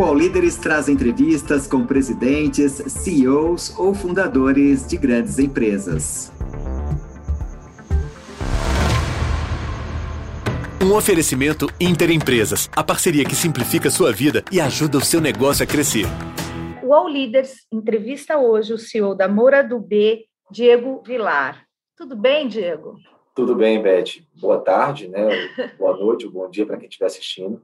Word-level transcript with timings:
O 0.00 0.02
All 0.02 0.14
Líderes 0.14 0.56
traz 0.56 0.88
entrevistas 0.88 1.66
com 1.66 1.84
presidentes, 1.84 2.72
CEOs 2.72 3.78
ou 3.78 3.92
fundadores 3.92 4.88
de 4.88 4.96
grandes 4.96 5.38
empresas. 5.38 6.32
Um 10.82 10.94
oferecimento 10.94 11.66
Interempresas, 11.78 12.70
a 12.74 12.82
parceria 12.82 13.26
que 13.26 13.34
simplifica 13.34 13.90
sua 13.90 14.10
vida 14.10 14.42
e 14.50 14.58
ajuda 14.58 14.96
o 14.96 15.04
seu 15.04 15.20
negócio 15.20 15.64
a 15.64 15.66
crescer. 15.66 16.06
O 16.82 16.94
All 16.94 17.06
Leaders 17.06 17.66
entrevista 17.70 18.38
hoje 18.38 18.72
o 18.72 18.78
CEO 18.78 19.14
da 19.14 19.28
Moura 19.28 19.62
do 19.62 19.78
B, 19.78 20.24
Diego 20.50 21.02
Vilar. 21.06 21.66
Tudo 21.94 22.16
bem, 22.16 22.48
Diego? 22.48 22.96
Tudo 23.36 23.54
bem, 23.54 23.82
Beth. 23.82 24.22
Boa 24.40 24.60
tarde, 24.60 25.08
né? 25.08 25.28
Boa 25.78 25.94
noite, 25.94 26.24
bom 26.32 26.48
dia 26.48 26.64
para 26.64 26.78
quem 26.78 26.88
estiver 26.88 27.04
assistindo. 27.04 27.62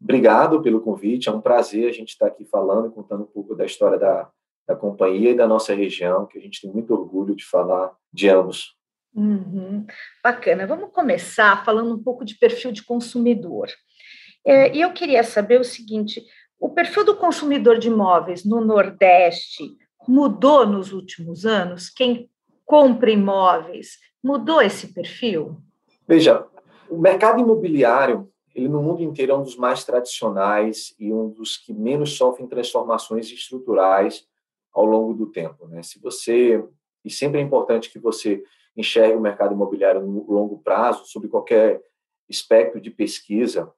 Obrigado 0.00 0.62
pelo 0.62 0.80
convite, 0.80 1.28
é 1.28 1.32
um 1.32 1.40
prazer 1.40 1.88
a 1.88 1.92
gente 1.92 2.10
estar 2.10 2.26
aqui 2.26 2.44
falando 2.44 2.88
e 2.88 2.90
contando 2.90 3.22
um 3.22 3.26
pouco 3.26 3.54
da 3.54 3.64
história 3.64 3.98
da, 3.98 4.30
da 4.66 4.76
companhia 4.76 5.30
e 5.30 5.36
da 5.36 5.46
nossa 5.46 5.74
região, 5.74 6.26
que 6.26 6.38
a 6.38 6.40
gente 6.40 6.60
tem 6.60 6.70
muito 6.70 6.92
orgulho 6.92 7.34
de 7.34 7.44
falar 7.44 7.92
de 8.12 8.28
ambos. 8.28 8.76
Uhum. 9.14 9.86
Bacana. 10.22 10.66
Vamos 10.66 10.90
começar 10.92 11.64
falando 11.64 11.94
um 11.94 12.02
pouco 12.02 12.24
de 12.24 12.38
perfil 12.38 12.70
de 12.70 12.84
consumidor. 12.84 13.68
É, 14.44 14.76
e 14.76 14.82
eu 14.82 14.92
queria 14.92 15.24
saber 15.24 15.58
o 15.58 15.64
seguinte: 15.64 16.22
o 16.60 16.68
perfil 16.68 17.04
do 17.04 17.16
consumidor 17.16 17.78
de 17.78 17.88
imóveis 17.88 18.44
no 18.44 18.60
Nordeste 18.60 19.64
mudou 20.06 20.66
nos 20.66 20.92
últimos 20.92 21.46
anos? 21.46 21.88
Quem 21.88 22.28
compra 22.64 23.10
imóveis 23.10 23.98
mudou 24.22 24.60
esse 24.60 24.92
perfil? 24.92 25.56
Veja, 26.06 26.46
o 26.90 26.98
mercado 26.98 27.40
imobiliário, 27.40 28.30
ele 28.56 28.68
no 28.68 28.82
mundo 28.82 29.02
inteiro 29.02 29.32
é 29.32 29.36
um 29.36 29.42
dos 29.42 29.54
mais 29.54 29.84
tradicionais 29.84 30.94
e 30.98 31.12
um 31.12 31.28
dos 31.28 31.58
que 31.58 31.74
menos 31.74 32.16
sofrem 32.16 32.48
transformações 32.48 33.30
estruturais 33.30 34.26
ao 34.72 34.86
longo 34.86 35.12
do 35.12 35.26
tempo. 35.26 35.68
Né? 35.68 35.82
Se 35.82 36.00
você 36.00 36.64
e 37.04 37.10
sempre 37.10 37.38
é 37.38 37.42
importante 37.42 37.90
que 37.90 37.98
você 37.98 38.42
enxergue 38.74 39.14
o 39.14 39.20
mercado 39.20 39.54
imobiliário 39.54 40.00
no 40.00 40.30
longo 40.30 40.58
prazo, 40.58 41.04
sob 41.04 41.28
qualquer 41.28 41.82
espectro 42.28 42.80
de 42.80 42.90
pesquisa. 42.90 43.72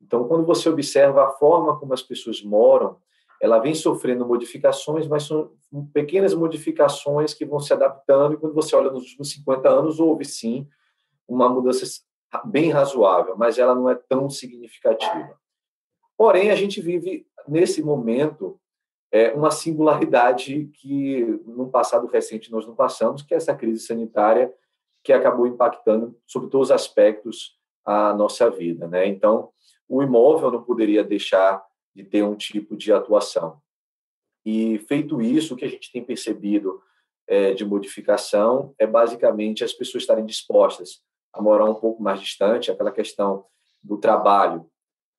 Então, 0.00 0.26
quando 0.26 0.46
você 0.46 0.68
observa 0.68 1.24
a 1.24 1.30
forma 1.32 1.78
como 1.78 1.92
as 1.92 2.02
pessoas 2.02 2.42
moram, 2.42 2.96
ela 3.40 3.58
vem 3.58 3.74
sofrendo 3.74 4.24
modificações, 4.24 5.06
mas 5.06 5.24
são 5.24 5.50
pequenas 5.92 6.32
modificações 6.32 7.34
que 7.34 7.44
vão 7.44 7.58
se 7.60 7.72
adaptando, 7.72 8.34
e 8.34 8.36
quando 8.36 8.54
você 8.54 8.74
olha 8.74 8.90
nos 8.90 9.02
últimos 9.02 9.30
50 9.32 9.68
anos, 9.68 10.00
houve 10.00 10.24
sim 10.24 10.66
uma 11.28 11.48
mudança 11.48 11.84
bem 12.40 12.70
razoável, 12.70 13.36
mas 13.36 13.58
ela 13.58 13.74
não 13.74 13.88
é 13.88 13.94
tão 13.94 14.30
significativa. 14.30 15.38
Porém, 16.16 16.50
a 16.50 16.56
gente 16.56 16.80
vive, 16.80 17.26
nesse 17.46 17.82
momento, 17.82 18.58
é 19.10 19.32
uma 19.32 19.50
singularidade 19.50 20.70
que 20.74 21.22
no 21.44 21.68
passado 21.68 22.06
recente 22.06 22.50
nós 22.50 22.66
não 22.66 22.74
passamos, 22.74 23.22
que 23.22 23.34
é 23.34 23.36
essa 23.36 23.54
crise 23.54 23.84
sanitária 23.84 24.52
que 25.04 25.12
acabou 25.12 25.46
impactando 25.46 26.16
sobre 26.26 26.48
todos 26.48 26.68
os 26.68 26.72
aspectos 26.72 27.58
a 27.84 28.14
nossa 28.14 28.48
vida, 28.48 28.86
né? 28.86 29.06
Então, 29.06 29.50
o 29.88 30.02
imóvel 30.02 30.50
não 30.50 30.62
poderia 30.62 31.02
deixar 31.02 31.62
de 31.94 32.04
ter 32.04 32.22
um 32.22 32.36
tipo 32.36 32.76
de 32.76 32.92
atuação. 32.92 33.60
E 34.44 34.78
feito 34.88 35.20
isso, 35.20 35.54
o 35.54 35.56
que 35.56 35.64
a 35.64 35.68
gente 35.68 35.90
tem 35.92 36.02
percebido 36.02 36.80
é, 37.26 37.52
de 37.52 37.64
modificação 37.64 38.74
é 38.78 38.86
basicamente 38.86 39.62
as 39.62 39.72
pessoas 39.72 40.04
estarem 40.04 40.24
dispostas 40.24 41.02
a 41.32 41.40
morar 41.40 41.64
um 41.64 41.74
pouco 41.74 42.02
mais 42.02 42.20
distante, 42.20 42.70
aquela 42.70 42.92
questão 42.92 43.44
do 43.82 43.96
trabalho 43.96 44.66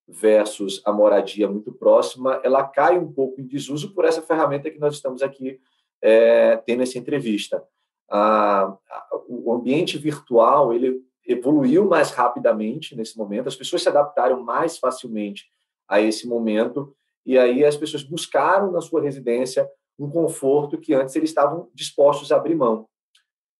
versus 0.07 0.81
a 0.85 0.91
moradia 0.91 1.47
muito 1.47 1.71
próxima, 1.71 2.39
ela 2.43 2.63
cai 2.63 2.97
um 2.97 3.11
pouco 3.11 3.39
em 3.39 3.47
desuso 3.47 3.93
por 3.93 4.05
essa 4.05 4.21
ferramenta 4.21 4.69
que 4.69 4.79
nós 4.79 4.95
estamos 4.95 5.21
aqui 5.21 5.59
é, 6.01 6.57
tendo 6.57 6.83
essa 6.83 6.97
entrevista. 6.97 7.63
A, 8.09 8.63
a, 8.63 9.09
o 9.27 9.53
ambiente 9.53 9.97
virtual 9.97 10.73
ele 10.73 11.01
evoluiu 11.25 11.85
mais 11.85 12.11
rapidamente 12.11 12.95
nesse 12.95 13.17
momento, 13.17 13.47
as 13.47 13.55
pessoas 13.55 13.81
se 13.81 13.89
adaptaram 13.89 14.43
mais 14.43 14.77
facilmente 14.77 15.45
a 15.87 16.01
esse 16.01 16.27
momento 16.27 16.93
e 17.25 17.37
aí 17.37 17.63
as 17.63 17.77
pessoas 17.77 18.03
buscaram 18.03 18.71
na 18.71 18.81
sua 18.81 19.01
residência 19.01 19.69
um 19.97 20.09
conforto 20.09 20.77
que 20.77 20.93
antes 20.93 21.15
eles 21.15 21.29
estavam 21.29 21.69
dispostos 21.73 22.31
a 22.31 22.35
abrir 22.35 22.55
mão. 22.55 22.87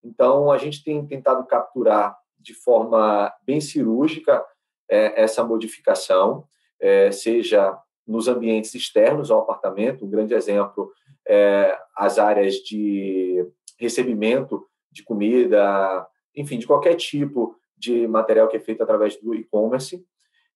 Então 0.02 0.50
a 0.50 0.58
gente 0.58 0.84
tem 0.84 1.06
tentado 1.06 1.46
capturar 1.46 2.14
de 2.44 2.54
forma 2.54 3.32
bem 3.44 3.60
cirúrgica 3.60 4.44
é, 4.88 5.22
essa 5.22 5.42
modificação, 5.42 6.46
é, 6.78 7.10
seja 7.10 7.76
nos 8.06 8.28
ambientes 8.28 8.74
externos 8.74 9.30
ao 9.30 9.40
apartamento, 9.40 10.04
um 10.04 10.10
grande 10.10 10.34
exemplo 10.34 10.92
é 11.26 11.76
as 11.96 12.18
áreas 12.18 12.56
de 12.56 13.46
recebimento 13.80 14.68
de 14.92 15.02
comida, 15.02 16.06
enfim, 16.36 16.58
de 16.58 16.66
qualquer 16.66 16.96
tipo 16.96 17.56
de 17.78 18.06
material 18.06 18.46
que 18.46 18.58
é 18.58 18.60
feito 18.60 18.82
através 18.82 19.16
do 19.16 19.34
e-commerce. 19.34 20.04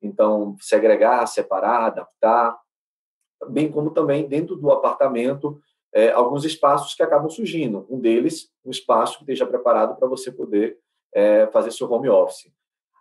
Então, 0.03 0.57
segregar, 0.61 1.27
separar, 1.27 1.87
adaptar, 1.87 2.55
bem 3.49 3.71
como 3.71 3.91
também 3.91 4.29
dentro 4.29 4.57
do 4.57 4.71
apartamento, 4.71 5.59
é, 5.93 6.11
alguns 6.11 6.45
espaços 6.45 6.95
que 6.95 7.03
acabam 7.03 7.31
surgindo. 7.31 7.87
Um 7.89 7.99
deles, 7.99 8.51
um 8.63 8.71
espaço 8.71 9.17
que 9.17 9.23
esteja 9.23 9.47
preparado 9.47 9.97
para 9.97 10.07
você 10.07 10.31
poder 10.31 10.79
é, 11.19 11.49
fazer 11.49 11.73
seu 11.73 11.91
home 11.91 12.09
office. 12.09 12.49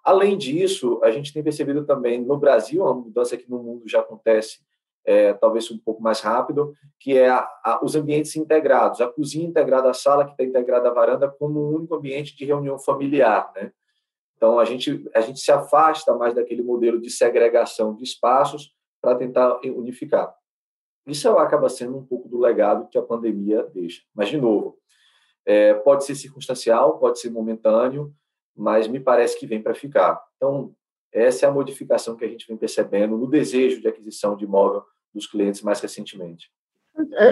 Além 0.04 0.36
disso, 0.36 1.00
a 1.04 1.12
gente 1.12 1.32
tem 1.32 1.44
percebido 1.44 1.86
também 1.86 2.20
no 2.20 2.36
Brasil, 2.36 2.82
uma 2.82 2.96
mudança 2.96 3.38
que 3.38 3.48
no 3.48 3.62
mundo 3.62 3.88
já 3.88 4.00
acontece, 4.00 4.60
é, 5.06 5.34
talvez 5.34 5.70
um 5.70 5.78
pouco 5.78 6.02
mais 6.02 6.20
rápido, 6.20 6.74
que 7.00 7.16
é 7.16 7.30
a, 7.30 7.48
a, 7.64 7.80
os 7.84 7.96
ambientes 7.96 8.36
integrados, 8.36 9.02
a 9.02 9.08
cozinha 9.08 9.48
integrada 9.48 9.92
à 9.92 9.94
sala, 9.94 10.26
que 10.26 10.32
está 10.32 10.44
integrada 10.44 10.90
à 10.90 10.94
varanda, 10.94 11.30
como 11.30 11.62
um 11.62 11.76
único 11.76 11.94
ambiente 11.94 12.36
de 12.36 12.44
reunião 12.44 12.80
familiar. 12.80 13.52
Né? 13.56 13.72
Então, 14.36 14.58
a 14.58 14.66
gente, 14.66 15.08
a 15.14 15.22
gente 15.22 15.40
se 15.40 15.52
afasta 15.52 16.16
mais 16.16 16.34
daquele 16.34 16.64
modelo 16.64 17.00
de 17.00 17.12
segregação 17.12 17.94
de 17.94 18.04
espaços 18.04 18.74
para 19.00 19.16
tentar 19.16 19.60
unificar. 19.64 20.34
Isso 21.06 21.30
acaba 21.38 21.70
sendo 21.70 21.98
um 21.98 22.06
pouco 22.06 22.28
do 22.28 22.40
legado 22.40 22.88
que 22.90 22.98
a 22.98 23.04
pandemia 23.04 23.64
deixa. 23.74 24.02
Mas, 24.14 24.30
de 24.30 24.38
novo, 24.38 24.78
é, 25.48 25.74
pode 25.74 26.04
ser 26.04 26.14
circunstancial, 26.14 27.00
pode 27.00 27.22
ser 27.22 27.30
momentâneo, 27.30 28.14
mas 28.54 28.86
me 28.86 29.00
parece 29.00 29.40
que 29.40 29.48
vem 29.48 29.64
para 29.64 29.74
ficar. 29.74 30.22
Então, 30.36 30.76
essa 31.12 31.46
é 31.46 31.50
a 31.50 31.52
modificação 31.52 32.18
que 32.18 32.26
a 32.26 32.28
gente 32.28 32.46
vem 32.46 32.58
percebendo 32.58 33.18
no 33.18 33.30
desejo 33.30 33.80
de 33.80 33.88
aquisição 33.88 34.36
de 34.36 34.44
imóvel 34.44 34.84
dos 35.14 35.26
clientes 35.26 35.62
mais 35.62 35.80
recentemente. 35.80 36.52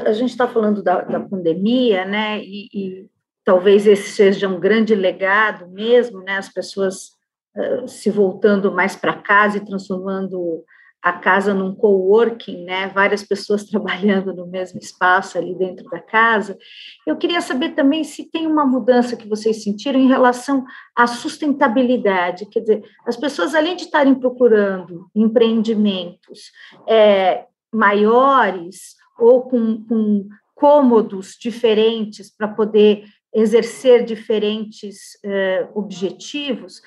A 0.05 0.13
gente 0.13 0.29
está 0.29 0.47
falando 0.47 0.81
da, 0.81 1.01
da, 1.01 1.19
pandemia, 1.19 2.05
né? 2.05 2.39
E, 2.41 2.69
e, 2.73 3.09
talvez 3.43 3.85
esse 3.85 4.09
seja 4.09 4.47
um 4.47 4.59
grande 4.59 4.95
legado 4.95 5.67
mesmo, 5.67 6.21
né? 6.21 6.37
As 6.37 6.47
pessoas 6.47 7.09
uh, 7.57 7.87
se 7.87 8.09
voltando 8.09 8.71
mais 8.71 8.95
para 8.95 9.21
casa 9.21 9.57
e 9.57 9.65
transformando 9.65 10.63
a 11.05 11.13
casa 11.13 11.53
num 11.53 11.75
coworking, 11.75 12.63
né? 12.63 12.87
Várias 12.87 13.21
pessoas 13.21 13.63
trabalhando 13.69 14.33
no 14.33 14.47
mesmo 14.47 14.79
espaço 14.79 15.37
ali 15.37 15.53
dentro 15.53 15.87
da 15.87 15.99
casa. 15.99 16.57
Eu 17.05 17.15
queria 17.15 17.41
saber 17.41 17.75
também 17.75 18.03
se 18.03 18.27
tem 18.31 18.47
uma 18.47 18.65
mudança 18.65 19.15
que 19.15 19.29
vocês 19.29 19.61
sentiram 19.61 19.99
em 19.99 20.07
relação 20.07 20.65
à 20.95 21.05
sustentabilidade. 21.05 22.47
Quer 22.47 22.61
dizer, 22.61 22.83
as 23.05 23.15
pessoas, 23.15 23.53
além 23.53 23.75
de 23.75 23.83
estarem 23.83 24.15
procurando 24.15 25.07
empreendimentos 25.13 26.51
é, 26.87 27.45
maiores 27.71 28.95
ou 29.19 29.43
com, 29.43 29.85
com 29.85 30.27
cômodos 30.55 31.37
diferentes 31.39 32.35
para 32.35 32.47
poder 32.47 33.05
exercer 33.31 34.03
diferentes 34.03 35.19
é, 35.23 35.67
objetivos, 35.75 36.81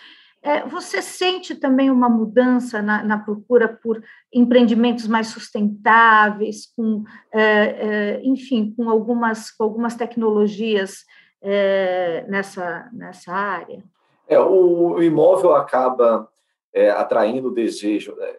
você 0.66 1.03
sente 1.03 1.54
também 1.54 1.90
uma 1.90 2.08
mudança 2.08 2.81
na, 2.81 3.02
na, 3.05 3.19
procura 3.19 3.69
por 3.69 4.02
empreendimentos 4.32 5.06
mais 5.06 5.28
sustentáveis, 5.28 6.73
com, 6.75 7.05
é, 7.32 7.40
é, 7.43 8.20
enfim, 8.25 8.73
com 8.75 8.88
algumas, 8.88 9.50
com 9.50 9.64
algumas 9.64 9.94
tecnologias 9.94 11.05
é, 11.43 12.25
nessa, 12.28 12.88
nessa 12.93 13.32
área? 13.32 13.84
É, 14.26 14.38
o, 14.38 15.02
imóvel 15.02 15.55
acaba 15.55 16.28
é, 16.73 16.90
atraindo 16.90 17.49
o 17.49 17.55
desejo. 17.55 18.17
Né? 18.17 18.37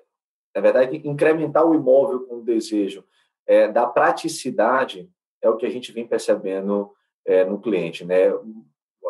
Na 0.55 0.61
verdade, 0.61 1.01
incrementar 1.03 1.65
o 1.65 1.75
imóvel 1.75 2.21
com 2.21 2.37
o 2.37 2.43
desejo 2.43 3.03
da 3.73 3.87
praticidade 3.87 5.09
é 5.41 5.49
o 5.49 5.57
que 5.57 5.65
a 5.65 5.69
gente 5.71 5.91
vem 5.91 6.05
percebendo 6.05 6.91
no 7.47 7.59
cliente. 7.59 8.05
Né? 8.05 8.31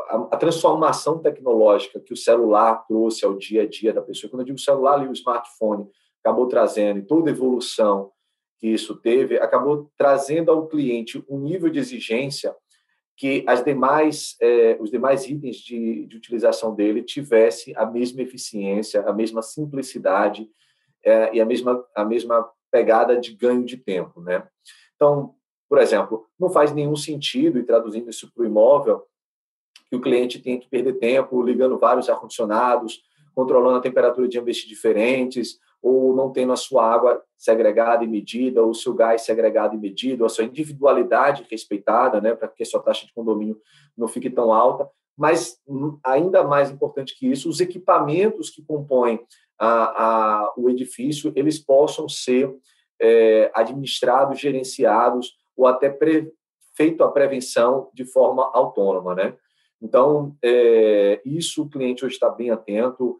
A, 0.09 0.15
a, 0.31 0.37
transformação 0.37 1.19
tecnológica 1.19 1.99
que 1.99 2.13
o 2.13 2.17
celular 2.17 2.83
trouxe 2.87 3.23
ao 3.23 3.37
dia 3.37 3.63
a 3.63 3.67
dia 3.67 3.93
da 3.93 4.01
pessoa, 4.01 4.29
quando 4.29 4.41
eu 4.41 4.47
digo 4.47 4.59
celular, 4.59 4.95
ali 4.95 5.07
o 5.07 5.13
smartphone 5.13 5.87
acabou 6.23 6.47
trazendo, 6.47 6.99
e 6.99 7.03
toda 7.03 7.29
a 7.29 7.33
evolução 7.33 8.11
que 8.57 8.67
isso 8.67 8.95
teve, 8.95 9.37
acabou 9.37 9.89
trazendo 9.97 10.51
ao 10.51 10.67
cliente 10.67 11.23
um 11.29 11.39
nível 11.39 11.69
de 11.69 11.79
exigência 11.79 12.53
que 13.15 13.43
as 13.47 13.63
demais, 13.63 14.35
eh, 14.41 14.77
os 14.79 14.89
demais 14.89 15.27
itens 15.27 15.57
de, 15.57 16.05
de, 16.05 16.17
utilização 16.17 16.73
dele 16.73 17.03
tivesse 17.03 17.73
a 17.75 17.85
mesma 17.85 18.21
eficiência, 18.21 19.01
a 19.01 19.11
mesma 19.11 19.41
simplicidade 19.41 20.49
eh, 21.03 21.35
e 21.35 21.41
a 21.41 21.45
mesma, 21.45 21.85
a 21.93 22.05
mesma 22.05 22.49
pegada 22.71 23.19
de 23.19 23.33
ganho 23.33 23.65
de 23.65 23.75
tempo, 23.75 24.21
né? 24.21 24.47
Então, 24.95 25.35
por 25.67 25.79
exemplo, 25.79 26.27
não 26.39 26.49
faz 26.49 26.73
nenhum 26.73 26.95
sentido, 26.95 27.59
e 27.59 27.63
traduzindo 27.63 28.09
isso 28.09 28.31
para 28.33 28.43
o 28.43 28.45
imóvel, 28.45 29.03
que 29.89 29.95
o 29.95 30.01
cliente 30.01 30.39
tenha 30.39 30.59
que 30.59 30.69
perder 30.69 30.93
tempo 30.93 31.41
ligando 31.41 31.77
vários 31.77 32.09
ar-condicionados, 32.09 33.01
controlando 33.33 33.77
a 33.77 33.81
temperatura 33.81 34.27
de 34.27 34.37
ambientes 34.37 34.67
diferentes, 34.67 35.59
ou 35.81 36.15
não 36.15 36.31
tendo 36.31 36.51
a 36.51 36.57
sua 36.57 36.85
água 36.85 37.23
segregada 37.37 38.03
e 38.03 38.07
medida, 38.07 38.61
ou 38.61 38.71
o 38.71 38.75
seu 38.75 38.93
gás 38.93 39.21
segregado 39.21 39.75
e 39.75 39.77
medido, 39.77 40.25
a 40.25 40.29
sua 40.29 40.43
individualidade 40.43 41.45
respeitada, 41.49 42.19
né, 42.19 42.35
para 42.35 42.49
que 42.49 42.63
a 42.63 42.65
sua 42.65 42.81
taxa 42.81 43.05
de 43.05 43.13
condomínio 43.13 43.59
não 43.97 44.07
fique 44.07 44.29
tão 44.29 44.53
alta. 44.53 44.89
Mas, 45.17 45.57
ainda 46.03 46.43
mais 46.43 46.69
importante 46.69 47.17
que 47.17 47.27
isso, 47.27 47.49
os 47.49 47.59
equipamentos 47.59 48.49
que 48.49 48.63
compõem 48.63 49.19
a, 49.57 50.03
a, 50.03 50.53
o 50.57 50.69
edifício, 50.69 51.31
eles 51.35 51.59
possam 51.59 52.07
ser 52.07 52.53
é, 53.01 53.51
administrados, 53.53 54.39
gerenciados, 54.39 55.33
ou 55.55 55.67
até 55.67 55.89
pre, 55.89 56.31
feito 56.75 57.03
a 57.03 57.11
prevenção 57.11 57.89
de 57.93 58.05
forma 58.05 58.49
autônoma, 58.53 59.13
né? 59.13 59.35
Então, 59.81 60.35
é, 60.43 61.21
isso 61.25 61.63
o 61.63 61.69
cliente 61.69 62.05
hoje 62.05 62.15
está 62.15 62.29
bem 62.29 62.51
atento, 62.51 63.19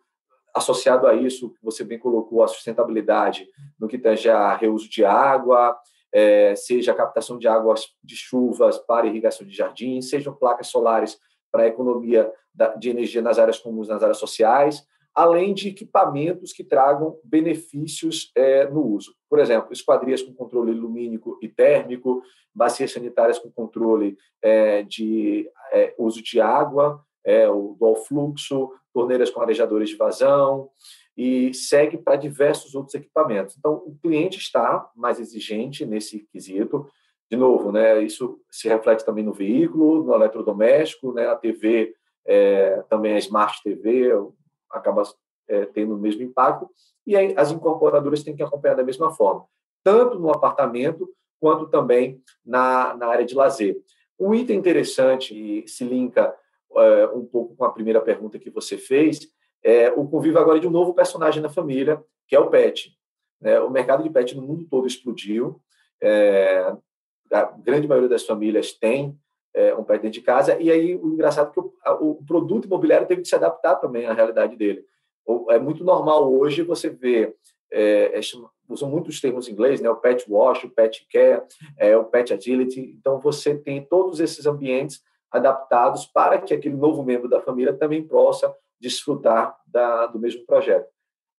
associado 0.53 1.07
a 1.07 1.13
isso, 1.13 1.53
você 1.61 1.83
bem 1.83 1.99
colocou, 1.99 2.43
a 2.43 2.47
sustentabilidade 2.47 3.47
no 3.79 3.87
que 3.87 3.97
tange 3.97 4.29
a 4.29 4.55
reuso 4.55 4.89
de 4.89 5.05
água, 5.05 5.77
é, 6.11 6.55
seja 6.55 6.91
a 6.91 6.95
captação 6.95 7.37
de 7.37 7.47
águas 7.47 7.87
de 8.03 8.15
chuvas 8.15 8.77
para 8.79 9.07
irrigação 9.07 9.45
de 9.45 9.55
jardins, 9.55 10.09
sejam 10.09 10.35
placas 10.35 10.67
solares 10.67 11.19
para 11.51 11.63
a 11.63 11.67
economia 11.67 12.31
de 12.77 12.89
energia 12.89 13.21
nas 13.21 13.39
áreas 13.39 13.59
comuns, 13.59 13.87
nas 13.87 14.03
áreas 14.03 14.17
sociais, 14.17 14.85
além 15.13 15.53
de 15.53 15.69
equipamentos 15.69 16.53
que 16.53 16.63
tragam 16.63 17.17
benefícios 17.23 18.31
é, 18.35 18.67
no 18.69 18.85
uso. 18.85 19.13
Por 19.29 19.39
exemplo, 19.39 19.73
esquadrias 19.73 20.21
com 20.21 20.33
controle 20.33 20.71
lumínico 20.71 21.37
e 21.41 21.47
térmico, 21.47 22.21
bacias 22.53 22.91
sanitárias 22.91 23.39
com 23.39 23.51
controle 23.51 24.17
é, 24.41 24.83
de 24.83 25.49
é, 25.71 25.93
uso 25.97 26.21
de 26.21 26.39
água, 26.39 27.03
é, 27.25 27.49
o 27.49 27.75
dual 27.77 27.95
fluxo, 27.95 28.71
torneiras 28.93 29.29
com 29.29 29.41
arejadores 29.41 29.89
de 29.89 29.95
vazão, 29.95 30.69
e 31.15 31.53
segue 31.53 31.97
para 31.97 32.15
diversos 32.15 32.75
outros 32.75 32.95
equipamentos. 32.95 33.55
Então, 33.57 33.73
o 33.85 33.97
cliente 34.01 34.37
está 34.37 34.89
mais 34.95 35.19
exigente 35.19 35.85
nesse 35.85 36.19
quesito. 36.31 36.87
De 37.29 37.37
novo, 37.37 37.71
né, 37.71 38.01
isso 38.01 38.39
se 38.49 38.69
reflete 38.69 39.05
também 39.05 39.23
no 39.23 39.33
veículo, 39.33 40.03
no 40.03 40.15
eletrodoméstico, 40.15 41.11
né, 41.13 41.27
a 41.27 41.35
TV, 41.35 41.93
é, 42.25 42.83
também 42.89 43.15
a 43.15 43.19
Smart 43.19 43.61
TV, 43.61 44.11
acaba 44.71 45.03
é, 45.47 45.65
tendo 45.65 45.95
o 45.95 45.97
mesmo 45.97 46.21
impacto, 46.21 46.69
e 47.05 47.15
aí 47.15 47.33
as 47.37 47.51
incorporadoras 47.51 48.23
têm 48.23 48.35
que 48.35 48.43
acompanhar 48.43 48.75
da 48.75 48.83
mesma 48.83 49.11
forma, 49.11 49.45
tanto 49.83 50.19
no 50.19 50.29
apartamento 50.29 51.09
quanto 51.39 51.67
também 51.67 52.21
na, 52.45 52.95
na 52.95 53.07
área 53.07 53.25
de 53.25 53.33
lazer. 53.33 53.77
Um 54.19 54.33
item 54.35 54.57
interessante, 54.57 55.33
e 55.33 55.67
se 55.67 55.83
linka 55.83 56.35
é, 56.75 57.07
um 57.07 57.25
pouco 57.25 57.55
com 57.55 57.63
a 57.63 57.71
primeira 57.71 58.01
pergunta 58.01 58.37
que 58.37 58.49
você 58.49 58.77
fez, 58.77 59.27
é 59.63 59.89
o 59.91 60.07
convívio 60.07 60.39
agora 60.39 60.59
de 60.59 60.67
um 60.67 60.71
novo 60.71 60.93
personagem 60.93 61.41
na 61.41 61.49
família, 61.49 62.03
que 62.27 62.35
é 62.35 62.39
o 62.39 62.49
pet. 62.49 62.95
Né? 63.41 63.59
O 63.59 63.69
mercado 63.69 64.03
de 64.03 64.09
pet 64.09 64.35
no 64.35 64.41
mundo 64.41 64.65
todo 64.69 64.87
explodiu, 64.87 65.61
é, 66.01 66.73
a 67.31 67.43
grande 67.43 67.87
maioria 67.87 68.09
das 68.09 68.25
famílias 68.25 68.73
tem 68.73 69.17
é, 69.53 69.73
um 69.75 69.83
pet 69.83 70.01
dentro 70.01 70.19
de 70.19 70.21
casa, 70.21 70.59
e 70.59 70.71
aí 70.71 70.95
o 70.95 71.13
engraçado 71.13 71.49
é 71.49 71.53
que 71.53 71.59
o, 71.59 72.11
o, 72.11 72.25
produto 72.25 72.65
imobiliário 72.65 73.07
teve 73.07 73.21
que 73.21 73.27
se 73.27 73.35
adaptar 73.35 73.75
também 73.75 74.05
à 74.05 74.13
realidade 74.13 74.55
dele. 74.55 74.85
É 75.49 75.59
muito 75.59 75.83
normal 75.83 76.31
hoje 76.31 76.61
você 76.63 76.89
ver, 76.89 77.35
é, 77.71 78.17
é, 78.17 78.21
usam 78.67 78.89
muitos 78.89 79.19
termos 79.19 79.47
em 79.47 79.51
inglês, 79.51 79.81
né? 79.81 79.89
o 79.89 79.95
pet 79.95 80.25
wash, 80.29 80.63
o 80.63 80.69
pet 80.69 81.07
care, 81.11 81.43
é, 81.77 81.95
o 81.97 82.05
pet 82.05 82.33
agility, 82.33 82.95
então 82.97 83.19
você 83.19 83.55
tem 83.55 83.83
todos 83.83 84.19
esses 84.19 84.45
ambientes 84.45 85.01
adaptados 85.31 86.05
para 86.05 86.39
que 86.39 86.53
aquele 86.53 86.75
novo 86.75 87.03
membro 87.03 87.29
da 87.29 87.41
família 87.41 87.73
também 87.73 88.03
possa 88.03 88.53
desfrutar 88.79 89.55
da, 89.67 90.07
do 90.07 90.19
mesmo 90.19 90.45
projeto. 90.45 90.87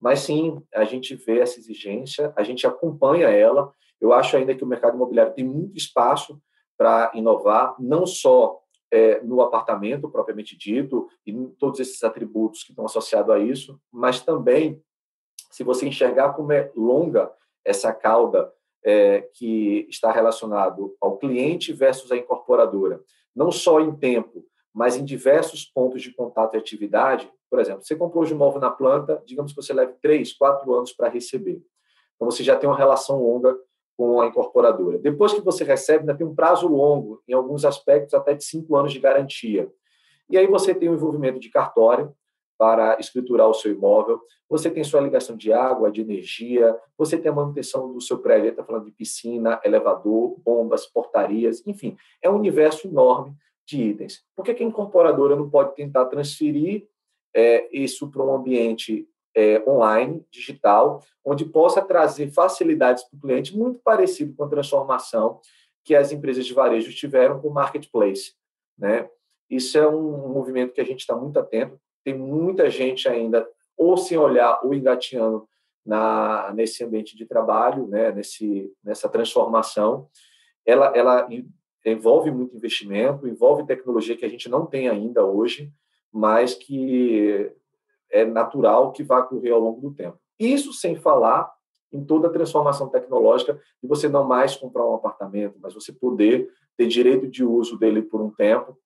Mas 0.01 0.21
sim, 0.21 0.63
a 0.75 0.85
gente 0.85 1.15
vê 1.15 1.41
essa 1.41 1.59
exigência, 1.59 2.33
a 2.37 2.43
gente 2.43 2.67
acompanha 2.67 3.29
ela. 3.29 3.73
Eu 4.01 4.13
acho 4.13 4.37
ainda 4.37 4.55
que 4.55 4.65
o 4.65 4.67
mercado 4.67 4.95
imobiliário 4.95 5.35
tem 5.35 5.45
muito 5.45 5.77
espaço 5.77 6.41
para 6.81 7.11
inovar, 7.13 7.77
não 7.79 8.07
só 8.07 8.59
é, 8.91 9.21
no 9.21 9.43
apartamento 9.43 10.09
propriamente 10.09 10.57
dito 10.57 11.11
e 11.27 11.31
todos 11.59 11.79
esses 11.79 12.03
atributos 12.03 12.65
que 12.65 12.73
estão 12.73 12.87
associados 12.87 13.35
a 13.35 13.39
isso, 13.39 13.79
mas 13.93 14.23
também 14.23 14.83
se 15.51 15.63
você 15.63 15.87
enxergar 15.87 16.33
como 16.33 16.53
é 16.53 16.73
longa 16.75 17.31
essa 17.63 17.93
cauda 17.93 18.51
é, 18.83 19.29
que 19.35 19.87
está 19.91 20.11
relacionado 20.11 20.97
ao 21.03 21.19
cliente 21.19 21.71
versus 21.71 22.11
a 22.11 22.17
incorporadora, 22.17 23.03
não 23.37 23.53
só 23.53 23.79
em 23.79 23.95
tempo, 23.95 24.43
mas 24.73 24.97
em 24.97 25.05
diversos 25.05 25.67
pontos 25.67 26.01
de 26.01 26.15
contato 26.15 26.55
e 26.55 26.59
atividade. 26.59 27.31
Por 27.51 27.61
exemplo, 27.61 27.83
você 27.83 27.95
comprou 27.95 28.25
o 28.25 28.27
imóvel 28.27 28.59
na 28.59 28.71
planta, 28.71 29.23
digamos 29.27 29.53
que 29.53 29.61
você 29.61 29.75
leve 29.75 29.93
três, 30.01 30.33
quatro 30.33 30.73
anos 30.73 30.95
para 30.95 31.11
receber. 31.11 31.63
Então, 32.17 32.31
você 32.31 32.43
já 32.43 32.57
tem 32.57 32.71
uma 32.71 32.79
relação 32.79 33.23
longa 33.23 33.55
com 34.01 34.19
a 34.19 34.29
incorporadora. 34.29 34.97
Depois 34.97 35.35
que 35.35 35.43
você 35.43 35.63
recebe, 35.63 36.01
ainda 36.01 36.15
tem 36.15 36.27
um 36.27 36.35
prazo 36.35 36.67
longo, 36.67 37.23
em 37.29 37.35
alguns 37.35 37.67
aspectos 37.67 38.15
até 38.15 38.33
de 38.33 38.43
cinco 38.43 38.75
anos 38.75 38.95
de 38.95 38.99
garantia. 38.99 39.71
E 40.31 40.39
aí 40.39 40.47
você 40.47 40.75
tem 40.75 40.89
o 40.89 40.95
envolvimento 40.95 41.39
de 41.39 41.51
cartório 41.51 42.11
para 42.57 42.99
escriturar 42.99 43.47
o 43.47 43.53
seu 43.53 43.71
imóvel, 43.71 44.19
você 44.49 44.71
tem 44.71 44.83
sua 44.83 45.03
ligação 45.03 45.37
de 45.37 45.53
água, 45.53 45.91
de 45.91 46.01
energia, 46.01 46.75
você 46.97 47.19
tem 47.19 47.31
a 47.31 47.35
manutenção 47.35 47.93
do 47.93 48.01
seu 48.01 48.17
prédio, 48.21 48.49
está 48.49 48.65
falando 48.65 48.87
de 48.87 48.91
piscina, 48.91 49.61
elevador, 49.63 50.35
bombas, 50.43 50.87
portarias, 50.87 51.63
enfim, 51.67 51.95
é 52.23 52.31
um 52.31 52.37
universo 52.37 52.89
enorme 52.89 53.35
de 53.67 53.83
itens. 53.83 54.25
Por 54.35 54.47
que 54.47 54.53
a 54.53 54.67
incorporadora 54.67 55.37
não 55.37 55.51
pode 55.51 55.75
tentar 55.75 56.07
transferir 56.07 56.89
é, 57.37 57.69
isso 57.71 58.11
para 58.11 58.25
um 58.25 58.35
ambiente 58.35 59.07
é, 59.35 59.63
online, 59.69 60.25
digital, 60.31 61.03
onde 61.25 61.45
possa 61.45 61.83
trazer 61.83 62.31
facilidades 62.31 63.05
para 63.05 63.17
o 63.17 63.21
cliente, 63.21 63.57
muito 63.57 63.81
parecido 63.81 64.35
com 64.35 64.45
a 64.45 64.49
transformação 64.49 65.41
que 65.85 65.95
as 65.95 66.13
empresas 66.13 66.47
de 66.47 66.55
varejo 66.55 66.93
tiveram 66.93 67.41
com 67.41 67.49
o 67.49 67.55
marketplace. 67.55 68.35
Né? 68.79 69.09
Isso 69.49 69.79
é 69.79 69.89
um 69.89 70.29
movimento 70.29 70.73
que 70.73 70.81
a 70.81 70.85
gente 70.85 71.01
está 71.01 71.17
muito 71.17 71.39
atento. 71.39 71.81
Tem 72.05 72.15
muita 72.15 72.71
gente 72.71 73.09
ainda, 73.09 73.49
ou 73.77 73.97
sem 73.97 74.19
olhar, 74.19 74.61
ou 74.65 74.75
engateando 74.75 75.49
na, 75.85 76.53
nesse 76.55 76.85
ambiente 76.85 77.17
de 77.17 77.27
trabalho, 77.27 77.87
né? 77.87 78.13
nesse, 78.13 78.73
nessa 78.83 79.09
transformação. 79.09 80.09
Ela, 80.65 80.97
ela 80.97 81.29
envolve 81.85 82.31
muito 82.31 82.57
investimento, 82.57 83.27
envolve 83.27 83.67
tecnologia 83.67 84.17
que 84.17 84.25
a 84.25 84.29
gente 84.29 84.49
não 84.49 84.67
tem 84.67 84.89
ainda 84.89 85.25
hoje, 85.25 85.73
mas 86.13 86.55
que 86.55 87.53
é 88.11 88.25
natural 88.25 88.93
que 88.93 89.03
vai 89.03 89.21
ocorrer 89.21 89.53
ao 89.53 89.61
longo 89.61 89.81
do 89.81 89.95
tempo. 89.95 90.19
Isso 90.39 90.73
sem 90.73 90.97
falar 90.97 91.51
em 91.93 92.05
toda 92.05 92.29
a 92.29 92.31
transformação 92.31 92.89
tecnológica 92.89 93.61
de 93.83 93.89
você 93.89 94.09
não 94.09 94.25
mais 94.25 94.57
comprar 94.57 94.87
um 94.87 94.95
apartamento, 94.95 95.59
mas 95.61 95.75
você 95.75 95.93
poder 95.93 96.49
ter 96.77 96.87
direito 96.87 97.29
de 97.29 97.45
uso 97.45 97.79
dele 97.79 98.01
por 98.03 98.21
um 98.21 98.31
tempo, 98.31 98.79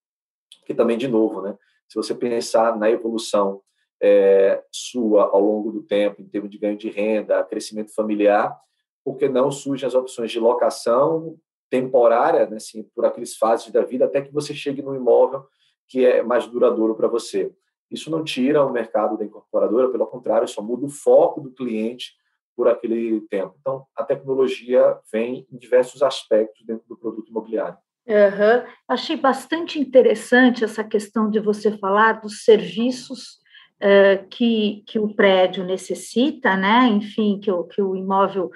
que 0.66 0.74
também, 0.74 0.96
de 0.96 1.06
novo, 1.06 1.42
né, 1.42 1.56
se 1.88 1.96
você 1.96 2.14
pensar 2.14 2.76
na 2.76 2.90
evolução 2.90 3.60
é, 4.02 4.62
sua 4.72 5.24
ao 5.24 5.40
longo 5.40 5.70
do 5.70 5.82
tempo, 5.82 6.20
em 6.20 6.26
termos 6.26 6.50
de 6.50 6.58
ganho 6.58 6.76
de 6.76 6.90
renda, 6.90 7.44
crescimento 7.44 7.94
familiar, 7.94 8.58
porque 9.04 9.28
não 9.28 9.50
surgem 9.50 9.86
as 9.86 9.94
opções 9.94 10.30
de 10.30 10.40
locação 10.40 11.36
temporária, 11.70 12.46
né, 12.46 12.56
assim, 12.56 12.82
por 12.94 13.04
aqueles 13.04 13.36
fases 13.36 13.70
da 13.70 13.82
vida, 13.82 14.06
até 14.06 14.22
que 14.22 14.32
você 14.32 14.54
chegue 14.54 14.82
no 14.82 14.94
imóvel 14.94 15.44
que 15.86 16.04
é 16.04 16.22
mais 16.22 16.46
duradouro 16.46 16.94
para 16.94 17.08
você. 17.08 17.52
Isso 17.94 18.10
não 18.10 18.24
tira 18.24 18.64
o 18.64 18.72
mercado 18.72 19.16
da 19.16 19.24
incorporadora, 19.24 19.88
pelo 19.88 20.06
contrário, 20.06 20.48
só 20.48 20.60
muda 20.60 20.84
o 20.84 20.90
foco 20.90 21.40
do 21.40 21.52
cliente 21.52 22.12
por 22.56 22.68
aquele 22.68 23.20
tempo. 23.22 23.54
Então, 23.60 23.86
a 23.96 24.04
tecnologia 24.04 24.98
vem 25.12 25.46
em 25.50 25.56
diversos 25.56 26.02
aspectos 26.02 26.64
dentro 26.66 26.84
do 26.88 26.96
produto 26.96 27.30
imobiliário. 27.30 27.78
Uhum. 28.06 28.70
Achei 28.86 29.16
bastante 29.16 29.78
interessante 29.78 30.62
essa 30.62 30.84
questão 30.84 31.30
de 31.30 31.40
você 31.40 31.76
falar 31.78 32.20
dos 32.20 32.44
serviços 32.44 33.38
uh, 33.80 34.28
que, 34.28 34.82
que 34.86 34.98
o 34.98 35.14
prédio 35.14 35.64
necessita, 35.64 36.56
né? 36.56 36.86
enfim, 36.88 37.40
que 37.40 37.50
o, 37.50 37.64
que 37.64 37.80
o 37.80 37.96
imóvel, 37.96 38.50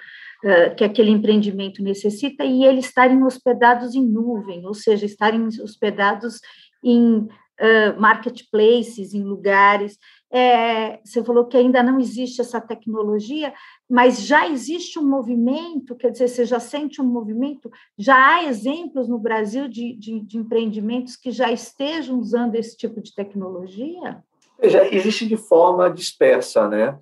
uh, 0.45 0.75
que 0.77 0.85
aquele 0.85 1.11
empreendimento 1.11 1.83
necessita, 1.83 2.45
e 2.45 2.65
eles 2.65 2.87
estarem 2.87 3.23
hospedados 3.25 3.95
em 3.95 4.05
nuvem, 4.05 4.67
ou 4.67 4.75
seja, 4.75 5.07
estarem 5.07 5.47
hospedados 5.47 6.41
em 6.85 7.27
marketplaces, 7.99 9.15
em 9.15 9.23
lugares. 9.23 9.99
É, 10.31 11.01
você 11.05 11.25
falou 11.25 11.47
que 11.47 11.57
ainda 11.57 11.83
não 11.83 11.99
existe 11.99 12.41
essa 12.41 12.61
tecnologia, 12.61 13.53
mas 13.89 14.23
já 14.27 14.49
existe 14.49 14.99
um 14.99 15.09
movimento, 15.09 15.97
quer 15.97 16.11
dizer, 16.11 16.29
você 16.29 16.45
já 16.45 16.61
sente 16.61 17.01
um 17.01 17.07
movimento, 17.07 17.71
já 17.97 18.35
há 18.35 18.45
exemplos 18.45 19.09
no 19.09 19.19
Brasil 19.19 19.69
de, 19.69 19.95
de, 19.95 20.21
de 20.21 20.37
empreendimentos 20.37 21.17
que 21.17 21.31
já 21.31 21.51
estejam 21.51 22.19
usando 22.19 22.55
esse 22.57 22.77
tipo 22.77 23.01
de 23.01 23.15
tecnologia? 23.15 24.23
Já 24.63 24.87
existe 24.89 25.27
de 25.27 25.37
forma 25.37 25.89
dispersa, 25.89 26.69
né? 26.69 26.99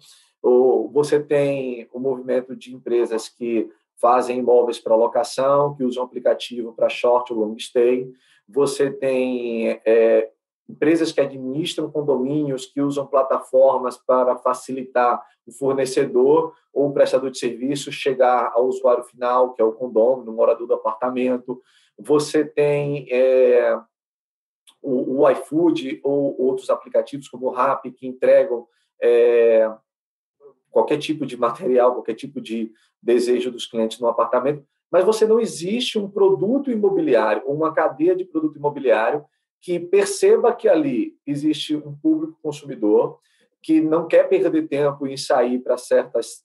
ou 0.46 0.88
você 0.88 1.18
tem 1.18 1.88
o 1.92 1.98
movimento 1.98 2.54
de 2.54 2.72
empresas 2.72 3.28
que 3.28 3.68
fazem 4.00 4.38
imóveis 4.38 4.78
para 4.78 4.94
locação, 4.94 5.74
que 5.74 5.82
usam 5.82 6.04
aplicativo 6.04 6.72
para 6.72 6.88
short 6.88 7.32
ou 7.32 7.40
long 7.40 7.58
stay. 7.58 8.08
Você 8.48 8.88
tem 8.88 9.80
é, 9.84 10.30
empresas 10.68 11.12
que 11.12 11.20
administram 11.20 11.90
condomínios, 11.90 12.66
que 12.66 12.80
usam 12.80 13.06
plataformas 13.06 13.96
para 13.96 14.36
facilitar 14.36 15.22
o 15.46 15.52
fornecedor 15.52 16.54
ou 16.72 16.88
o 16.88 16.92
prestador 16.92 17.30
de 17.30 17.38
serviço 17.38 17.92
chegar 17.92 18.52
ao 18.52 18.66
usuário 18.66 19.04
final, 19.04 19.52
que 19.52 19.62
é 19.62 19.64
o 19.64 19.72
condomínio, 19.72 20.32
o 20.32 20.36
morador 20.36 20.66
do 20.66 20.74
apartamento. 20.74 21.62
Você 21.98 22.44
tem 22.44 23.06
é, 23.10 23.78
o, 24.82 25.20
o, 25.20 25.30
iFood 25.30 26.00
ou 26.02 26.38
outros 26.40 26.68
aplicativos 26.68 27.28
como 27.28 27.46
o 27.46 27.50
Rappi, 27.50 27.92
que 27.92 28.06
entregam 28.06 28.66
é, 29.00 29.70
qualquer 30.70 30.98
tipo 30.98 31.24
de 31.24 31.36
material, 31.36 31.94
qualquer 31.94 32.14
tipo 32.14 32.40
de 32.40 32.72
desejo 33.00 33.52
dos 33.52 33.66
clientes 33.66 34.00
no 34.00 34.08
apartamento, 34.08 34.64
mas 34.90 35.04
você 35.04 35.26
não 35.26 35.40
existe 35.40 35.98
um 35.98 36.08
produto 36.08 36.70
imobiliário, 36.70 37.42
uma 37.46 37.72
cadeia 37.72 38.16
de 38.16 38.24
produto 38.24 38.56
imobiliário 38.56 39.24
que 39.66 39.80
perceba 39.80 40.54
que 40.54 40.68
ali 40.68 41.18
existe 41.26 41.74
um 41.74 41.92
público 41.92 42.38
consumidor 42.40 43.18
que 43.60 43.80
não 43.80 44.06
quer 44.06 44.28
perder 44.28 44.68
tempo 44.68 45.08
em 45.08 45.16
sair 45.16 45.58
para 45.58 45.76
certas 45.76 46.44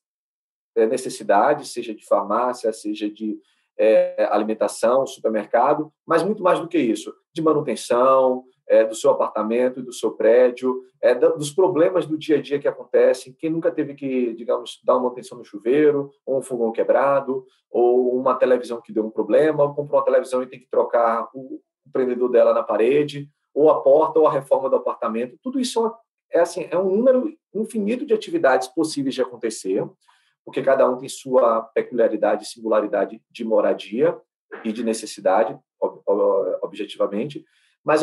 eh, 0.75 0.87
necessidades, 0.87 1.71
seja 1.71 1.93
de 1.93 2.03
farmácia, 2.03 2.73
seja 2.73 3.07
de 3.07 3.39
é, 3.77 4.27
alimentação, 4.31 5.05
supermercado, 5.05 5.93
mas 6.03 6.23
muito 6.23 6.41
mais 6.41 6.59
do 6.59 6.67
que 6.67 6.79
isso, 6.79 7.13
de 7.31 7.43
manutenção, 7.43 8.43
é, 8.67 8.83
do 8.83 8.95
seu 8.95 9.11
apartamento, 9.11 9.83
do 9.83 9.93
seu 9.93 10.13
prédio, 10.13 10.81
é, 10.99 11.13
dos 11.13 11.51
problemas 11.51 12.07
do 12.07 12.17
dia 12.17 12.39
a 12.39 12.41
dia 12.41 12.57
que 12.57 12.67
acontecem. 12.67 13.35
Quem 13.37 13.51
nunca 13.51 13.69
teve 13.69 13.93
que, 13.93 14.33
digamos, 14.33 14.81
dar 14.83 14.93
uma 14.95 15.03
manutenção 15.03 15.37
no 15.37 15.45
chuveiro, 15.45 16.09
ou 16.25 16.39
um 16.39 16.41
fogão 16.41 16.71
quebrado, 16.71 17.45
ou 17.69 18.17
uma 18.17 18.33
televisão 18.33 18.81
que 18.81 18.91
deu 18.91 19.05
um 19.05 19.11
problema, 19.11 19.63
ou 19.63 19.75
comprou 19.75 19.99
uma 19.99 20.05
televisão 20.05 20.41
e 20.41 20.47
tem 20.47 20.59
que 20.59 20.69
trocar 20.71 21.29
o, 21.35 21.61
o 21.91 21.93
prendedor 21.93 22.29
dela 22.29 22.53
na 22.53 22.63
parede, 22.63 23.29
ou 23.53 23.69
a 23.69 23.81
porta, 23.81 24.19
ou 24.19 24.27
a 24.27 24.31
reforma 24.31 24.69
do 24.69 24.77
apartamento. 24.77 25.37
Tudo 25.41 25.59
isso 25.59 25.93
é, 26.31 26.39
assim, 26.39 26.67
é 26.71 26.77
um 26.77 26.95
número 26.95 27.31
infinito 27.53 28.05
de 28.05 28.13
atividades 28.13 28.67
possíveis 28.69 29.13
de 29.13 29.21
acontecer, 29.21 29.85
porque 30.45 30.61
cada 30.61 30.89
um 30.89 30.97
tem 30.97 31.09
sua 31.09 31.61
peculiaridade 31.61 32.47
singularidade 32.47 33.21
de 33.29 33.45
moradia 33.45 34.17
e 34.63 34.71
de 34.71 34.83
necessidade, 34.83 35.57
objetivamente. 36.61 37.45
Mas 37.83 38.01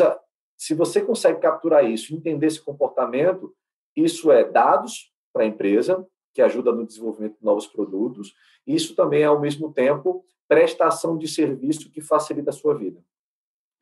se 0.57 0.73
você 0.73 1.01
consegue 1.01 1.39
capturar 1.39 1.83
isso, 1.89 2.13
entender 2.13 2.47
esse 2.47 2.61
comportamento, 2.61 3.53
isso 3.95 4.31
é 4.31 4.43
dados 4.43 5.11
para 5.33 5.43
a 5.43 5.47
empresa, 5.47 6.05
que 6.33 6.41
ajuda 6.41 6.71
no 6.71 6.85
desenvolvimento 6.85 7.37
de 7.37 7.43
novos 7.43 7.67
produtos, 7.67 8.33
isso 8.65 8.95
também 8.95 9.23
é, 9.23 9.25
ao 9.25 9.39
mesmo 9.39 9.73
tempo, 9.73 10.23
prestação 10.47 11.17
de 11.17 11.27
serviço 11.27 11.91
que 11.91 12.01
facilita 12.01 12.49
a 12.49 12.53
sua 12.53 12.77
vida. 12.77 13.03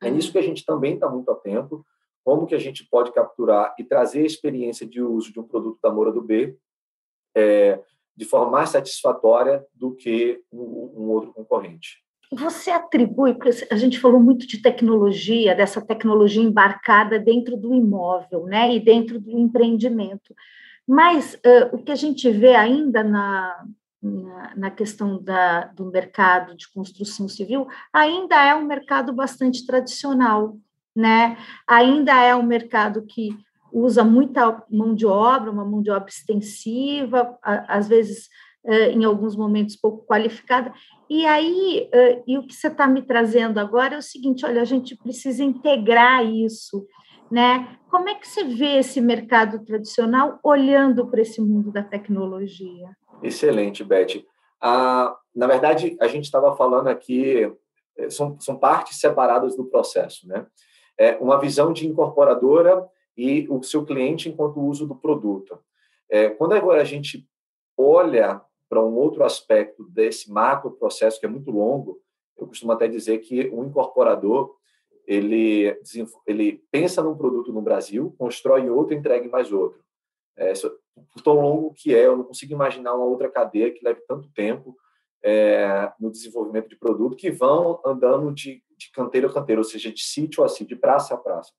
É 0.02 0.10
nisso 0.10 0.32
que 0.32 0.38
a 0.38 0.42
gente 0.42 0.64
também 0.64 0.94
está 0.94 1.08
muito 1.08 1.30
atento, 1.30 1.84
como 2.24 2.46
que 2.46 2.54
a 2.54 2.58
gente 2.58 2.86
pode 2.88 3.12
capturar 3.12 3.74
e 3.78 3.84
trazer 3.84 4.20
a 4.20 4.26
experiência 4.26 4.86
de 4.86 5.00
uso 5.02 5.32
de 5.32 5.40
um 5.40 5.44
produto 5.44 5.78
da 5.82 5.90
Moura 5.90 6.12
do 6.12 6.22
B 6.22 6.56
é, 7.34 7.80
de 8.16 8.24
forma 8.24 8.50
mais 8.50 8.70
satisfatória 8.70 9.64
do 9.74 9.94
que 9.94 10.42
um, 10.52 10.60
um 10.96 11.10
outro 11.10 11.32
concorrente. 11.32 12.02
Você 12.30 12.70
atribui, 12.70 13.32
porque 13.32 13.66
a 13.70 13.76
gente 13.76 13.98
falou 13.98 14.20
muito 14.20 14.46
de 14.46 14.60
tecnologia, 14.60 15.54
dessa 15.54 15.80
tecnologia 15.80 16.42
embarcada 16.42 17.18
dentro 17.18 17.56
do 17.56 17.74
imóvel, 17.74 18.44
né, 18.44 18.74
e 18.74 18.80
dentro 18.80 19.18
do 19.18 19.30
empreendimento. 19.38 20.34
Mas 20.86 21.34
uh, 21.34 21.74
o 21.74 21.82
que 21.82 21.90
a 21.90 21.94
gente 21.94 22.30
vê 22.30 22.54
ainda 22.54 23.02
na, 23.02 23.64
na, 24.02 24.54
na 24.56 24.70
questão 24.70 25.20
da, 25.22 25.66
do 25.66 25.86
mercado 25.86 26.56
de 26.56 26.70
construção 26.72 27.28
civil 27.28 27.66
ainda 27.92 28.42
é 28.42 28.54
um 28.54 28.64
mercado 28.64 29.12
bastante 29.12 29.66
tradicional, 29.66 30.56
né? 30.94 31.36
Ainda 31.66 32.14
é 32.22 32.34
um 32.34 32.42
mercado 32.42 33.04
que 33.06 33.36
usa 33.72 34.04
muita 34.04 34.62
mão 34.70 34.94
de 34.94 35.04
obra, 35.04 35.50
uma 35.50 35.64
mão 35.64 35.82
de 35.82 35.90
obra 35.90 36.08
extensiva, 36.08 37.36
às 37.42 37.88
vezes 37.88 38.28
em 38.64 39.04
alguns 39.04 39.36
momentos 39.36 39.76
pouco 39.76 40.06
qualificada. 40.06 40.72
E 41.08 41.24
aí, 41.26 41.88
e 42.26 42.36
o 42.36 42.46
que 42.46 42.54
você 42.54 42.68
está 42.68 42.86
me 42.86 43.02
trazendo 43.02 43.58
agora 43.58 43.94
é 43.94 43.98
o 43.98 44.02
seguinte: 44.02 44.44
olha, 44.44 44.60
a 44.60 44.64
gente 44.64 44.96
precisa 44.96 45.42
integrar 45.42 46.24
isso, 46.24 46.86
né? 47.30 47.78
Como 47.90 48.08
é 48.08 48.14
que 48.14 48.28
você 48.28 48.44
vê 48.44 48.78
esse 48.78 49.00
mercado 49.00 49.64
tradicional 49.64 50.38
olhando 50.42 51.06
para 51.06 51.22
esse 51.22 51.40
mundo 51.40 51.72
da 51.72 51.82
tecnologia? 51.82 52.88
Excelente, 53.22 53.84
Beth. 53.84 54.24
Ah, 54.60 55.16
na 55.34 55.46
verdade, 55.46 55.96
a 56.00 56.08
gente 56.08 56.24
estava 56.24 56.56
falando 56.56 56.88
aqui, 56.88 57.52
eh, 57.96 58.10
são, 58.10 58.38
são 58.40 58.58
partes 58.58 58.98
separadas 58.98 59.56
do 59.56 59.64
processo, 59.64 60.26
né? 60.26 60.46
É 60.96 61.16
uma 61.16 61.38
visão 61.40 61.72
de 61.72 61.86
incorporadora 61.86 62.88
e 63.16 63.46
o 63.48 63.62
seu 63.62 63.84
cliente 63.84 64.28
enquanto 64.28 64.60
uso 64.60 64.86
do 64.86 64.96
produto. 64.96 65.58
É, 66.08 66.28
quando 66.28 66.54
agora 66.54 66.80
a 66.80 66.84
gente 66.84 67.28
olha 67.76 68.40
para 68.68 68.82
um 68.82 68.94
outro 68.96 69.24
aspecto 69.24 69.84
desse 69.88 70.30
macro 70.30 70.72
processo 70.72 71.20
que 71.20 71.26
é 71.26 71.28
muito 71.28 71.50
longo, 71.50 72.00
eu 72.36 72.46
costumo 72.46 72.72
até 72.72 72.86
dizer 72.86 73.18
que 73.18 73.48
o 73.48 73.64
incorporador 73.64 74.56
ele 75.06 75.76
ele 76.26 76.62
pensa 76.70 77.02
num 77.02 77.16
produto 77.16 77.52
no 77.52 77.62
Brasil, 77.62 78.14
constrói 78.18 78.68
outro, 78.68 78.94
entrega 78.94 79.28
mais 79.28 79.52
outro. 79.52 79.82
É, 80.36 80.52
por 81.12 81.22
tão 81.22 81.40
longo 81.40 81.74
que 81.74 81.94
é, 81.94 82.06
eu 82.06 82.16
não 82.16 82.24
consigo 82.24 82.52
imaginar 82.52 82.94
uma 82.94 83.04
outra 83.04 83.30
cadeia 83.30 83.72
que 83.72 83.84
leve 83.84 84.00
tanto 84.06 84.30
tempo 84.32 84.76
é, 85.22 85.92
no 85.98 86.10
desenvolvimento 86.10 86.68
de 86.68 86.76
produto 86.76 87.16
que 87.16 87.30
vão 87.30 87.80
andando 87.84 88.32
de, 88.32 88.62
de 88.76 88.90
canteiro 88.92 89.28
a 89.28 89.32
canteiro, 89.32 89.60
ou 89.60 89.64
seja, 89.64 89.92
de 89.92 90.02
sítio 90.02 90.44
a 90.44 90.48
sítio, 90.48 90.76
de 90.76 90.76
praça 90.76 91.14
a 91.14 91.18
praça. 91.18 91.52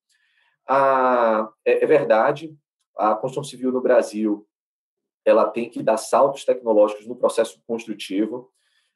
Ah, 0.68 1.50
é, 1.66 1.84
é 1.84 1.86
verdade, 1.86 2.56
a 2.98 3.16
construção 3.16 3.44
civil 3.44 3.72
no 3.72 3.82
Brasil 3.82 4.46
ela 5.26 5.46
tem 5.46 5.70
que 5.70 5.84
dar 5.84 5.98
saltos 5.98 6.46
tecnológicos 6.46 7.06
no 7.06 7.16
processo 7.16 7.62
construtivo. 7.68 8.52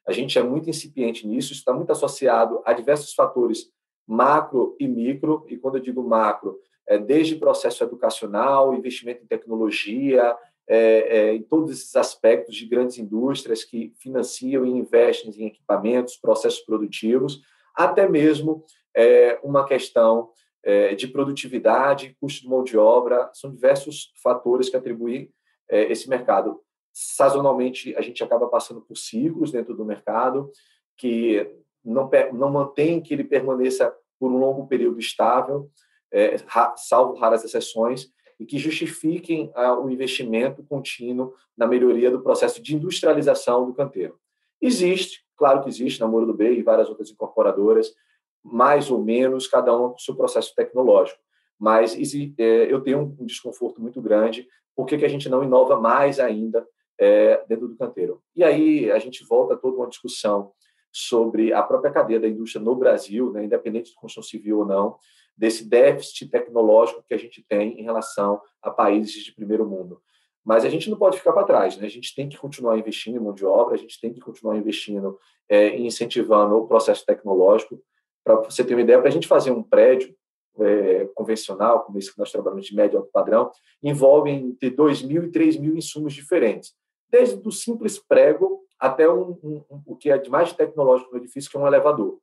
A 0.06 0.12
gente 0.12 0.38
é 0.38 0.42
muito 0.42 0.68
incipiente 0.68 1.26
nisso, 1.26 1.52
isso 1.52 1.60
está 1.60 1.72
muito 1.72 1.92
associado 1.92 2.62
a 2.64 2.72
diversos 2.72 3.14
fatores 3.14 3.70
macro 4.06 4.76
e 4.78 4.86
micro, 4.86 5.46
e 5.48 5.56
quando 5.56 5.76
eu 5.76 5.82
digo 5.82 6.02
macro, 6.02 6.58
é 6.86 6.98
desde 6.98 7.36
processo 7.36 7.82
educacional, 7.82 8.74
investimento 8.74 9.22
em 9.22 9.26
tecnologia, 9.26 10.36
é, 10.66 10.78
é, 11.18 11.34
em 11.34 11.42
todos 11.42 11.70
esses 11.70 11.94
aspectos 11.94 12.54
de 12.56 12.66
grandes 12.66 12.98
indústrias 12.98 13.64
que 13.64 13.92
financiam 13.98 14.64
e 14.64 14.70
investem 14.70 15.30
em 15.36 15.46
equipamentos, 15.46 16.16
processos 16.16 16.60
produtivos, 16.60 17.42
até 17.74 18.08
mesmo 18.08 18.64
é, 18.94 19.38
uma 19.42 19.66
questão 19.66 20.30
é, 20.62 20.94
de 20.94 21.08
produtividade, 21.08 22.16
custo 22.20 22.42
de 22.42 22.48
mão 22.48 22.64
de 22.64 22.78
obra, 22.78 23.30
são 23.34 23.52
diversos 23.52 24.12
fatores 24.22 24.68
que 24.68 24.76
atribuem 24.76 25.30
é, 25.68 25.90
esse 25.92 26.08
mercado. 26.08 26.60
Sazonalmente, 26.92 27.94
a 27.96 28.00
gente 28.00 28.22
acaba 28.22 28.46
passando 28.46 28.80
por 28.80 28.96
ciclos 28.96 29.50
dentro 29.50 29.74
do 29.74 29.84
mercado 29.84 30.50
que 30.96 31.50
não, 31.84 32.08
não 32.32 32.50
mantém 32.50 33.02
que 33.02 33.12
ele 33.12 33.24
permaneça 33.24 33.94
por 34.18 34.30
um 34.30 34.38
longo 34.38 34.66
período 34.66 34.98
estável, 34.98 35.68
é, 36.14 36.36
salvo 36.76 37.18
raras 37.18 37.44
exceções, 37.44 38.08
e 38.38 38.46
que 38.46 38.58
justifiquem 38.58 39.50
ah, 39.54 39.78
o 39.78 39.90
investimento 39.90 40.62
contínuo 40.64 41.34
na 41.56 41.66
melhoria 41.66 42.10
do 42.10 42.20
processo 42.20 42.62
de 42.62 42.74
industrialização 42.74 43.66
do 43.66 43.74
canteiro. 43.74 44.18
Existe, 44.60 45.24
claro 45.36 45.62
que 45.62 45.68
existe, 45.68 46.00
na 46.00 46.08
Moro 46.08 46.26
do 46.26 46.34
B 46.34 46.54
e 46.54 46.62
várias 46.62 46.88
outras 46.88 47.10
incorporadoras, 47.10 47.94
mais 48.42 48.90
ou 48.90 49.02
menos, 49.02 49.46
cada 49.46 49.76
uma 49.76 49.90
com 49.90 49.98
seu 49.98 50.14
processo 50.14 50.54
tecnológico. 50.54 51.20
Mas 51.58 51.96
é, 52.38 52.72
eu 52.72 52.80
tenho 52.80 53.16
um 53.18 53.24
desconforto 53.24 53.80
muito 53.80 54.00
grande 54.00 54.46
por 54.74 54.86
que 54.86 54.96
a 54.96 55.08
gente 55.08 55.28
não 55.28 55.42
inova 55.42 55.80
mais 55.80 56.18
ainda 56.18 56.66
é, 56.98 57.44
dentro 57.48 57.68
do 57.68 57.76
canteiro? 57.76 58.20
E 58.34 58.42
aí 58.42 58.90
a 58.90 58.98
gente 58.98 59.24
volta 59.24 59.54
a 59.54 59.56
toda 59.56 59.76
uma 59.76 59.88
discussão 59.88 60.52
sobre 60.92 61.52
a 61.52 61.62
própria 61.62 61.92
cadeia 61.92 62.20
da 62.20 62.28
indústria 62.28 62.62
no 62.62 62.74
Brasil, 62.74 63.32
né, 63.32 63.44
independente 63.44 63.90
de 63.90 63.96
construção 63.96 64.22
civil 64.22 64.58
ou 64.58 64.66
não, 64.66 64.96
desse 65.36 65.68
déficit 65.68 66.28
tecnológico 66.28 67.02
que 67.06 67.14
a 67.14 67.18
gente 67.18 67.44
tem 67.48 67.80
em 67.80 67.82
relação 67.82 68.40
a 68.62 68.70
países 68.70 69.24
de 69.24 69.34
primeiro 69.34 69.68
mundo. 69.68 70.00
Mas 70.44 70.64
a 70.64 70.68
gente 70.68 70.90
não 70.90 70.98
pode 70.98 71.18
ficar 71.18 71.32
para 71.32 71.44
trás, 71.44 71.76
né? 71.76 71.86
A 71.86 71.90
gente 71.90 72.14
tem 72.14 72.28
que 72.28 72.36
continuar 72.36 72.78
investindo 72.78 73.16
em 73.16 73.20
mão 73.20 73.32
de 73.32 73.44
obra, 73.46 73.74
a 73.74 73.78
gente 73.78 73.98
tem 74.00 74.12
que 74.12 74.20
continuar 74.20 74.56
investindo 74.56 75.18
é, 75.48 75.76
incentivando 75.78 76.54
o 76.56 76.66
processo 76.66 77.04
tecnológico. 77.04 77.82
Para 78.22 78.36
você 78.42 78.62
ter 78.62 78.74
uma 78.74 78.82
ideia, 78.82 78.98
para 78.98 79.08
a 79.08 79.12
gente 79.12 79.26
fazer 79.26 79.50
um 79.50 79.62
prédio, 79.62 80.14
é, 80.60 81.06
convencional, 81.14 81.84
como 81.84 81.98
esse 81.98 82.12
que 82.12 82.18
nós 82.18 82.30
trabalhamos 82.30 82.66
de 82.66 82.74
médio 82.74 82.98
alto 82.98 83.10
padrão, 83.10 83.50
envolve 83.82 84.30
entre 84.30 84.70
2 84.70 85.02
mil 85.02 85.24
e 85.24 85.30
3 85.30 85.56
mil 85.56 85.76
insumos 85.76 86.12
diferentes, 86.12 86.74
desde 87.08 87.46
o 87.46 87.50
simples 87.50 87.98
prego 87.98 88.62
até 88.78 89.08
um, 89.08 89.30
um, 89.42 89.64
um, 89.70 89.82
o 89.86 89.96
que 89.96 90.10
é 90.10 90.18
de 90.18 90.30
mais 90.30 90.52
tecnológico 90.52 91.12
no 91.12 91.18
edifício, 91.18 91.50
que 91.50 91.56
é 91.56 91.60
um 91.60 91.66
elevador, 91.66 92.18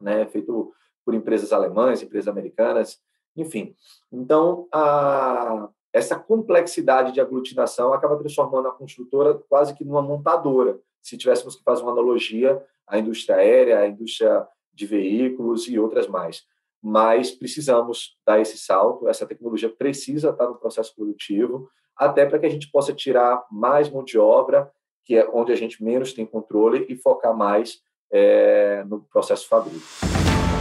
né, 0.00 0.26
feito 0.26 0.72
por 1.04 1.14
empresas 1.14 1.52
alemãs, 1.52 2.02
empresas 2.02 2.28
americanas, 2.28 3.00
enfim. 3.36 3.74
Então, 4.10 4.68
a, 4.72 5.68
essa 5.92 6.18
complexidade 6.18 7.12
de 7.12 7.20
aglutinação 7.20 7.92
acaba 7.92 8.16
transformando 8.16 8.68
a 8.68 8.72
construtora 8.72 9.34
quase 9.48 9.74
que 9.74 9.84
numa 9.84 10.02
montadora, 10.02 10.78
se 11.00 11.16
tivéssemos 11.18 11.56
que 11.56 11.64
fazer 11.64 11.82
uma 11.82 11.92
analogia 11.92 12.62
à 12.86 12.98
indústria 12.98 13.36
aérea, 13.36 13.80
à 13.80 13.88
indústria 13.88 14.46
de 14.72 14.86
veículos 14.86 15.68
e 15.68 15.78
outras 15.78 16.06
mais. 16.06 16.44
Mas 16.80 17.30
precisamos 17.30 18.16
dar 18.26 18.40
esse 18.40 18.58
salto, 18.58 19.08
essa 19.08 19.26
tecnologia 19.26 19.68
precisa 19.68 20.30
estar 20.30 20.46
no 20.46 20.56
processo 20.56 20.94
produtivo, 20.94 21.68
até 21.96 22.26
para 22.26 22.38
que 22.38 22.46
a 22.46 22.50
gente 22.50 22.70
possa 22.70 22.92
tirar 22.92 23.44
mais 23.50 23.90
mão 23.90 24.02
de 24.02 24.18
obra, 24.18 24.70
que 25.04 25.16
é 25.16 25.28
onde 25.32 25.52
a 25.52 25.56
gente 25.56 25.82
menos 25.82 26.12
tem 26.12 26.24
controle, 26.24 26.86
e 26.88 26.96
focar 26.96 27.36
mais 27.36 27.80
é, 28.10 28.84
no 28.84 29.00
processo 29.02 29.48
fabril. 29.48 29.80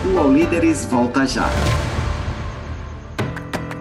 O 0.04 0.18
All 0.18 0.34
Líderes 0.34 0.84
volta 0.84 1.28
já. 1.28 1.48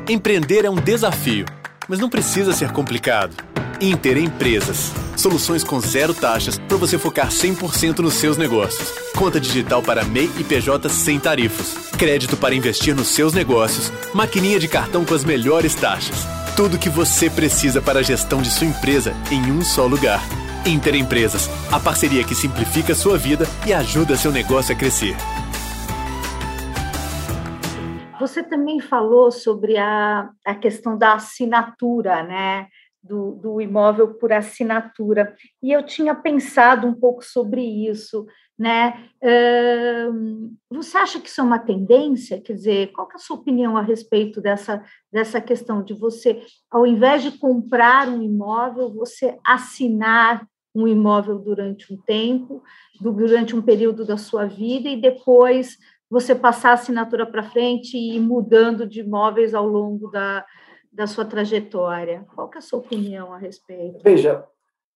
Empreender 0.07 0.67
é 0.67 0.71
um 0.71 0.75
desafio, 0.75 1.47
mas 1.89 1.99
não 1.99 2.11
precisa 2.11 2.53
ser 2.53 2.73
complicado. 2.73 3.35
Inter 3.81 4.19
Empresas. 4.19 4.93
Soluções 5.17 5.65
com 5.65 5.81
zero 5.81 6.13
taxas 6.13 6.59
para 6.59 6.77
você 6.77 6.99
focar 6.99 7.29
100% 7.29 8.01
nos 8.01 8.15
seus 8.15 8.37
negócios. 8.37 8.93
Conta 9.17 9.41
digital 9.41 9.83
para 9.83 10.05
MEI 10.05 10.31
e 10.39 10.45
PJ 10.45 10.91
sem 10.91 11.19
tarifas. 11.19 11.89
Crédito 11.97 12.37
para 12.37 12.55
investir 12.55 12.95
nos 12.95 13.09
seus 13.09 13.33
negócios. 13.33 13.91
Maquininha 14.13 14.59
de 14.59 14.69
cartão 14.69 15.07
com 15.07 15.15
as 15.15 15.25
melhores 15.25 15.75
taxas. 15.75 16.27
Tudo 16.55 16.77
o 16.77 16.79
que 16.79 16.91
você 16.91 17.31
precisa 17.31 17.81
para 17.81 18.01
a 18.01 18.03
gestão 18.03 18.43
de 18.43 18.51
sua 18.51 18.67
empresa 18.67 19.15
em 19.31 19.51
um 19.51 19.65
só 19.65 19.87
lugar. 19.87 20.23
Inter 20.67 20.97
Empresas, 20.97 21.49
a 21.73 21.81
parceria 21.81 22.25
que 22.25 22.35
simplifica 22.35 22.93
a 22.93 22.97
sua 22.97 23.17
vida 23.17 23.49
e 23.67 23.73
ajuda 23.73 24.19
seu 24.19 24.31
negócio 24.31 24.75
a 24.75 24.77
crescer. 24.77 25.17
Você 28.21 28.43
também 28.43 28.81
falou 28.81 29.31
sobre 29.31 29.79
a, 29.79 30.31
a 30.45 30.55
questão 30.55 30.97
da 30.97 31.15
assinatura, 31.15 32.23
né? 32.23 32.69
Do, 33.03 33.33
do, 33.33 33.61
imóvel 33.63 34.13
por 34.15 34.31
assinatura. 34.31 35.35
E 35.63 35.73
eu 35.73 35.83
tinha 35.83 36.15
pensado 36.15 36.87
um 36.87 36.93
pouco 36.93 37.25
sobre 37.25 37.63
isso, 37.63 38.27
né? 38.59 39.09
Uh, 39.23 40.55
você 40.71 40.99
acha 40.99 41.19
que 41.19 41.27
isso 41.27 41.41
é 41.41 41.45
uma 41.45 41.59
tendência? 41.59 42.43
Quer 42.43 42.53
dizer, 42.53 42.93
qual 42.93 43.09
é 43.11 43.15
a 43.15 43.19
sua 43.19 43.39
opinião 43.39 43.75
a 43.75 43.81
respeito 43.81 44.39
dessa, 44.39 44.85
dessa 45.11 45.41
questão 45.41 45.83
de 45.83 45.95
você, 45.95 46.43
ao 46.71 46.87
invés 46.87 47.23
de 47.23 47.39
comprar 47.39 48.07
um 48.07 48.23
imóvel, 48.23 48.93
você 48.93 49.39
assinar 49.43 50.47
um 50.75 50.87
imóvel 50.87 51.39
durante 51.39 51.93
um 51.93 51.97
tempo, 51.97 52.63
durante 53.01 53.57
um 53.57 53.63
período 53.63 54.05
da 54.05 54.19
sua 54.19 54.45
vida, 54.45 54.91
e 54.91 55.01
depois 55.01 55.79
você 56.11 56.35
passar 56.35 56.71
a 56.71 56.75
assinatura 56.75 57.25
para 57.25 57.45
frente 57.45 57.97
e 57.97 58.17
ir 58.17 58.21
mudando 58.21 58.85
de 58.87 59.01
imóveis 59.01 59.55
ao 59.55 59.67
longo 59.67 60.09
da, 60.09 60.45
da 60.93 61.07
sua 61.07 61.25
trajetória? 61.25 62.27
Qual 62.35 62.51
é 62.53 62.59
a 62.59 62.61
sua 62.61 62.81
opinião 62.81 63.33
a 63.33 63.39
respeito? 63.39 64.03
Veja, 64.03 64.45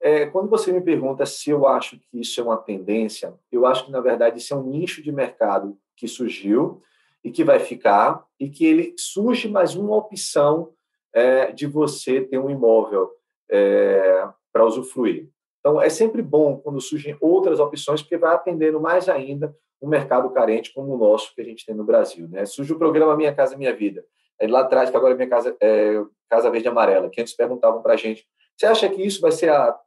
é, 0.02 0.26
quando 0.26 0.50
você 0.50 0.72
me 0.72 0.80
pergunta 0.80 1.24
se 1.24 1.50
eu 1.50 1.68
acho 1.68 1.98
que 1.98 2.20
isso 2.20 2.40
é 2.40 2.44
uma 2.44 2.56
tendência, 2.56 3.32
eu 3.50 3.64
acho 3.64 3.86
que, 3.86 3.92
na 3.92 4.00
verdade, 4.00 4.38
isso 4.38 4.52
é 4.52 4.56
um 4.56 4.68
nicho 4.68 5.00
de 5.02 5.12
mercado 5.12 5.78
que 5.96 6.08
surgiu 6.08 6.82
e 7.22 7.30
que 7.30 7.44
vai 7.44 7.60
ficar, 7.60 8.22
e 8.38 8.50
que 8.50 8.66
ele 8.66 8.94
surge 8.98 9.48
mais 9.48 9.74
uma 9.74 9.96
opção 9.96 10.72
é, 11.12 11.52
de 11.52 11.66
você 11.66 12.20
ter 12.20 12.38
um 12.38 12.50
imóvel 12.50 13.08
é, 13.50 14.28
para 14.52 14.66
usufruir. 14.66 15.30
Então, 15.60 15.80
é 15.80 15.88
sempre 15.88 16.20
bom 16.20 16.58
quando 16.58 16.80
surgem 16.80 17.16
outras 17.20 17.58
opções, 17.60 18.02
porque 18.02 18.18
vai 18.18 18.34
atendendo 18.34 18.78
mais 18.78 19.08
ainda 19.08 19.56
um 19.84 19.88
mercado 19.88 20.30
carente 20.30 20.72
como 20.72 20.94
o 20.94 20.98
nosso 20.98 21.34
que 21.34 21.40
a 21.42 21.44
gente 21.44 21.66
tem 21.66 21.74
no 21.74 21.84
Brasil. 21.84 22.26
Né? 22.28 22.46
Surge 22.46 22.72
o 22.72 22.78
programa 22.78 23.14
Minha 23.16 23.34
Casa 23.34 23.56
Minha 23.56 23.74
Vida. 23.74 24.04
É 24.38 24.48
lá 24.48 24.60
atrás, 24.60 24.90
que 24.90 24.96
agora 24.96 25.12
é 25.12 25.16
Minha 25.16 25.28
Casa, 25.28 25.56
é, 25.60 26.02
Casa 26.28 26.50
Verde 26.50 26.68
Amarela, 26.68 27.10
que 27.10 27.20
antes 27.20 27.34
perguntavam 27.34 27.82
para 27.82 27.92
a 27.92 27.96
gente, 27.96 28.26
você 28.56 28.66
acha 28.66 28.88
que 28.88 29.02
isso 29.02 29.20
vai 29.20 29.30
ser 29.30 29.50
a, 29.50 29.78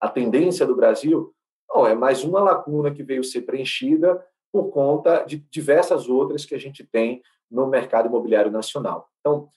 a 0.00 0.08
tendência 0.08 0.66
do 0.66 0.74
Brasil? 0.74 1.32
Não, 1.68 1.86
é 1.86 1.94
mais 1.94 2.24
uma 2.24 2.40
lacuna 2.40 2.92
que 2.92 3.02
veio 3.02 3.22
ser 3.22 3.42
preenchida 3.42 4.24
por 4.52 4.70
conta 4.70 5.22
de 5.22 5.38
diversas 5.50 6.08
outras 6.08 6.44
que 6.44 6.54
a 6.54 6.58
gente 6.58 6.84
tem 6.84 7.22
no 7.48 7.66
mercado 7.68 8.08
imobiliário 8.08 8.50
nacional. 8.50 9.08
Então, 9.20 9.48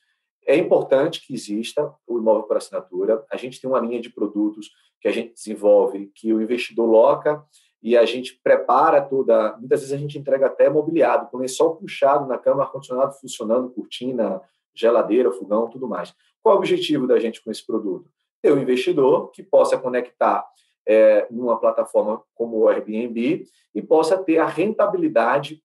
é 0.46 0.56
importante 0.56 1.26
que 1.26 1.34
exista 1.34 1.94
o 2.06 2.20
imóvel 2.20 2.44
por 2.44 2.58
assinatura. 2.58 3.26
A 3.32 3.38
gente 3.38 3.60
tem 3.60 3.70
uma 3.70 3.80
linha 3.80 4.00
de 4.00 4.10
produtos 4.10 4.70
que 5.02 5.08
a 5.08 5.12
gente 5.12 5.34
desenvolve, 5.34 6.12
que 6.14 6.34
o 6.34 6.42
investidor 6.42 6.86
loca 6.86 7.44
e 7.84 7.98
a 7.98 8.06
gente 8.06 8.40
prepara 8.42 9.02
toda. 9.02 9.58
Muitas 9.58 9.82
vezes 9.82 9.94
a 9.94 9.98
gente 9.98 10.18
entrega 10.18 10.46
até 10.46 10.70
mobiliado, 10.70 11.30
com 11.30 11.38
lençol 11.38 11.76
puxado 11.76 12.26
na 12.26 12.38
cama, 12.38 12.64
ar-condicionado 12.64 13.14
funcionando, 13.20 13.70
cortina, 13.70 14.42
geladeira, 14.74 15.32
fogão, 15.32 15.70
tudo 15.70 15.88
mais. 15.88 16.16
Qual 16.42 16.56
é 16.56 16.56
o 16.56 16.60
objetivo 16.60 17.06
da 17.06 17.20
gente 17.20 17.44
com 17.44 17.52
esse 17.52 17.66
produto? 17.66 18.10
Ter 18.42 18.54
um 18.54 18.62
investidor 18.62 19.32
que 19.32 19.44
possa 19.44 19.78
conectar 19.78 20.46
é, 20.88 21.28
numa 21.30 21.60
plataforma 21.60 22.24
como 22.34 22.58
o 22.58 22.70
Airbnb 22.70 23.46
e 23.76 23.82
possa 23.82 24.18
ter 24.18 24.38
a 24.38 24.46
rentabilidade 24.46 25.62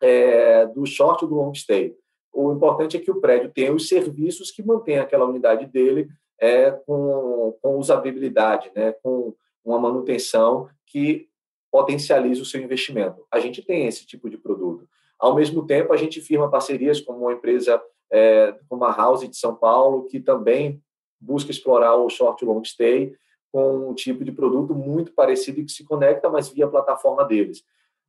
é, 0.00 0.66
do 0.66 0.86
short 0.86 1.26
do 1.26 1.34
long 1.34 1.54
stay. 1.54 1.96
O 2.32 2.52
importante 2.52 2.96
é 2.96 3.00
que 3.00 3.10
o 3.10 3.20
prédio 3.20 3.50
tenha 3.50 3.72
os 3.72 3.88
serviços 3.88 4.52
que 4.52 4.62
mantêm 4.62 4.98
aquela 4.98 5.26
unidade 5.26 5.66
dele 5.66 6.08
é, 6.40 6.70
com, 6.70 7.58
com 7.60 7.76
usabilidade, 7.76 8.70
né, 8.74 8.92
com 9.02 9.34
uma 9.64 9.78
manutenção 9.78 10.68
que 10.86 11.29
potencialize 11.70 12.40
o 12.40 12.44
seu 12.44 12.60
investimento. 12.60 13.24
A 13.30 13.38
gente 13.38 13.62
tem 13.62 13.86
esse 13.86 14.06
tipo 14.06 14.28
de 14.28 14.36
produto. 14.36 14.88
Ao 15.18 15.34
mesmo 15.34 15.66
tempo, 15.66 15.92
a 15.92 15.96
gente 15.96 16.20
firma 16.20 16.50
parcerias 16.50 17.00
com 17.00 17.12
uma 17.12 17.32
empresa 17.32 17.80
é, 18.10 18.54
como 18.68 18.84
a 18.84 18.92
House 18.92 19.28
de 19.28 19.36
São 19.36 19.54
Paulo, 19.54 20.06
que 20.06 20.18
também 20.18 20.82
busca 21.20 21.50
explorar 21.50 21.96
o 21.96 22.08
short 22.08 22.44
long 22.44 22.64
stay 22.64 23.14
com 23.52 23.90
um 23.90 23.94
tipo 23.94 24.24
de 24.24 24.32
produto 24.32 24.74
muito 24.74 25.12
parecido 25.12 25.60
e 25.60 25.64
que 25.64 25.72
se 25.72 25.84
conecta, 25.84 26.30
mas 26.30 26.48
via 26.48 26.68
plataforma 26.68 27.24
deles. 27.24 27.62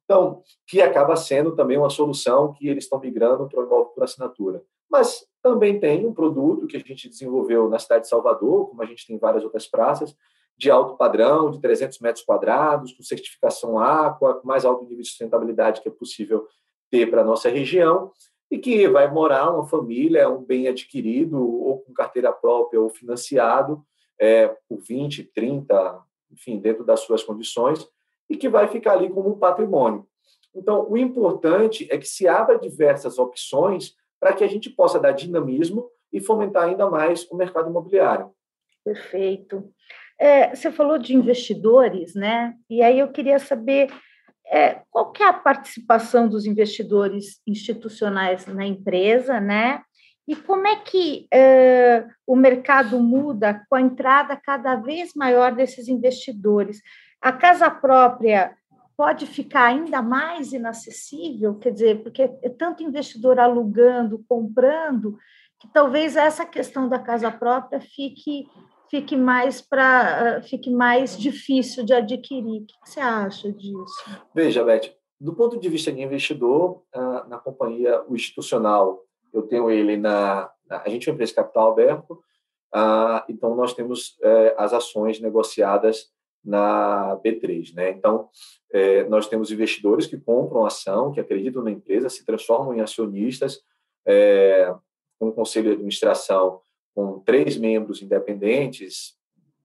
Então, 0.06 0.42
que 0.68 0.82
acaba 0.82 1.16
sendo 1.16 1.56
também 1.56 1.78
uma 1.78 1.90
solução 1.90 2.54
que 2.54 2.68
eles 2.68 2.84
estão 2.84 3.00
migrando 3.00 3.48
para 3.48 3.60
o 3.60 3.66
imóvel 3.66 3.86
por 3.86 4.04
assinatura. 4.04 4.64
Mas 4.90 5.26
também 5.42 5.80
tem 5.80 6.06
um 6.06 6.14
produto 6.14 6.68
que 6.68 6.78
a 6.78 6.80
gente 6.80 7.10
desenvolveu 7.10 7.70
na 7.70 7.80
cidade 7.80 8.04
de 8.04 8.10
Salvador, 8.10 8.70
como 8.70 8.82
a 8.82 8.86
gente 8.86 9.08
tem 9.08 9.18
várias 9.18 9.44
outras 9.44 9.68
praças, 9.68 10.16
de 10.62 10.70
alto 10.70 10.96
padrão, 10.96 11.50
de 11.50 11.60
300 11.60 11.98
metros 12.00 12.24
quadrados, 12.24 12.94
com 12.94 13.02
certificação 13.02 13.80
Aqua, 13.80 14.36
com 14.36 14.48
mais 14.48 14.64
alto 14.64 14.84
nível 14.84 15.02
de 15.02 15.08
sustentabilidade 15.08 15.82
que 15.82 15.88
é 15.88 15.92
possível 15.92 16.48
ter 16.92 17.10
para 17.10 17.22
a 17.22 17.26
nossa 17.26 17.50
região, 17.50 18.12
e 18.52 18.60
que 18.60 18.88
vai 18.88 19.12
morar 19.12 19.50
uma 19.50 19.66
família, 19.66 20.30
um 20.30 20.44
bem 20.44 20.68
adquirido, 20.68 21.42
ou 21.42 21.80
com 21.80 21.92
carteira 21.94 22.32
própria 22.32 22.80
ou 22.80 22.90
financiado, 22.90 23.84
é, 24.20 24.56
por 24.70 24.80
20, 24.82 25.24
30, 25.34 26.00
enfim, 26.32 26.60
dentro 26.60 26.84
das 26.84 27.00
suas 27.00 27.24
condições, 27.24 27.90
e 28.30 28.38
que 28.38 28.48
vai 28.48 28.68
ficar 28.68 28.94
ali 28.94 29.10
como 29.10 29.30
um 29.30 29.40
patrimônio. 29.40 30.06
Então, 30.54 30.88
o 30.88 30.96
importante 30.96 31.88
é 31.90 31.98
que 31.98 32.08
se 32.08 32.28
abra 32.28 32.60
diversas 32.60 33.18
opções 33.18 33.96
para 34.20 34.32
que 34.32 34.44
a 34.44 34.48
gente 34.48 34.70
possa 34.70 35.00
dar 35.00 35.12
dinamismo 35.12 35.90
e 36.14 36.22
fomentar 36.22 36.66
ainda 36.66 36.88
mais 36.88 37.28
o 37.32 37.36
mercado 37.36 37.68
imobiliário. 37.68 38.32
Perfeito. 38.86 39.74
É, 40.22 40.56
você 40.56 40.72
falou 40.72 41.00
de 41.00 41.16
investidores, 41.16 42.14
né? 42.14 42.54
E 42.70 42.84
aí 42.84 43.00
eu 43.00 43.08
queria 43.08 43.40
saber 43.40 43.92
é, 44.46 44.84
qual 44.92 45.12
que 45.12 45.24
é 45.24 45.28
a 45.28 45.34
participação 45.34 46.30
dos 46.30 46.46
investidores 46.46 47.42
institucionais 47.48 48.46
na 48.46 48.64
empresa, 48.64 49.40
né? 49.40 49.82
E 50.28 50.36
como 50.36 50.68
é 50.68 50.76
que 50.76 51.26
é, 51.34 52.06
o 52.28 52.36
mercado 52.36 53.00
muda 53.00 53.66
com 53.68 53.76
a 53.76 53.82
entrada 53.82 54.36
cada 54.36 54.76
vez 54.76 55.16
maior 55.16 55.56
desses 55.56 55.88
investidores? 55.88 56.84
A 57.20 57.32
casa 57.32 57.72
própria 57.72 58.56
pode 58.96 59.26
ficar 59.26 59.66
ainda 59.66 60.04
mais 60.04 60.54
inacessível, 60.54 61.56
quer 61.56 61.72
dizer, 61.72 62.04
porque 62.04 62.22
é 62.22 62.50
tanto 62.50 62.84
investidor 62.84 63.40
alugando, 63.40 64.24
comprando, 64.30 65.18
que 65.60 65.68
talvez 65.74 66.16
essa 66.16 66.46
questão 66.46 66.88
da 66.88 67.00
casa 67.00 67.32
própria 67.32 67.82
fique 67.82 68.46
fique 68.92 69.16
mais 69.16 69.62
para 69.62 70.38
ah, 70.38 70.42
fique 70.42 70.70
mais 70.70 71.18
difícil 71.18 71.84
de 71.86 71.94
adquirir. 71.94 72.62
O 72.62 72.66
que 72.66 72.74
você 72.84 73.00
acha 73.00 73.52
disso? 73.52 74.22
Veja, 74.36 74.64
Beth, 74.66 74.94
do 75.20 75.34
ponto 75.34 75.58
de 75.58 75.70
vista 75.70 75.92
de 75.92 76.02
investidor, 76.02 76.84
ah, 76.94 77.26
na 77.28 77.40
companhia 77.40 78.04
o 78.08 78.16
institucional, 78.16 79.04
eu 79.34 79.44
tenho 79.44 79.72
ele 79.72 79.96
na, 79.96 80.52
a 80.70 80.90
gente 80.90 81.08
é 81.08 81.12
uma 81.12 81.16
empresa 81.16 81.34
capital 81.34 81.72
aberto, 81.72 82.22
ah, 82.74 83.26
então 83.30 83.56
nós 83.56 83.74
temos 83.74 84.18
eh, 84.22 84.56
as 84.58 84.74
ações 84.74 85.20
negociadas 85.20 86.10
na 86.44 87.18
B3, 87.24 87.74
né? 87.74 87.92
Então 87.92 88.30
eh, 88.74 89.04
nós 89.06 89.28
temos 89.28 89.52
investidores 89.52 90.06
que 90.08 90.18
compram 90.18 90.66
ação, 90.66 91.12
que 91.12 91.20
acreditam 91.20 91.64
na 91.64 91.72
empresa, 91.72 92.10
se 92.10 92.26
transformam 92.26 92.74
em 92.74 92.82
acionistas, 92.82 93.60
é, 94.06 94.74
com 95.20 95.30
o 95.30 95.34
conselho 95.34 95.68
de 95.68 95.74
administração 95.74 96.62
com 96.94 97.20
três 97.20 97.58
membros 97.58 98.02
independentes 98.02 99.16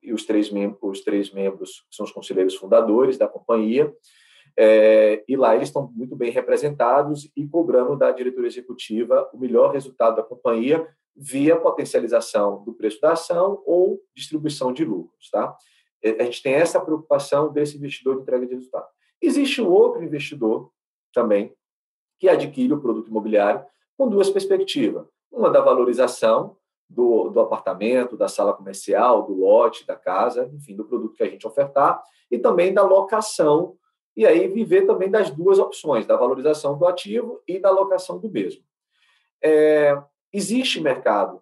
e 0.03 0.13
os 0.13 0.25
três, 0.25 0.51
mem 0.51 0.77
os 0.81 1.01
três 1.03 1.33
membros 1.33 1.85
são 1.91 2.05
os 2.05 2.13
conselheiros 2.13 2.55
fundadores 2.55 3.19
da 3.19 3.27
companhia. 3.27 3.93
É, 4.59 5.23
e 5.29 5.37
lá 5.37 5.55
eles 5.55 5.69
estão 5.69 5.93
muito 5.95 6.17
bem 6.17 6.31
representados 6.31 7.31
e 7.37 7.47
cobrando 7.47 7.97
da 7.97 8.11
diretoria 8.11 8.49
executiva 8.49 9.29
o 9.35 9.39
melhor 9.39 9.73
resultado 9.73 10.17
da 10.17 10.23
companhia 10.23 10.87
via 11.15 11.57
potencialização 11.57 12.63
do 12.65 12.73
preço 12.73 13.01
da 13.01 13.13
ação 13.13 13.63
ou 13.67 14.01
distribuição 14.15 14.73
de 14.73 14.85
lucros. 14.85 15.31
Tá? 15.31 15.57
A 16.19 16.25
gente 16.25 16.43
tem 16.43 16.55
essa 16.55 16.81
preocupação 16.81 17.53
desse 17.53 17.77
investidor 17.77 18.17
de 18.17 18.23
entrega 18.23 18.47
de 18.47 18.55
resultado. 18.55 18.87
Existe 19.21 19.61
um 19.61 19.69
outro 19.69 20.03
investidor 20.03 20.71
também 21.13 21.53
que 22.19 22.29
adquire 22.29 22.73
o 22.73 22.81
produto 22.81 23.09
imobiliário 23.09 23.65
com 23.97 24.09
duas 24.09 24.31
perspectivas. 24.31 25.07
Uma 25.31 25.51
da 25.51 25.61
valorização 25.61 26.57
do, 26.89 27.31
do 27.31 27.41
apartamento, 27.41 28.17
da 28.17 28.29
sala 28.29 28.53
comercial, 28.53 29.23
do 29.23 29.35
lote, 29.35 29.87
da 29.87 29.97
casa, 29.97 30.51
enfim, 30.55 30.77
do 30.77 30.85
produto 30.85 31.15
que 31.15 31.23
a 31.23 31.29
gente 31.29 31.47
ofertar, 31.47 32.03
e 32.31 32.39
também 32.39 32.73
da 32.73 32.83
locação, 32.83 33.77
e 34.17 34.25
aí 34.25 34.49
viver 34.49 34.87
também 34.87 35.11
das 35.11 35.31
duas 35.31 35.59
opções, 35.59 36.07
da 36.07 36.17
valorização 36.17 36.79
do 36.79 36.87
ativo 36.87 37.43
e 37.47 37.59
da 37.59 37.71
locação 37.71 38.19
do 38.19 38.31
mesmo. 38.31 38.63
É, 39.43 40.01
existe 40.33 40.81
mercado 40.81 41.41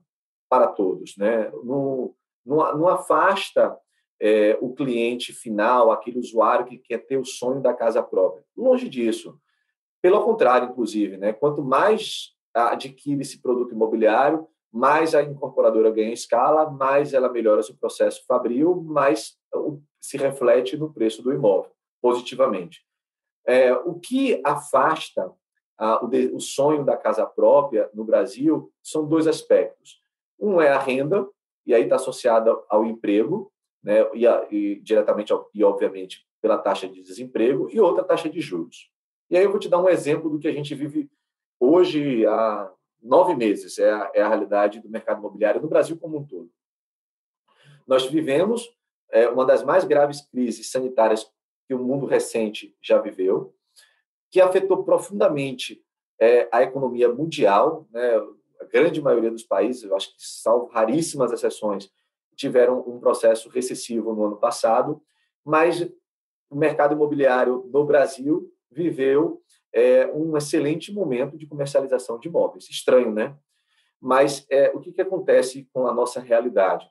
para 0.49 0.67
todos, 0.69 1.17
né? 1.17 1.51
não, 1.63 2.15
não, 2.45 2.79
não 2.79 2.89
afasta 2.89 3.79
é, 4.21 4.57
o 4.61 4.75
cliente 4.75 5.33
final, 5.33 5.91
aquele 5.91 6.19
usuário 6.19 6.67
que 6.67 6.79
quer 6.79 6.99
ter 6.99 7.17
o 7.17 7.25
sonho 7.25 7.61
da 7.61 7.73
casa 7.73 8.03
própria. 8.03 8.45
Longe 8.57 8.89
disso. 8.89 9.39
Pelo 10.03 10.23
contrário, 10.23 10.71
inclusive, 10.71 11.17
né? 11.17 11.33
quanto 11.33 11.63
mais 11.63 12.35
adquire 12.53 13.21
esse 13.21 13.41
produto 13.41 13.73
imobiliário, 13.73 14.47
mais 14.75 15.15
a 15.15 15.23
incorporadora 15.23 15.93
ganha 15.93 16.13
escala, 16.13 16.69
mais 16.69 17.15
ela 17.15 17.31
melhora 17.31 17.63
seu 17.63 17.77
processo 17.77 18.25
fabril, 18.27 18.75
mais 18.83 19.39
se 20.01 20.17
reflete 20.17 20.77
no 20.77 20.93
preço 20.93 21.23
do 21.23 21.33
imóvel, 21.33 21.71
positivamente. 22.03 22.85
É, 23.47 23.73
o 23.73 23.95
que 24.01 24.43
afasta 24.45 25.33
a, 25.79 26.05
o, 26.05 26.09
de, 26.09 26.27
o 26.35 26.41
sonho 26.41 26.85
da 26.85 26.97
casa 26.97 27.25
própria 27.25 27.89
no 27.95 28.05
Brasil 28.05 28.73
são 28.83 29.07
dois 29.07 29.29
aspectos. 29.29 30.03
Um 30.41 30.61
é 30.61 30.71
a 30.71 30.79
renda, 30.79 31.25
e 31.65 31.73
aí 31.73 31.85
está 31.85 31.95
associada 31.95 32.53
ao 32.69 32.85
emprego, 32.85 33.53
né, 33.81 34.11
e, 34.13 34.27
a, 34.27 34.45
e 34.51 34.81
diretamente 34.81 35.33
ao, 35.33 35.49
e 35.55 35.63
obviamente 35.63 36.27
pela 36.43 36.59
taxa 36.59 36.89
de 36.89 37.01
desemprego, 37.01 37.71
e 37.71 37.81
outra 37.81 38.03
taxa 38.03 38.29
de 38.29 38.41
juros. 38.41 38.91
E 39.31 39.37
aí 39.37 39.45
eu 39.45 39.51
vou 39.51 39.61
te 39.61 39.69
dar 39.69 39.81
um 39.81 39.89
exemplo 39.89 40.29
do 40.29 40.41
que 40.41 40.49
a 40.49 40.53
gente 40.53 40.75
vive 40.75 41.09
hoje 41.61 42.27
há 42.27 42.73
nove 43.05 43.37
meses, 43.37 43.79
é 43.79 43.93
a, 43.93 44.11
é 44.15 44.23
a 44.23 44.29
realidade 44.29 44.81
do 44.81 44.89
mercado 44.89 45.19
imobiliário 45.19 45.61
no 45.61 45.69
Brasil 45.69 45.97
como 45.99 46.19
um 46.19 46.27
todo. 46.27 46.51
Nós 47.87 48.07
vivemos 48.07 48.67
é, 49.13 49.29
uma 49.29 49.45
das 49.45 49.63
mais 49.63 49.85
graves 49.85 50.23
crises 50.23 50.71
sanitárias 50.71 51.31
que 51.69 51.75
o 51.75 51.79
mundo 51.79 52.07
recente 52.07 52.75
já 52.83 52.99
viveu, 52.99 53.55
que 54.31 54.41
afetou 54.41 54.83
profundamente 54.83 55.85
é, 56.19 56.49
a 56.51 56.63
economia 56.63 57.13
mundial, 57.13 57.87
né? 57.91 58.17
a 58.61 58.65
grande 58.65 59.01
maioria 59.01 59.31
dos 59.31 59.43
países, 59.43 59.83
eu 59.83 59.95
acho 59.95 60.09
que 60.09 60.17
salvo 60.19 60.67
raríssimas 60.67 61.31
exceções, 61.31 61.91
tiveram 62.35 62.81
um 62.81 62.99
processo 62.99 63.49
recessivo 63.49 64.15
no 64.15 64.25
ano 64.25 64.37
passado, 64.37 65.01
mas 65.45 65.83
o 66.51 66.57
mercado 66.57 66.95
imobiliário 66.95 67.69
no 67.73 67.85
Brasil 67.85 68.51
viveu 68.71 69.44
é, 69.75 70.07
um 70.15 70.37
excelente 70.37 70.93
momento 70.93 71.37
de 71.37 71.47
comercialização 71.47 72.19
de 72.19 72.29
imóveis. 72.29 72.71
Estranho, 72.71 73.13
né? 73.13 73.37
Mas 74.01 74.47
é, 74.49 74.71
o 74.71 74.81
que, 74.81 74.93
que 74.93 75.03
acontece 75.03 75.69
com 75.73 75.87
a 75.87 75.93
nossa 75.93 76.21
realidade? 76.21 76.89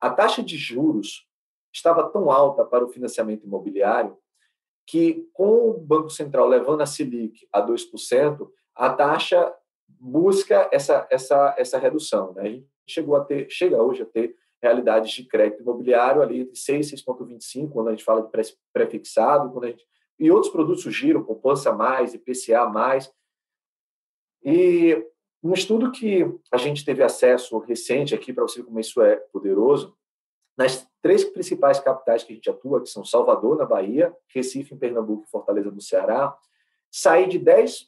A 0.00 0.10
taxa 0.10 0.42
de 0.42 0.56
juros 0.56 1.26
estava 1.72 2.08
tão 2.10 2.30
alta 2.30 2.64
para 2.64 2.84
o 2.84 2.88
financiamento 2.88 3.46
imobiliário 3.46 4.16
que, 4.86 5.28
com 5.32 5.70
o 5.70 5.74
Banco 5.74 6.10
Central 6.10 6.48
levando 6.48 6.80
a 6.80 6.86
Selic 6.86 7.46
a 7.52 7.64
2%, 7.64 8.50
a 8.74 8.90
taxa 8.90 9.54
busca 9.86 10.68
essa, 10.72 11.06
essa, 11.10 11.54
essa 11.58 11.78
redução. 11.78 12.32
Né? 12.32 12.42
A 12.42 12.48
gente 12.48 12.66
chegou 12.86 13.14
a 13.14 13.24
ter, 13.24 13.48
chega 13.50 13.80
hoje 13.80 14.02
a 14.02 14.06
ter 14.06 14.34
realidades 14.60 15.12
de 15.12 15.24
crédito 15.24 15.62
imobiliário 15.62 16.22
ali 16.22 16.40
entre 16.40 16.56
6 16.56 16.92
e 16.92 16.96
6,25, 16.96 17.70
quando 17.70 17.88
a 17.88 17.90
gente 17.92 18.02
fala 18.02 18.22
de 18.22 18.30
pré-fixado, 18.72 19.52
quando 19.52 19.64
a 19.64 19.68
gente, 19.68 19.84
e 20.18 20.30
outros 20.30 20.52
produtos 20.52 20.82
surgiram, 20.82 21.22
poupança 21.22 21.72
mais, 21.72 22.14
IPCA 22.14 22.66
mais. 22.66 23.12
E 24.42 25.06
um 25.42 25.52
estudo 25.52 25.92
que 25.92 26.24
a 26.50 26.56
gente 26.56 26.84
teve 26.84 27.02
acesso 27.02 27.58
recente 27.58 28.14
aqui, 28.14 28.32
para 28.32 28.42
você 28.42 28.60
ver 28.60 28.66
como 28.66 28.80
isso 28.80 29.00
é 29.00 29.16
poderoso, 29.16 29.96
nas 30.56 30.88
três 31.00 31.22
principais 31.24 31.78
capitais 31.78 32.24
que 32.24 32.32
a 32.32 32.34
gente 32.34 32.50
atua, 32.50 32.82
que 32.82 32.88
são 32.88 33.04
Salvador, 33.04 33.56
na 33.56 33.64
Bahia, 33.64 34.14
Recife, 34.26 34.74
em 34.74 34.78
Pernambuco 34.78 35.24
e 35.26 35.30
Fortaleza, 35.30 35.70
no 35.70 35.80
Ceará, 35.80 36.36
sair 36.90 37.28
de 37.28 37.38
10% 37.38 37.86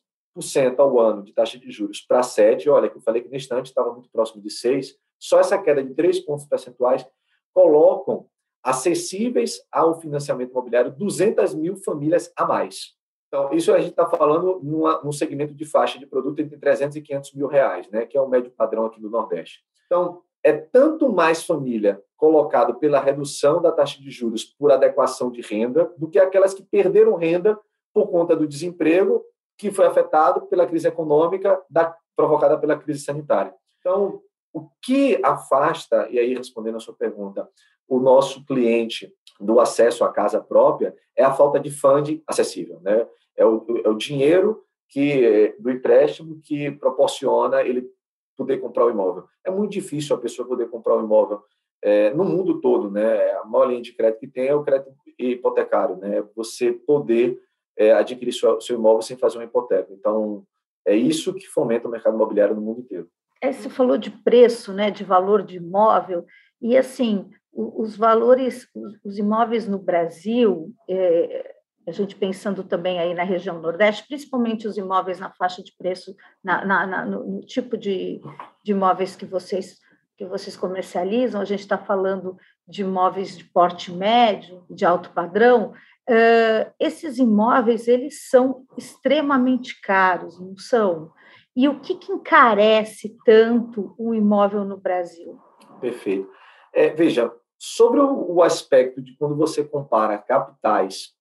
ao 0.79 1.01
ano 1.01 1.25
de 1.25 1.33
taxa 1.33 1.59
de 1.59 1.69
juros 1.71 2.01
para 2.01 2.21
7%, 2.21 2.69
olha, 2.71 2.89
que 2.89 2.97
eu 2.97 3.01
falei 3.01 3.23
que 3.23 3.29
neste 3.29 3.47
instante 3.47 3.67
estava 3.67 3.93
muito 3.93 4.09
próximo 4.11 4.41
de 4.41 4.49
6%, 4.49 4.95
só 5.19 5.41
essa 5.41 5.59
queda 5.59 5.83
de 5.83 5.95
3 5.95 6.21
pontos 6.21 6.47
percentuais 6.47 7.05
colocam 7.53 8.29
acessíveis 8.63 9.61
ao 9.71 10.01
financiamento 10.01 10.51
imobiliário 10.51 10.93
200 10.93 11.55
mil 11.55 11.77
famílias 11.77 12.33
a 12.37 12.45
mais. 12.45 12.95
Então, 13.29 13.53
isso 13.53 13.73
a 13.73 13.79
gente 13.79 13.91
está 13.91 14.07
falando 14.07 14.61
numa, 14.63 15.01
num 15.03 15.13
segmento 15.13 15.55
de 15.55 15.65
faixa 15.65 15.99
de 15.99 16.07
produto 16.07 16.41
entre 16.41 16.59
300 16.59 16.97
e 16.97 17.01
500 17.01 17.35
mil 17.35 17.47
reais, 17.47 17.89
né, 17.89 18.05
que 18.05 18.17
é 18.17 18.21
o 18.21 18.29
médio 18.29 18.51
padrão 18.51 18.87
aqui 18.87 19.01
do 19.01 19.09
Nordeste. 19.09 19.61
Então, 19.87 20.21
é 20.43 20.53
tanto 20.53 21.09
mais 21.13 21.45
família 21.45 22.03
colocado 22.17 22.75
pela 22.75 23.01
redução 23.01 23.63
da 23.63 23.71
taxa 23.71 24.01
de 24.01 24.11
juros 24.11 24.45
por 24.45 24.73
adequação 24.73 25.31
de 25.31 25.41
renda 25.41 25.93
do 25.97 26.09
que 26.09 26.19
aquelas 26.19 26.53
que 26.53 26.63
perderam 26.63 27.15
renda 27.15 27.59
por 27.95 28.11
conta 28.11 28.35
do 28.35 28.47
desemprego 28.47 29.25
que 29.57 29.71
foi 29.71 29.87
afetado 29.87 30.47
pela 30.47 30.67
crise 30.67 30.89
econômica 30.89 31.63
da, 31.69 31.95
provocada 32.17 32.59
pela 32.59 32.79
crise 32.79 33.05
sanitária. 33.05 33.55
Então, 33.79 34.21
o 34.53 34.69
que 34.83 35.21
afasta, 35.23 36.09
e 36.11 36.19
aí 36.19 36.35
respondendo 36.35 36.77
a 36.77 36.81
sua 36.81 36.95
pergunta, 36.95 37.49
o 37.91 37.99
nosso 37.99 38.45
cliente 38.47 39.13
do 39.41 39.59
acesso 39.59 40.05
à 40.05 40.13
casa 40.13 40.41
própria 40.41 40.95
é 41.17 41.25
a 41.25 41.33
falta 41.33 41.59
de 41.59 41.71
funding 41.71 42.23
acessível, 42.27 42.81
né? 42.81 43.07
É 43.37 43.45
o, 43.45 43.67
é 43.85 43.89
o 43.89 43.97
dinheiro 43.97 44.63
que 44.89 45.55
do 45.59 45.71
empréstimo 45.71 46.41
que 46.45 46.71
proporciona 46.71 47.63
ele 47.63 47.91
poder 48.37 48.59
comprar 48.59 48.87
o 48.87 48.91
imóvel. 48.91 49.25
É 49.45 49.51
muito 49.51 49.73
difícil 49.73 50.15
a 50.15 50.21
pessoa 50.21 50.47
poder 50.47 50.69
comprar 50.69 50.97
o 50.97 51.05
imóvel 51.05 51.43
é, 51.83 52.13
no 52.15 52.25
mundo 52.25 52.61
todo, 52.61 52.91
né? 52.91 53.31
A 53.33 53.45
maior 53.45 53.67
linha 53.67 53.83
de 53.83 53.93
crédito 53.93 54.21
que 54.21 54.29
tem 54.29 54.47
é 54.47 54.55
o 54.55 54.63
crédito 54.63 54.93
hipotecário, 55.19 55.97
né? 55.97 56.23
Você 56.37 56.73
poder 56.73 57.41
é, 57.77 57.93
adquirir 57.93 58.33
seu, 58.33 58.61
seu 58.61 58.77
imóvel 58.77 59.03
sem 59.03 59.17
fazer 59.17 59.39
uma 59.39 59.45
hipoteca. 59.45 59.93
Então, 59.93 60.45
é 60.87 60.95
isso 60.95 61.35
que 61.35 61.47
fomenta 61.47 61.89
o 61.89 61.91
mercado 61.91 62.15
imobiliário 62.15 62.55
no 62.55 62.61
mundo 62.61 62.81
inteiro. 62.81 63.09
É, 63.43 63.53
você 63.53 63.71
falou 63.71 63.97
de 63.97 64.11
preço, 64.11 64.73
né, 64.73 64.91
de 64.91 65.03
valor 65.03 65.43
de 65.43 65.57
imóvel, 65.57 66.27
e 66.61 66.77
assim, 66.77 67.31
os 67.53 67.97
valores, 67.97 68.69
os 69.05 69.19
imóveis 69.19 69.67
no 69.67 69.79
Brasil, 69.79 70.73
é, 70.89 71.55
a 71.87 71.93
gente 71.93 72.15
pensando 72.15 72.63
também 72.63 72.99
aí 72.99 73.15
na 73.15 73.25
região 73.25 73.61
Nordeste, 73.61 74.07
principalmente 74.07 74.69
os 74.69 74.77
imóveis 74.77 75.19
na 75.19 75.31
faixa 75.31 75.63
de 75.63 75.73
preço, 75.77 76.15
na, 76.43 76.65
na, 76.65 76.87
na 76.87 77.05
no, 77.05 77.41
tipo 77.41 77.77
de, 77.77 78.21
de 78.65 78.73
imóveis 78.73 79.17
que 79.17 79.27
vocês 79.27 79.79
que 80.17 80.27
vocês 80.27 80.55
comercializam, 80.55 81.41
a 81.41 81.47
gente 81.47 81.61
está 81.61 81.79
falando 81.79 82.37
de 82.69 82.83
imóveis 82.83 83.39
de 83.39 83.43
porte 83.43 83.91
médio, 83.91 84.63
de 84.69 84.85
alto 84.85 85.09
padrão, 85.15 85.73
uh, 86.11 86.71
esses 86.79 87.17
imóveis 87.17 87.89
eles 87.89 88.29
são 88.29 88.67
extremamente 88.77 89.81
caros, 89.81 90.39
não 90.39 90.59
são? 90.59 91.11
E 91.57 91.67
o 91.69 91.81
que, 91.81 91.95
que 91.95 92.13
encarece 92.13 93.17
tanto 93.25 93.95
o 93.97 94.15
imóvel 94.15 94.63
no 94.63 94.77
Brasil? 94.77 95.41
Perfeito. 95.81 96.31
É, 96.73 96.91
veja, 96.91 97.33
sobre 97.59 98.01
o, 98.01 98.35
o 98.35 98.43
aspecto 98.43 99.03
de 99.03 99.17
quando 99.17 99.37
você 99.37 99.65
compara 99.65 100.19
capitais 100.19 101.15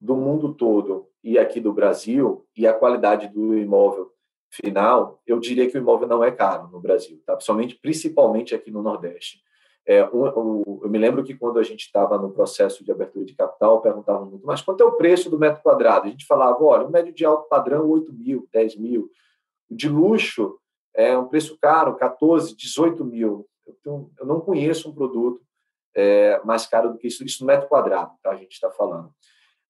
do 0.00 0.16
mundo 0.16 0.54
todo 0.54 1.08
e 1.22 1.38
aqui 1.38 1.60
do 1.60 1.72
Brasil 1.72 2.46
e 2.56 2.66
a 2.66 2.74
qualidade 2.74 3.28
do 3.28 3.56
imóvel 3.56 4.12
final, 4.50 5.20
eu 5.26 5.38
diria 5.38 5.70
que 5.70 5.76
o 5.76 5.80
imóvel 5.80 6.06
não 6.06 6.22
é 6.22 6.30
caro 6.30 6.68
no 6.68 6.80
Brasil, 6.80 7.22
tá? 7.24 7.34
Principalmente, 7.34 7.74
principalmente 7.76 8.54
aqui 8.54 8.70
no 8.70 8.82
Nordeste. 8.82 9.40
É, 9.84 10.04
um, 10.04 10.80
eu 10.82 10.88
me 10.88 10.98
lembro 10.98 11.24
que 11.24 11.34
quando 11.34 11.58
a 11.58 11.62
gente 11.62 11.80
estava 11.80 12.16
no 12.18 12.30
processo 12.30 12.84
de 12.84 12.92
abertura 12.92 13.24
de 13.24 13.34
capital, 13.34 13.80
perguntavam 13.80 14.26
muito, 14.26 14.46
mas 14.46 14.60
quanto 14.60 14.82
é 14.82 14.86
o 14.86 14.92
preço 14.92 15.28
do 15.30 15.38
metro 15.38 15.62
quadrado? 15.62 16.06
A 16.06 16.10
gente 16.10 16.26
falava, 16.26 16.62
olha, 16.62 16.86
o 16.86 16.90
médio 16.90 17.12
de 17.12 17.24
alto 17.24 17.48
padrão, 17.48 17.88
8 17.88 18.12
mil, 18.12 18.48
10 18.52 18.76
mil 18.76 19.10
de 19.70 19.88
luxo 19.88 20.58
é 20.94 21.16
um 21.16 21.26
preço 21.26 21.58
caro, 21.60 21.96
14, 21.96 22.54
18 22.54 23.04
mil. 23.04 23.48
Eu, 23.84 24.10
eu 24.18 24.26
não 24.26 24.40
conheço 24.40 24.88
um 24.88 24.94
produto 24.94 25.40
é, 25.94 26.40
mais 26.44 26.66
caro 26.66 26.92
do 26.92 26.98
que 26.98 27.06
isso, 27.06 27.24
isso 27.24 27.42
no 27.42 27.46
metro 27.46 27.68
quadrado, 27.68 28.12
tá? 28.22 28.30
a 28.30 28.36
gente 28.36 28.52
está 28.52 28.70
falando. 28.70 29.12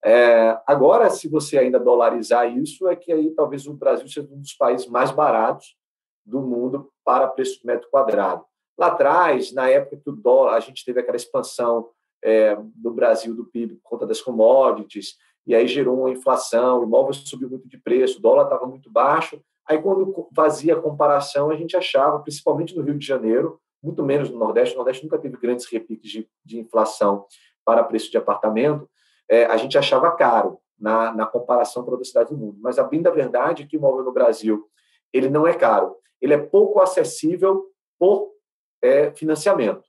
É, 0.04 0.58
agora, 0.66 1.10
se 1.10 1.28
você 1.28 1.58
ainda 1.58 1.78
dolarizar 1.78 2.56
isso, 2.56 2.88
é 2.88 2.96
que 2.96 3.12
aí 3.12 3.30
talvez 3.30 3.66
o 3.66 3.74
Brasil 3.74 4.08
seja 4.08 4.28
um 4.32 4.40
dos 4.40 4.54
países 4.54 4.86
mais 4.88 5.10
baratos 5.10 5.76
do 6.24 6.40
mundo 6.40 6.90
para 7.04 7.28
preço 7.28 7.60
de 7.60 7.66
metro 7.66 7.88
quadrado. 7.90 8.44
Lá 8.76 8.88
atrás, 8.88 9.52
na 9.52 9.68
época 9.68 10.00
que 10.02 10.10
o 10.10 10.16
dólar, 10.16 10.54
a 10.54 10.60
gente 10.60 10.84
teve 10.84 11.00
aquela 11.00 11.16
expansão 11.16 11.90
é, 12.22 12.56
do 12.74 12.92
Brasil 12.92 13.34
do 13.34 13.46
PIB 13.46 13.76
por 13.76 13.90
conta 13.90 14.06
das 14.06 14.20
commodities, 14.20 15.16
e 15.46 15.54
aí 15.54 15.66
gerou 15.66 15.98
uma 15.98 16.10
inflação, 16.10 16.80
o 16.80 16.84
imóvel 16.84 17.12
subiu 17.14 17.48
muito 17.48 17.68
de 17.68 17.78
preço, 17.78 18.18
o 18.18 18.22
dólar 18.22 18.44
estava 18.44 18.66
muito 18.66 18.90
baixo. 18.90 19.40
Aí, 19.66 19.80
quando 19.80 20.28
fazia 20.34 20.74
a 20.74 20.80
comparação, 20.80 21.50
a 21.50 21.56
gente 21.56 21.76
achava, 21.76 22.20
principalmente 22.20 22.76
no 22.76 22.82
Rio 22.82 22.98
de 22.98 23.06
Janeiro, 23.06 23.60
muito 23.82 24.02
menos 24.02 24.30
no 24.30 24.38
Nordeste, 24.38 24.74
o 24.74 24.78
Nordeste 24.78 25.04
nunca 25.04 25.18
teve 25.18 25.36
grandes 25.36 25.66
repiques 25.66 26.10
de, 26.10 26.28
de 26.44 26.58
inflação 26.60 27.26
para 27.64 27.84
preço 27.84 28.10
de 28.10 28.16
apartamento, 28.16 28.88
é, 29.28 29.44
a 29.46 29.56
gente 29.56 29.76
achava 29.78 30.10
caro 30.12 30.58
na, 30.78 31.12
na 31.12 31.26
comparação 31.26 31.82
para 31.82 31.92
outras 31.92 32.08
cidades 32.08 32.32
do 32.32 32.38
mundo. 32.38 32.58
Mas 32.60 32.78
a 32.78 32.84
bem 32.84 33.02
da 33.02 33.10
verdade 33.10 33.62
é 33.62 33.66
que 33.66 33.76
o 33.76 33.78
imóvel 33.78 34.04
no 34.04 34.12
Brasil 34.12 34.68
ele 35.12 35.28
não 35.28 35.46
é 35.46 35.54
caro, 35.54 35.96
ele 36.20 36.34
é 36.34 36.38
pouco 36.38 36.80
acessível 36.80 37.66
por 37.98 38.32
é, 38.80 39.12
financiamento. 39.12 39.84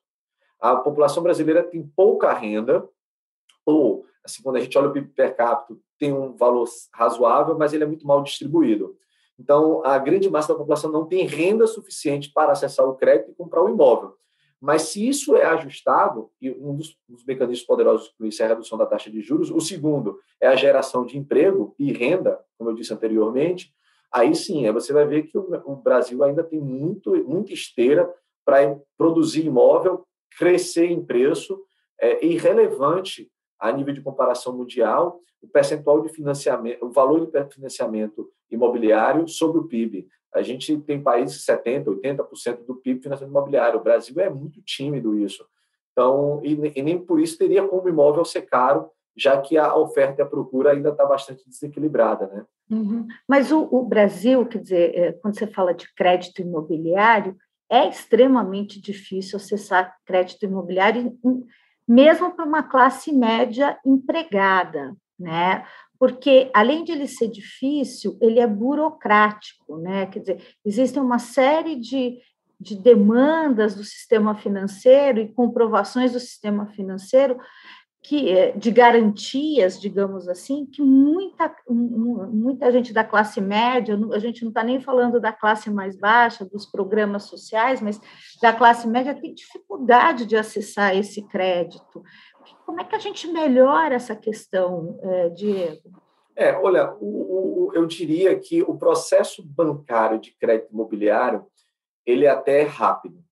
A 0.60 0.76
população 0.76 1.24
brasileira 1.24 1.64
tem 1.64 1.86
pouca 1.96 2.32
renda, 2.34 2.88
ou, 3.66 4.06
assim, 4.24 4.44
quando 4.44 4.58
a 4.58 4.60
gente 4.60 4.78
olha 4.78 4.90
o 4.90 4.94
PIB 4.94 5.10
per 5.10 5.36
capita, 5.36 5.80
tem 5.98 6.14
um 6.14 6.36
valor 6.36 6.68
razoável, 6.94 7.58
mas 7.58 7.74
ele 7.74 7.84
é 7.84 7.88
muito 7.88 8.06
mal 8.06 8.22
distribuído. 8.22 8.98
Então, 9.40 9.84
a 9.86 9.98
grande 9.98 10.30
massa 10.30 10.54
da 10.54 10.60
população 10.60 10.92
não 10.92 11.06
tem 11.06 11.26
renda 11.26 11.66
suficiente 11.66 12.32
para 12.34 12.52
acessar 12.52 12.88
o 12.88 12.96
crédito 12.96 13.32
e 13.32 13.36
comprar 13.36 13.62
o 13.62 13.66
um 13.66 13.70
imóvel. 13.70 14.16
Mas 14.62 14.84
se 14.84 15.06
isso 15.06 15.36
é 15.36 15.44
ajustado, 15.44 16.32
e 16.42 16.50
um 16.50 16.76
dos, 16.76 16.98
dos 17.08 17.26
mecanismos 17.26 17.66
poderosos 17.66 18.10
para 18.18 18.28
isso 18.28 18.42
é 18.42 18.46
a 18.46 18.50
redução 18.50 18.78
da 18.78 18.86
taxa 18.86 19.12
de 19.12 19.22
juros, 19.22 19.52
o 19.52 19.60
segundo 19.60 20.18
é 20.40 20.48
a 20.48 20.56
geração 20.56 21.06
de 21.06 21.18
emprego 21.18 21.76
e 21.78 21.92
renda, 21.92 22.40
como 22.58 22.70
eu 22.70 22.74
disse 22.74 22.94
anteriormente, 22.94 23.74
aí 24.10 24.34
sim, 24.34 24.72
você 24.72 24.94
vai 24.94 25.06
ver 25.06 25.24
que 25.24 25.38
o, 25.38 25.62
o 25.66 25.76
Brasil 25.76 26.24
ainda 26.24 26.44
tem 26.44 26.62
muito, 26.62 27.12
muita 27.28 27.52
esteira 27.52 28.10
para 28.46 28.80
produzir 28.98 29.46
imóvel, 29.46 30.06
crescer 30.38 30.86
em 30.86 31.04
preço, 31.04 31.60
é 32.00 32.26
irrelevante 32.26 33.30
a 33.70 33.72
nível 33.72 33.94
de 33.94 34.02
comparação 34.02 34.56
mundial 34.56 35.20
o 35.44 35.48
percentual 35.48 36.02
de 36.02 36.08
financiamento, 36.08 36.86
o 36.86 36.90
valor 36.90 37.30
de 37.30 37.54
financiamento 37.54 38.30
imobiliário 38.50 39.28
sobre 39.28 39.60
o 39.60 39.66
PIB. 39.66 40.08
A 40.34 40.42
gente 40.42 40.78
tem 40.80 41.04
países 41.04 41.46
70%, 41.46 42.00
80% 42.02 42.66
do 42.66 42.76
PIB 42.76 43.04
financiamento 43.04 43.32
imobiliário. 43.32 43.80
O 43.80 43.84
Brasil 43.84 44.18
é 44.22 44.30
muito 44.30 44.62
tímido 44.62 45.20
isso. 45.20 45.46
Então, 45.92 46.40
e, 46.44 46.56
nem 46.82 46.98
por 46.98 47.20
isso 47.20 47.38
teria 47.38 47.68
como 47.68 47.90
imóvel 47.90 48.24
ser 48.24 48.44
caro, 48.44 48.90
já 49.16 49.40
que 49.40 49.58
a 49.58 49.76
oferta 49.76 50.22
e 50.22 50.24
a 50.24 50.26
procura 50.28 50.72
ainda 50.72 50.90
está 50.90 51.06
bastante 51.06 51.48
desequilibrada, 51.48 52.26
né? 52.28 52.46
Uhum. 52.72 53.06
Mas 53.28 53.52
o, 53.52 53.68
o, 53.70 53.84
Brasil, 53.84 54.46
quer 54.48 54.60
dizer, 54.60 54.98
é, 54.98 55.12
quando 55.12 55.38
você 55.38 55.46
fala 55.46 55.74
de 55.74 55.94
crédito 55.94 56.42
imobiliário, 56.42 57.36
é 57.70 57.88
extremamente 57.88 58.82
difícil 58.82 59.38
acessar 59.38 59.96
crédito 60.06 60.46
imobiliário, 60.46 61.16
mesmo 61.88 62.32
para 62.32 62.46
uma 62.46 62.64
classe 62.64 63.12
média 63.12 63.78
empregada, 63.86 64.96
né? 65.20 65.66
Porque 66.00 66.50
além 66.54 66.84
de 66.84 66.92
ele 66.92 67.08
ser 67.08 67.30
difícil, 67.30 68.18
ele 68.22 68.40
é 68.40 68.48
burocrático, 68.48 69.78
né? 69.78 70.06
Quer 70.08 70.20
dizer, 70.20 70.56
existem 70.66 71.02
uma 71.02 71.20
série 71.20 71.76
de, 71.76 72.20
de 72.60 72.76
demandas 72.76 73.76
do 73.76 73.84
sistema 73.84 74.36
financeiro 74.36 75.20
e 75.20 75.34
comprovações 75.34 76.12
do 76.12 76.20
sistema 76.20 76.68
financeiro 76.68 77.38
que 78.04 78.30
eh, 78.30 78.52
de 78.52 78.70
garantias, 78.70 79.80
digamos 79.80 80.28
assim, 80.28 80.66
que 80.66 80.82
muita, 80.82 81.56
muita 81.70 82.70
gente 82.70 82.92
da 82.92 83.04
classe 83.04 83.40
média, 83.40 83.98
a 84.12 84.20
gente 84.20 84.42
não 84.42 84.50
está 84.50 84.62
nem 84.62 84.82
falando 84.82 85.22
da 85.22 85.32
classe 85.32 85.70
mais 85.72 85.96
baixa, 85.96 86.46
dos 86.46 86.66
programas 86.66 87.24
sociais, 87.24 87.82
mas 87.82 88.00
da 88.42 88.52
classe 88.52 88.88
média 88.88 89.16
tem 89.16 89.34
dificuldade 89.34 90.26
de 90.26 90.36
acessar 90.36 90.96
esse 90.96 91.26
crédito. 91.28 92.04
Como 92.66 92.82
é 92.82 92.84
que 92.84 92.96
a 92.96 93.00
gente 93.00 93.26
melhora 93.28 93.96
essa 93.96 94.16
questão, 94.16 95.00
eh, 95.02 95.30
Diego? 95.30 96.04
É, 96.36 96.58
olha, 96.58 96.94
o, 97.00 97.70
o, 97.70 97.72
eu 97.74 97.86
diria 97.86 98.38
que 98.38 98.62
o 98.64 98.78
processo 98.78 99.42
bancário 99.42 100.20
de 100.20 100.36
crédito 100.36 100.74
imobiliário 100.74 101.46
ele 102.06 102.26
é 102.26 102.30
até 102.30 102.62
é 102.62 102.64
rápido. 102.64 103.24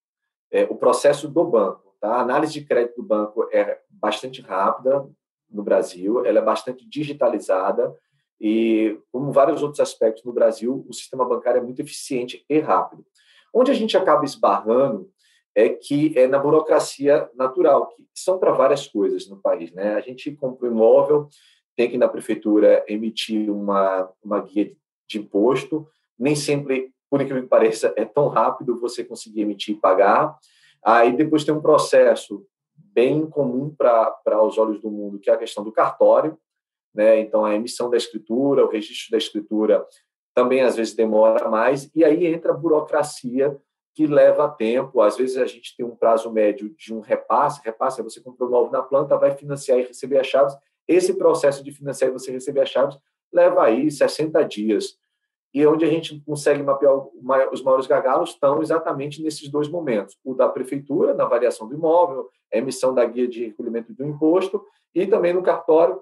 É, 0.49 0.63
o 0.63 0.75
processo 0.75 1.27
do 1.27 1.43
banco 1.43 1.91
Tá? 2.01 2.15
A 2.15 2.21
análise 2.21 2.53
de 2.53 2.65
crédito 2.65 2.95
do 2.95 3.07
banco 3.07 3.47
é 3.53 3.79
bastante 4.01 4.41
rápida 4.41 5.07
no 5.49 5.63
Brasil, 5.63 6.25
ela 6.25 6.39
é 6.39 6.41
bastante 6.41 6.87
digitalizada 6.87 7.93
e, 8.39 8.97
como 9.11 9.31
vários 9.31 9.61
outros 9.61 9.79
aspectos 9.79 10.23
no 10.23 10.33
Brasil, 10.33 10.83
o 10.89 10.93
sistema 10.93 11.23
bancário 11.23 11.59
é 11.59 11.63
muito 11.63 11.79
eficiente 11.79 12.43
e 12.49 12.59
rápido. 12.59 13.05
Onde 13.53 13.69
a 13.69 13.73
gente 13.73 13.95
acaba 13.95 14.25
esbarrando 14.25 15.09
é 15.53 15.69
que 15.69 16.17
é 16.17 16.27
na 16.27 16.39
burocracia 16.39 17.29
natural, 17.35 17.89
que 17.89 18.03
são 18.15 18.39
para 18.39 18.51
várias 18.51 18.87
coisas 18.87 19.29
no 19.29 19.37
país. 19.37 19.71
Né? 19.73 19.93
A 19.93 20.01
gente 20.01 20.31
compra 20.31 20.67
um 20.67 20.71
imóvel, 20.71 21.29
tem 21.75 21.89
que 21.89 21.97
na 21.97 22.07
prefeitura 22.07 22.83
emitir 22.87 23.51
uma, 23.51 24.09
uma 24.23 24.39
guia 24.41 24.71
de 25.07 25.19
imposto, 25.19 25.87
nem 26.17 26.35
sempre, 26.35 26.91
por 27.09 27.21
incrível 27.21 27.43
que 27.43 27.49
pareça, 27.49 27.93
é 27.97 28.05
tão 28.05 28.27
rápido 28.27 28.79
você 28.79 29.03
conseguir 29.03 29.41
emitir 29.41 29.75
e 29.75 29.79
pagar. 29.79 30.35
Aí 30.83 31.15
depois 31.15 31.43
tem 31.43 31.53
um 31.53 31.61
processo 31.61 32.45
bem 32.93 33.25
comum 33.25 33.73
para 33.75 34.43
os 34.43 34.57
olhos 34.57 34.81
do 34.81 34.89
mundo, 34.89 35.19
que 35.19 35.29
é 35.29 35.33
a 35.33 35.37
questão 35.37 35.63
do 35.63 35.71
cartório, 35.71 36.37
né? 36.93 37.19
Então 37.19 37.45
a 37.45 37.55
emissão 37.55 37.89
da 37.89 37.97
escritura, 37.97 38.65
o 38.65 38.69
registro 38.69 39.11
da 39.11 39.17
escritura 39.17 39.85
também 40.33 40.61
às 40.61 40.75
vezes 40.75 40.93
demora 40.93 41.49
mais 41.49 41.89
e 41.93 42.03
aí 42.03 42.25
entra 42.25 42.51
a 42.51 42.57
burocracia 42.57 43.57
que 43.93 44.07
leva 44.07 44.49
tempo. 44.49 45.01
Às 45.01 45.17
vezes 45.17 45.37
a 45.37 45.45
gente 45.45 45.75
tem 45.75 45.85
um 45.85 45.95
prazo 45.95 46.31
médio 46.31 46.73
de 46.77 46.93
um 46.93 46.99
repasse, 46.99 47.61
repasse 47.63 47.99
é 47.99 48.03
você 48.03 48.21
comprou 48.21 48.49
um 48.49 48.51
novo 48.51 48.71
na 48.71 48.81
planta, 48.81 49.17
vai 49.17 49.31
financiar 49.31 49.79
e 49.79 49.83
receber 49.83 50.19
as 50.19 50.27
chaves. 50.27 50.55
Esse 50.87 51.13
processo 51.13 51.63
de 51.63 51.71
financiar 51.71 52.09
e 52.09 52.13
você 52.13 52.31
receber 52.31 52.61
as 52.61 52.69
chaves 52.69 52.97
leva 53.31 53.63
aí 53.63 53.89
60 53.89 54.43
dias 54.43 54.97
e 55.53 55.65
onde 55.67 55.83
a 55.83 55.89
gente 55.89 56.19
consegue 56.21 56.63
mapear 56.63 56.93
os 57.51 57.61
maiores 57.61 57.85
gargalos 57.85 58.29
estão 58.31 58.61
exatamente 58.61 59.21
nesses 59.21 59.49
dois 59.49 59.67
momentos: 59.67 60.17
o 60.23 60.33
da 60.33 60.47
prefeitura, 60.47 61.13
na 61.13 61.25
variação 61.25 61.67
do 61.67 61.75
imóvel, 61.75 62.29
a 62.53 62.57
emissão 62.57 62.93
da 62.93 63.03
guia 63.05 63.27
de 63.27 63.47
recolhimento 63.47 63.93
do 63.93 64.05
imposto, 64.05 64.65
e 64.95 65.05
também 65.05 65.33
no 65.33 65.43
cartório, 65.43 66.01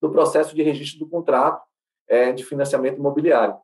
do 0.00 0.10
processo 0.10 0.54
de 0.54 0.62
registro 0.62 1.00
do 1.00 1.08
contrato 1.08 1.64
é, 2.08 2.32
de 2.32 2.44
financiamento 2.44 2.98
imobiliário. 2.98 3.56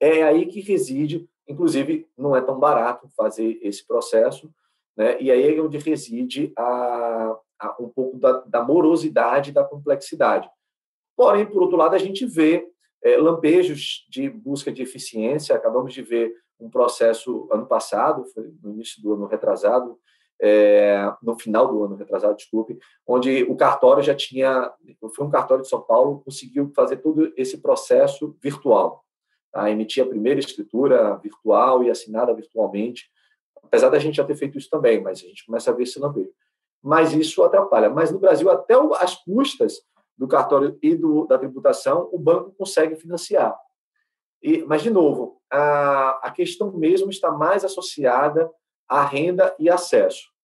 É 0.00 0.22
aí 0.22 0.46
que 0.46 0.60
reside, 0.60 1.28
inclusive, 1.46 2.08
não 2.16 2.34
é 2.34 2.40
tão 2.40 2.58
barato 2.58 3.08
fazer 3.16 3.58
esse 3.62 3.86
processo, 3.86 4.50
né? 4.96 5.20
e 5.20 5.30
aí 5.30 5.56
é 5.56 5.60
onde 5.60 5.78
reside 5.78 6.52
a, 6.56 7.36
a 7.60 7.76
um 7.78 7.88
pouco 7.88 8.18
da, 8.18 8.40
da 8.40 8.64
morosidade 8.64 9.52
da 9.52 9.64
complexidade. 9.64 10.50
Porém, 11.16 11.46
por 11.46 11.62
outro 11.62 11.76
lado, 11.76 11.94
a 11.94 11.98
gente 11.98 12.26
vê 12.26 12.68
é, 13.04 13.16
lampejos 13.18 14.06
de 14.08 14.28
busca 14.30 14.72
de 14.72 14.82
eficiência. 14.82 15.54
Acabamos 15.54 15.92
de 15.92 16.02
ver 16.02 16.34
um 16.58 16.70
processo 16.70 17.46
ano 17.52 17.66
passado, 17.66 18.24
no 18.62 18.72
início 18.72 19.02
do 19.02 19.12
ano 19.12 19.26
retrasado, 19.26 19.98
é, 20.40 21.12
no 21.22 21.38
final 21.38 21.68
do 21.68 21.84
ano 21.84 21.94
retrasado, 21.94 22.36
desculpe, 22.36 22.78
onde 23.06 23.44
o 23.44 23.56
cartório 23.56 24.02
já 24.02 24.14
tinha, 24.14 24.72
foi 25.14 25.26
um 25.26 25.30
cartório 25.30 25.62
de 25.62 25.68
São 25.68 25.80
Paulo, 25.80 26.22
conseguiu 26.24 26.72
fazer 26.74 26.96
todo 26.96 27.32
esse 27.36 27.58
processo 27.58 28.36
virtual, 28.42 29.04
tá? 29.52 29.70
emitir 29.70 30.02
a 30.02 30.08
primeira 30.08 30.40
escritura 30.40 31.16
virtual 31.16 31.84
e 31.84 31.90
assinada 31.90 32.34
virtualmente, 32.34 33.08
apesar 33.62 33.90
da 33.90 33.98
gente 33.98 34.16
já 34.16 34.24
ter 34.24 34.36
feito 34.36 34.58
isso 34.58 34.68
também, 34.68 35.00
mas 35.00 35.18
a 35.18 35.26
gente 35.26 35.46
começa 35.46 35.70
a 35.70 35.74
ver 35.74 35.84
esse 35.84 35.98
lampejo. 35.98 36.32
Mas 36.82 37.12
isso 37.14 37.42
atrapalha. 37.42 37.88
Mas 37.88 38.10
no 38.10 38.18
Brasil, 38.18 38.50
até 38.50 38.74
as 39.00 39.16
custas 39.24 39.80
do 40.16 40.28
cartório 40.28 40.78
e 40.82 40.94
do, 40.94 41.26
da 41.26 41.38
tributação, 41.38 42.08
o 42.12 42.18
banco 42.18 42.52
consegue 42.52 42.96
financiar. 42.96 43.56
E, 44.42 44.62
mas, 44.64 44.82
de 44.82 44.90
novo, 44.90 45.40
a, 45.50 46.20
a 46.22 46.30
questão 46.30 46.70
mesmo 46.72 47.10
está 47.10 47.30
mais 47.30 47.64
associada 47.64 48.50
à 48.88 49.04
renda 49.04 49.54
e 49.58 49.70
acesso 49.70 50.34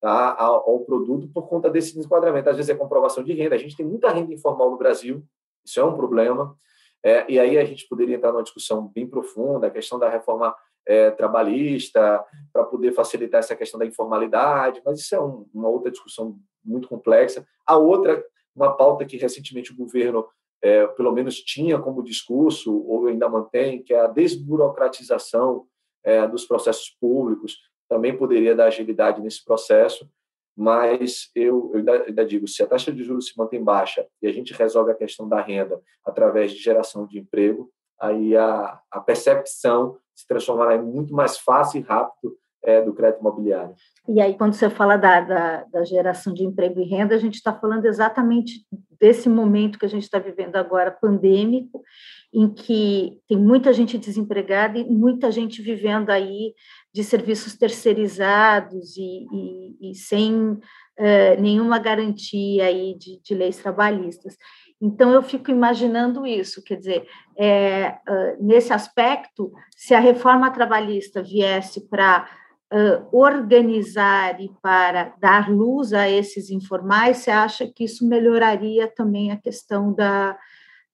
tá, 0.00 0.36
ao, 0.38 0.70
ao, 0.70 0.80
produto 0.80 1.28
por 1.28 1.48
conta 1.48 1.68
desse 1.68 1.94
desenquadramento. 1.94 2.48
Às 2.48 2.56
vezes 2.56 2.70
é 2.70 2.74
comprovação 2.74 3.22
de 3.22 3.32
renda. 3.32 3.54
A 3.54 3.58
gente 3.58 3.76
tem 3.76 3.84
muita 3.84 4.10
renda 4.10 4.32
informal 4.32 4.70
no 4.70 4.78
Brasil, 4.78 5.24
isso 5.64 5.80
é 5.80 5.84
um 5.84 5.96
problema. 5.96 6.56
É, 7.02 7.30
e 7.30 7.38
aí 7.38 7.58
a 7.58 7.64
gente 7.64 7.86
poderia 7.88 8.16
entrar 8.16 8.32
numa 8.32 8.42
discussão 8.42 8.88
bem 8.88 9.06
profunda, 9.06 9.66
a 9.66 9.70
questão 9.70 9.98
da 9.98 10.08
reforma 10.08 10.54
é, 10.86 11.10
trabalhista, 11.10 12.24
para 12.52 12.64
poder 12.64 12.92
facilitar 12.92 13.40
essa 13.40 13.54
questão 13.54 13.78
da 13.78 13.86
informalidade, 13.86 14.80
mas 14.84 15.00
isso 15.00 15.14
é 15.14 15.20
um, 15.20 15.46
uma 15.52 15.68
outra 15.68 15.90
discussão 15.90 16.38
muito 16.64 16.88
complexa. 16.88 17.46
A 17.66 17.76
outra 17.76 18.24
uma 18.54 18.76
pauta 18.76 19.04
que 19.04 19.16
recentemente 19.16 19.72
o 19.72 19.76
governo, 19.76 20.26
é, 20.62 20.86
pelo 20.88 21.12
menos, 21.12 21.40
tinha 21.40 21.78
como 21.78 22.02
discurso, 22.02 22.74
ou 22.74 23.06
ainda 23.06 23.28
mantém, 23.28 23.82
que 23.82 23.94
é 23.94 24.00
a 24.00 24.08
desburocratização 24.08 25.66
é, 26.04 26.26
dos 26.26 26.44
processos 26.44 26.90
públicos, 27.00 27.58
também 27.88 28.16
poderia 28.16 28.54
dar 28.54 28.66
agilidade 28.66 29.20
nesse 29.22 29.44
processo, 29.44 30.08
mas 30.56 31.30
eu, 31.34 31.70
eu 31.72 31.78
ainda, 31.78 32.02
ainda, 32.04 32.26
digo, 32.26 32.48
se 32.48 32.62
a 32.62 32.66
taxa 32.66 32.92
de 32.92 33.04
juros 33.04 33.28
se 33.28 33.38
mantém 33.38 33.62
baixa 33.62 34.06
e 34.20 34.26
a 34.26 34.32
gente 34.32 34.52
resolve 34.52 34.90
a 34.90 34.94
questão 34.94 35.28
da 35.28 35.40
renda 35.40 35.80
através 36.04 36.50
de 36.50 36.58
geração 36.58 37.06
de 37.06 37.18
emprego, 37.18 37.70
aí 38.00 38.36
a, 38.36 38.80
a 38.90 39.00
percepção 39.00 39.98
se 40.14 40.26
transformará 40.26 40.74
em 40.74 40.82
muito 40.82 41.14
mais 41.14 41.38
fácil 41.38 41.80
e 41.80 41.82
rápido 41.82 42.36
é, 42.64 42.82
do 42.82 42.92
crédito 42.92 43.20
imobiliário. 43.20 43.74
E 44.08 44.20
aí, 44.20 44.34
quando 44.34 44.54
você 44.54 44.68
fala 44.68 44.96
da, 44.96 45.20
da, 45.20 45.64
da 45.64 45.84
geração 45.84 46.32
de 46.32 46.44
emprego 46.44 46.80
e 46.80 46.84
renda, 46.84 47.14
a 47.14 47.18
gente 47.18 47.34
está 47.34 47.52
falando 47.52 47.84
exatamente 47.84 48.64
desse 49.00 49.28
momento 49.28 49.78
que 49.78 49.86
a 49.86 49.88
gente 49.88 50.02
está 50.02 50.18
vivendo 50.18 50.56
agora, 50.56 50.90
pandêmico, 50.90 51.82
em 52.32 52.48
que 52.48 53.18
tem 53.28 53.38
muita 53.38 53.72
gente 53.72 53.96
desempregada 53.96 54.78
e 54.78 54.84
muita 54.84 55.30
gente 55.30 55.62
vivendo 55.62 56.10
aí 56.10 56.52
de 56.92 57.04
serviços 57.04 57.56
terceirizados 57.56 58.96
e, 58.96 59.26
e, 59.32 59.90
e 59.90 59.94
sem 59.94 60.58
é, 60.96 61.36
nenhuma 61.36 61.78
garantia 61.78 62.64
aí 62.64 62.96
de, 62.98 63.20
de 63.22 63.34
leis 63.34 63.56
trabalhistas. 63.56 64.36
Então, 64.80 65.12
eu 65.12 65.22
fico 65.22 65.50
imaginando 65.50 66.26
isso, 66.26 66.62
quer 66.62 66.76
dizer, 66.76 67.06
é, 67.36 67.98
nesse 68.40 68.72
aspecto, 68.72 69.52
se 69.76 69.94
a 69.94 70.00
reforma 70.00 70.50
trabalhista 70.50 71.22
viesse 71.22 71.88
para 71.88 72.28
organizar 73.12 74.40
e 74.40 74.50
para 74.60 75.14
dar 75.18 75.50
luz 75.50 75.92
a 75.92 76.08
esses 76.08 76.50
informais, 76.50 77.18
você 77.18 77.30
acha 77.30 77.66
que 77.66 77.84
isso 77.84 78.06
melhoraria 78.06 78.86
também 78.86 79.30
a 79.32 79.36
questão 79.36 79.92
da, 79.92 80.38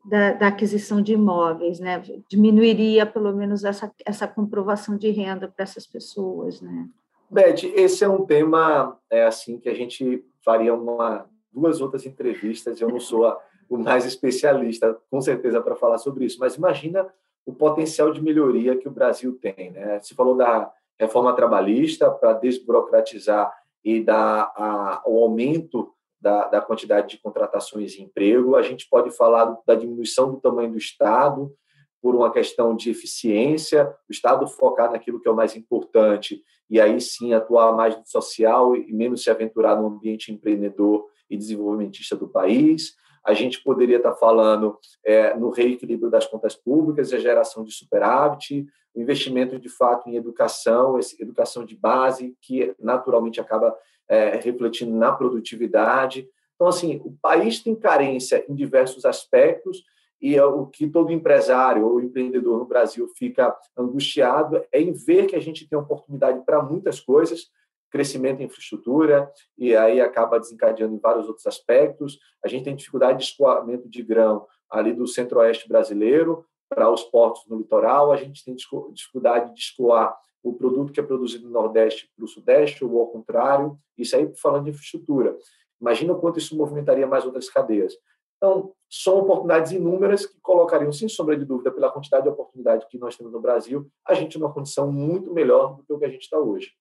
da, 0.05 0.33
da, 0.33 0.47
aquisição 0.49 1.03
de 1.03 1.15
imóveis, 1.15 1.81
né? 1.81 2.01
Diminuiria, 2.29 3.05
pelo 3.05 3.35
menos, 3.35 3.65
essa, 3.65 3.93
essa 4.07 4.29
comprovação 4.29 4.97
de 4.97 5.11
renda 5.11 5.49
para 5.49 5.65
essas 5.65 5.87
pessoas, 5.87 6.61
né? 6.61 6.89
Beth, 7.29 7.65
esse 7.75 8.05
é 8.05 8.09
um 8.09 8.25
tema 8.25 8.97
é 9.11 9.25
assim 9.25 9.59
que 9.59 9.69
a 9.69 9.75
gente 9.75 10.25
faria 10.45 10.73
uma, 10.73 11.27
duas 11.53 11.81
outras 11.81 12.07
entrevistas. 12.07 12.81
Eu 12.81 12.89
não 12.89 13.01
sou 13.01 13.27
a 13.27 13.41
o 13.69 13.79
mais 13.79 14.05
especialista, 14.05 14.97
com 15.11 15.21
certeza, 15.21 15.61
para 15.61 15.77
falar 15.77 15.99
sobre 15.99 16.25
isso. 16.25 16.39
Mas 16.39 16.57
imagina 16.57 17.07
o 17.47 17.53
potencial 17.53 18.13
de 18.13 18.23
melhoria 18.23 18.77
que 18.77 18.89
o 18.89 18.93
Brasil 18.93 19.39
tem. 19.41 19.71
Né? 19.71 20.01
Você 20.01 20.15
falou 20.15 20.37
da 20.37 20.73
reforma 20.99 21.35
trabalhista 21.35 22.11
para 22.11 22.35
desburocratizar 22.35 23.53
e 23.85 24.03
dar 24.03 24.53
a, 24.57 25.03
o 25.07 25.23
aumento 25.23 25.93
da, 26.21 26.49
da, 26.49 26.61
quantidade 26.61 27.09
de 27.09 27.19
contratações 27.19 27.93
de 27.93 28.03
emprego. 28.03 28.57
A 28.57 28.63
gente 28.63 28.89
pode 28.89 29.11
falar 29.11 29.57
da 29.67 29.75
diminuição 29.75 30.31
do 30.31 30.41
tamanho 30.41 30.73
do 30.73 30.79
Estado 30.79 31.53
por 32.01 32.15
uma 32.15 32.31
questão 32.31 32.75
de 32.75 32.91
eficiência, 32.91 33.95
o 34.09 34.13
Estado 34.13 34.47
focar 34.47 34.91
naquilo 34.91 35.21
que 35.21 35.29
é 35.29 35.31
o 35.31 35.37
mais 35.37 35.57
importante 35.57 36.43
e 36.69 36.81
aí 36.81 37.01
sim 37.01 37.33
atuar 37.33 37.75
mais 37.75 37.97
no 37.97 38.07
social 38.07 38.75
e 38.75 38.93
menos 38.93 39.23
se 39.23 39.31
aventurar 39.31 39.77
no 39.77 39.87
ambiente 39.87 40.33
empreendedor 40.33 41.07
e 41.29 41.37
desenvolvimentista 41.37 42.17
do 42.17 42.29
país 42.29 42.95
a 43.25 43.33
gente 43.33 43.63
poderia 43.63 43.97
estar 43.97 44.15
falando 44.15 44.79
é, 45.03 45.35
no 45.35 45.51
reequilíbrio 45.51 46.11
das 46.11 46.27
contas 46.27 46.55
públicas 46.55 47.13
a 47.13 47.19
geração 47.19 47.65
de 47.65 47.73
superávit, 47.73 48.67
o 48.95 49.01
investimento 49.01 49.59
de 49.59 49.69
fato 49.69 50.09
em 50.09 50.17
educação, 50.17 50.99
educação 51.19 51.65
de 51.65 51.75
base, 51.75 52.37
que 52.41 52.75
naturalmente 52.79 53.41
acaba 53.41 53.75
é, 54.07 54.37
refletindo 54.37 54.95
na 54.95 55.11
produtividade. 55.11 56.29
Então, 56.55 56.69
assim, 56.69 57.01
o 57.05 57.13
país 57.21 57.61
tem 57.61 57.75
carência 57.75 58.45
em 58.49 58.55
diversos 58.55 59.05
aspectos 59.05 59.83
e 60.21 60.37
é 60.37 60.45
o 60.45 60.67
que 60.67 60.87
todo 60.87 61.13
empresário 61.13 61.87
ou 61.87 62.01
empreendedor 62.01 62.59
no 62.59 62.65
Brasil 62.65 63.09
fica 63.17 63.55
angustiado 63.77 64.63
é 64.73 64.81
em 64.81 64.93
ver 64.93 65.27
que 65.27 65.37
a 65.37 65.41
gente 65.41 65.69
tem 65.69 65.79
oportunidade 65.79 66.43
para 66.45 66.63
muitas 66.63 67.01
coisas, 67.01 67.51
crescimento 67.95 68.41
em 68.41 68.47
infraestrutura, 68.47 69.31
e 69.57 69.77
aí 69.77 70.01
acaba 70.01 70.41
desencadeando 70.41 70.97
em 70.97 70.99
vários 70.99 71.29
outros 71.29 71.47
aspectos. 71.47 72.19
A 72.45 72.49
gente 72.49 72.65
tem 72.65 72.75
dificuldade 72.75 73.19
de 73.19 73.25
escoamento 73.25 73.89
de 73.89 74.03
grão 74.03 74.49
ali 74.69 74.93
do 74.93 75.07
centro-oeste 75.07 75.69
brasileiro 75.69 76.45
para 76.69 76.91
os 76.91 77.05
portos 77.05 77.45
no 77.47 77.57
litoral, 77.57 78.11
a 78.11 78.17
gente 78.17 78.45
tem 78.45 78.57
dificuldade 78.93 79.55
de 79.55 79.61
escoar 79.61 80.13
o 80.43 80.53
produto 80.55 80.93
que 80.93 80.99
é 80.99 81.05
produzido 81.05 81.47
no 81.47 81.53
Nordeste 81.53 82.11
para 82.17 82.25
o 82.25 82.29
Sudeste, 82.29 82.85
ou 82.85 82.99
ao 82.99 83.07
contrário, 83.07 83.79
isso 83.97 84.17
aí 84.17 84.29
falando 84.43 84.65
de 84.65 84.71
infraestrutura. 84.71 85.39
Imagina 85.81 86.15
o 86.15 86.19
quanto 86.19 86.41
isso 86.41 86.57
movimentaria 86.57 87.07
mais 87.07 87.25
outras 87.25 87.49
cadeias. 87.49 87.95
Então, 88.39 88.73
são 88.91 89.19
oportunidades 89.19 89.71
inúmeras 89.71 90.27
que 90.27 90.41
colocariam, 90.41 90.91
sem 90.91 91.09
sombra 91.09 91.37
de 91.37 91.45
dúvida, 91.45 91.71
pela 91.71 91.93
quantidade 91.93 92.25
de 92.25 92.29
oportunidade 92.29 92.89
que 92.89 92.99
nós 92.99 93.17
temos 93.17 93.33
no 93.33 93.41
Brasil, 93.41 93.89
a 94.05 94.15
gente 94.15 94.37
numa 94.37 94.53
condição 94.53 94.91
muito 94.91 95.33
melhor 95.33 95.77
do 95.77 95.85
que 95.85 95.93
o 95.93 95.99
que 95.99 96.05
a 96.05 96.11
gente 96.11 96.23
está 96.23 96.41
hoje. 96.41 96.73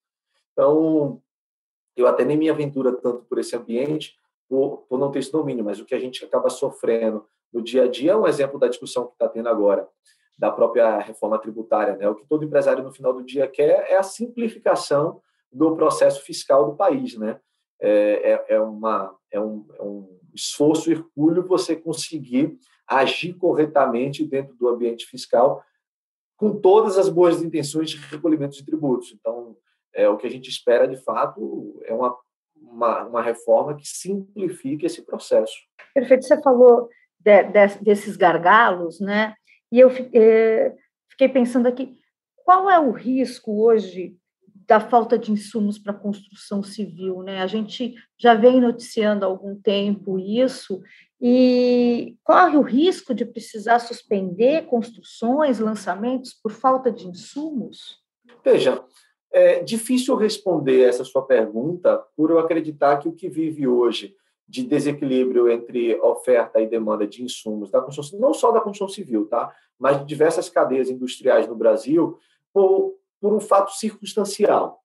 Então, 0.54 1.22
eu 1.96 2.08
até 2.08 2.24
nem 2.24 2.38
me 2.38 2.50
aventura 2.50 2.94
tanto 2.94 3.26
por 3.26 3.38
esse 3.40 3.56
ambiente, 3.56 4.16
por, 4.48 4.86
por 4.88 5.00
não 5.00 5.12
ter 5.12 5.20
esse 5.20 5.32
domínio, 5.32 5.64
mas 5.64 5.80
o 5.80 5.86
que 5.86 5.96
a 5.96 6.00
gente 6.00 6.24
acaba 6.24 6.50
sofrendo 6.50 7.26
no 7.52 7.62
dia 7.62 7.84
a 7.84 7.88
dia 7.88 8.12
é 8.12 8.16
um 8.16 8.28
exemplo 8.28 8.60
da 8.60 8.68
discussão 8.68 9.08
que 9.08 9.14
está 9.14 9.28
tendo 9.28 9.50
agora, 9.50 9.88
da 10.38 10.52
própria 10.52 11.00
reforma 11.00 11.38
tributária. 11.38 11.96
Né? 11.96 12.08
O 12.10 12.16
que 12.16 12.26
todo 12.26 12.44
empresário, 12.44 12.84
no 12.84 12.92
final 12.92 13.14
do 13.14 13.24
dia, 13.24 13.48
quer 13.48 13.92
é 13.92 13.98
a 13.98 14.04
simplificação 14.04 15.22
do 15.52 15.76
processo 15.76 16.22
fiscal 16.24 16.66
do 16.66 16.76
país. 16.76 17.16
Né? 17.16 17.40
É, 17.80 18.32
é, 18.32 18.46
é 18.56 18.60
uma, 18.60 19.16
é, 19.32 19.40
um, 19.40 19.66
é 19.78 19.84
um 19.84 20.20
esforço 20.34 20.92
hercúleo 20.92 21.48
você 21.48 21.76
conseguir 21.76 22.58
agir 22.88 23.34
corretamente 23.34 24.26
dentro 24.26 24.56
do 24.56 24.68
ambiente 24.68 25.06
fiscal 25.06 25.64
com 26.36 26.60
todas 26.60 26.98
as 26.98 27.08
boas 27.08 27.42
intenções 27.42 27.92
de 27.92 27.98
recolhimento 27.98 28.56
de 28.56 28.66
tributos. 28.66 29.14
Então, 29.14 29.56
é, 29.94 30.08
o 30.10 30.18
que 30.18 30.28
a 30.28 30.30
gente 30.30 30.50
espera, 30.50 30.88
de 30.88 30.98
fato, 30.98 31.80
é 31.86 31.94
uma, 31.94 32.16
uma, 32.56 33.04
uma 33.06 33.22
reforma 33.22 33.76
que 33.76 33.88
simplifique 33.88 34.86
esse 34.86 35.02
processo. 35.04 35.54
Perfeito. 35.94 36.26
Você 36.26 36.42
falou 36.42 36.90
de, 37.20 37.44
de, 37.44 37.68
desses 37.82 38.18
gargalos, 38.18 39.00
né? 39.00 39.36
E 39.72 39.80
eu 39.80 39.90
é, 40.14 40.74
fiquei 41.10 41.30
pensando 41.30 41.68
aqui, 41.68 41.98
qual 42.44 42.70
é 42.70 42.80
o 42.80 42.92
risco 42.92 43.64
hoje 43.64 44.16
da 44.68 44.80
falta 44.80 45.18
de 45.18 45.32
insumos 45.32 45.78
para 45.78 45.92
a 45.92 45.98
construção 45.98 46.64
civil, 46.64 47.22
né? 47.22 47.42
A 47.42 47.48
gente 47.48 47.96
já 48.18 48.34
vem 48.34 48.62
noticiando 48.62 49.26
há 49.26 49.28
algum 49.28 49.56
tempo 49.56 50.18
isso 50.18 50.82
e 51.22 52.18
corre 52.24 52.58
o 52.58 52.62
risco 52.62 53.14
de 53.14 53.26
precisar 53.26 53.80
suspender 53.80 54.66
construções, 54.66 55.60
lançamentos 55.60 56.34
por 56.34 56.52
falta 56.52 56.92
de 56.92 57.08
insumos? 57.08 58.02
Veja, 58.44 58.84
é 59.34 59.64
difícil 59.64 60.16
responder 60.16 60.84
essa 60.84 61.04
sua 61.04 61.26
pergunta 61.26 61.98
por 62.16 62.30
eu 62.30 62.38
acreditar 62.38 62.98
que 62.98 63.10
o 63.10 63.14
que 63.14 63.28
vive 63.28 63.68
hoje 63.68 64.16
de 64.48 64.64
desequilíbrio 64.64 65.50
entre 65.50 66.00
oferta 66.00 66.62
e 66.62 66.68
demanda 66.68 67.08
de 67.08 67.24
insumos 67.24 67.72
da 67.72 67.82
construção, 67.82 68.20
não 68.20 68.34
só 68.34 68.52
da 68.52 68.62
construção 68.62 68.94
civil, 68.94 69.28
tá? 69.28 69.52
mas 69.80 70.00
de 70.00 70.06
diversas 70.06 70.50
cadeias 70.50 70.90
industriais 70.90 71.48
no 71.48 71.56
Brasil, 71.56 72.20
por, 72.54 72.94
por 73.20 73.34
um 73.34 73.40
fato 73.40 73.72
circunstancial. 73.72 74.84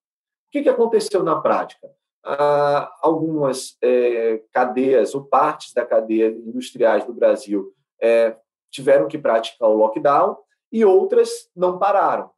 O 0.49 0.51
que, 0.51 0.63
que 0.63 0.69
aconteceu 0.69 1.23
na 1.23 1.39
prática? 1.41 1.91
Ah, 2.25 2.91
algumas 3.03 3.77
é, 3.83 4.43
cadeias 4.51 5.15
ou 5.15 5.25
partes 5.25 5.75
da 5.75 5.85
cadeia 5.85 6.29
industriais 6.29 7.05
do 7.05 7.13
Brasil 7.13 7.73
é, 8.01 8.37
tiveram 8.71 9.09
que 9.09 9.19
praticar 9.19 9.69
o 9.69 9.77
lockdown 9.77 10.37
e 10.73 10.85
outras 10.85 11.51
não 11.55 11.79
pararam. 11.79 12.31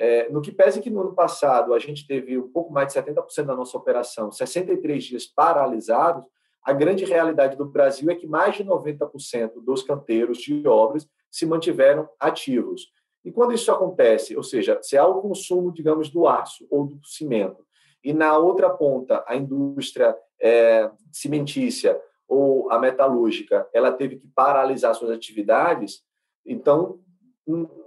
É, 0.00 0.28
no 0.30 0.40
que 0.40 0.52
pese 0.52 0.80
que 0.80 0.90
no 0.90 1.00
ano 1.00 1.12
passado 1.12 1.74
a 1.74 1.78
gente 1.80 2.06
teve 2.06 2.38
um 2.38 2.48
pouco 2.48 2.72
mais 2.72 2.92
de 2.92 3.00
70% 3.00 3.46
da 3.46 3.56
nossa 3.56 3.76
operação, 3.76 4.30
63 4.30 5.02
dias 5.02 5.26
paralisados, 5.26 6.24
a 6.62 6.72
grande 6.72 7.04
realidade 7.04 7.56
do 7.56 7.64
Brasil 7.64 8.08
é 8.08 8.14
que 8.14 8.26
mais 8.26 8.54
de 8.54 8.64
90% 8.64 9.62
dos 9.64 9.82
canteiros 9.82 10.38
de 10.38 10.66
obras 10.68 11.08
se 11.30 11.44
mantiveram 11.44 12.08
ativos. 12.20 12.92
E 13.24 13.32
quando 13.32 13.52
isso 13.52 13.72
acontece, 13.72 14.36
ou 14.36 14.42
seja, 14.42 14.78
se 14.82 14.96
há 14.96 15.04
o 15.04 15.20
consumo, 15.20 15.72
digamos, 15.72 16.08
do 16.10 16.28
aço 16.28 16.66
ou 16.70 16.86
do 16.86 17.00
cimento, 17.04 17.66
e 18.04 18.12
na 18.12 18.38
outra 18.38 18.70
ponta 18.70 19.24
a 19.26 19.34
indústria 19.34 20.16
é, 20.40 20.88
cimentícia 21.12 22.00
ou 22.28 22.70
a 22.70 22.78
metalúrgica, 22.78 23.68
ela 23.72 23.90
teve 23.90 24.16
que 24.16 24.28
paralisar 24.28 24.94
suas 24.94 25.10
atividades, 25.10 26.02
então 26.46 27.00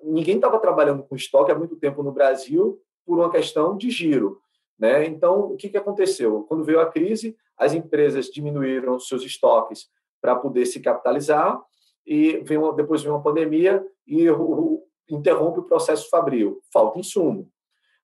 ninguém 0.04 0.36
estava 0.36 0.60
trabalhando 0.60 1.04
com 1.04 1.16
estoque 1.16 1.52
há 1.52 1.56
muito 1.56 1.76
tempo 1.76 2.02
no 2.02 2.12
Brasil 2.12 2.82
por 3.06 3.20
uma 3.20 3.32
questão 3.32 3.78
de 3.78 3.90
giro. 3.90 4.42
Né? 4.78 5.06
Então, 5.06 5.52
o 5.52 5.56
que, 5.56 5.70
que 5.70 5.78
aconteceu? 5.78 6.44
Quando 6.48 6.64
veio 6.64 6.80
a 6.80 6.90
crise, 6.90 7.38
as 7.56 7.74
empresas 7.74 8.26
diminuíram 8.28 9.00
seus 9.00 9.24
estoques 9.24 9.88
para 10.20 10.36
poder 10.36 10.66
se 10.66 10.80
capitalizar 10.80 11.62
e 12.06 12.38
veio, 12.38 12.72
depois 12.72 13.04
veio 13.04 13.14
uma 13.14 13.22
pandemia 13.22 13.86
e 14.08 14.28
o, 14.30 14.84
interrompe 15.08 15.60
o 15.60 15.64
processo 15.64 16.10
fabril. 16.10 16.62
Falta 16.74 17.00
insumo. 17.00 17.52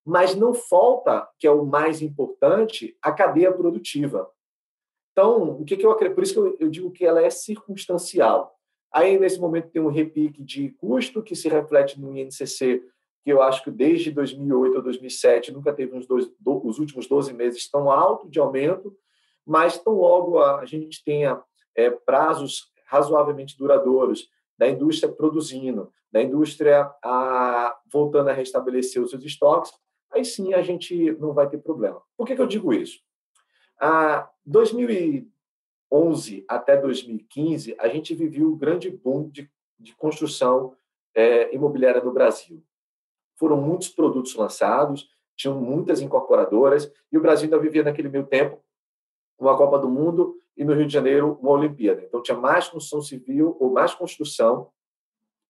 Mas 0.05 0.35
não 0.35 0.53
falta, 0.53 1.27
que 1.39 1.47
é 1.47 1.51
o 1.51 1.65
mais 1.65 2.01
importante, 2.01 2.95
a 3.01 3.11
cadeia 3.11 3.51
produtiva. 3.51 4.29
Então, 5.11 5.59
o 5.59 5.65
que, 5.65 5.75
que 5.75 5.85
eu 5.85 5.91
acredito? 5.91 6.15
Por 6.15 6.23
isso 6.23 6.33
que 6.33 6.39
eu, 6.39 6.57
eu 6.59 6.69
digo 6.69 6.91
que 6.91 7.03
ela 7.05 7.21
é 7.21 7.29
circunstancial. 7.29 8.56
Aí, 8.91 9.19
nesse 9.19 9.39
momento, 9.39 9.69
tem 9.69 9.81
um 9.81 9.89
repique 9.89 10.43
de 10.43 10.69
custo 10.71 11.21
que 11.21 11.35
se 11.35 11.49
reflete 11.49 11.99
no 11.99 12.17
INCC, 12.17 12.83
que 13.23 13.31
eu 13.31 13.41
acho 13.41 13.63
que 13.63 13.71
desde 13.71 14.09
2008 14.11 14.75
ou 14.75 14.81
2007 14.81 15.51
nunca 15.51 15.73
teve 15.73 15.95
uns 15.95 16.07
dois, 16.07 16.31
os 16.45 16.79
últimos 16.79 17.07
12 17.07 17.33
meses 17.33 17.69
tão 17.69 17.91
alto 17.91 18.29
de 18.29 18.39
aumento, 18.39 18.95
mas 19.45 19.77
tão 19.77 19.95
logo 19.95 20.41
a, 20.41 20.65
gente 20.65 21.03
tenha 21.03 21.41
é, 21.75 21.89
prazos 21.89 22.71
razoavelmente 22.85 23.57
duradouros 23.57 24.29
da 24.57 24.67
indústria 24.67 25.11
produzindo, 25.11 25.91
da 26.11 26.21
indústria 26.21 26.89
a, 27.03 27.77
voltando 27.91 28.29
a 28.29 28.33
restabelecer 28.33 29.01
os 29.01 29.09
seus 29.09 29.23
estoques, 29.23 29.71
aí 30.11 30.23
sim 30.23 30.53
a 30.53 30.61
gente 30.61 31.11
não 31.19 31.33
vai 31.33 31.49
ter 31.49 31.57
problema. 31.57 32.01
Por 32.15 32.25
que, 32.25 32.35
que 32.35 32.41
eu 32.41 32.47
digo 32.47 32.73
isso? 32.73 32.99
A 33.79 34.29
2011 35.89 36.45
até 36.47 36.77
2015, 36.77 37.75
a 37.79 37.87
gente 37.87 38.13
viveu 38.13 38.49
um 38.49 38.57
grande 38.57 38.89
boom 38.89 39.29
de, 39.29 39.49
de 39.79 39.95
construção 39.95 40.75
é, 41.15 41.53
imobiliária 41.53 42.03
no 42.03 42.11
Brasil. 42.11 42.63
Foram 43.35 43.57
muitos 43.61 43.89
produtos 43.89 44.35
lançados, 44.35 45.09
tinham 45.35 45.59
muitas 45.59 46.01
incorporadoras, 46.01 46.91
e 47.11 47.17
o 47.17 47.21
Brasil 47.21 47.45
ainda 47.45 47.59
vivia 47.59 47.83
naquele 47.83 48.09
meio 48.09 48.25
tempo 48.25 48.61
uma 49.39 49.55
Copa 49.55 49.77
do 49.77 49.87
Mundo 49.87 50.35
e 50.55 50.65
no 50.65 50.73
Rio 50.73 50.87
de 50.87 50.93
Janeiro 50.93 51.37
uma 51.41 51.51
Olimpíada. 51.51 52.03
Então 52.03 52.21
tinha 52.21 52.37
mais 52.37 52.67
construção 52.67 53.01
civil 53.01 53.55
ou 53.59 53.71
mais 53.71 53.93
construção 53.93 54.71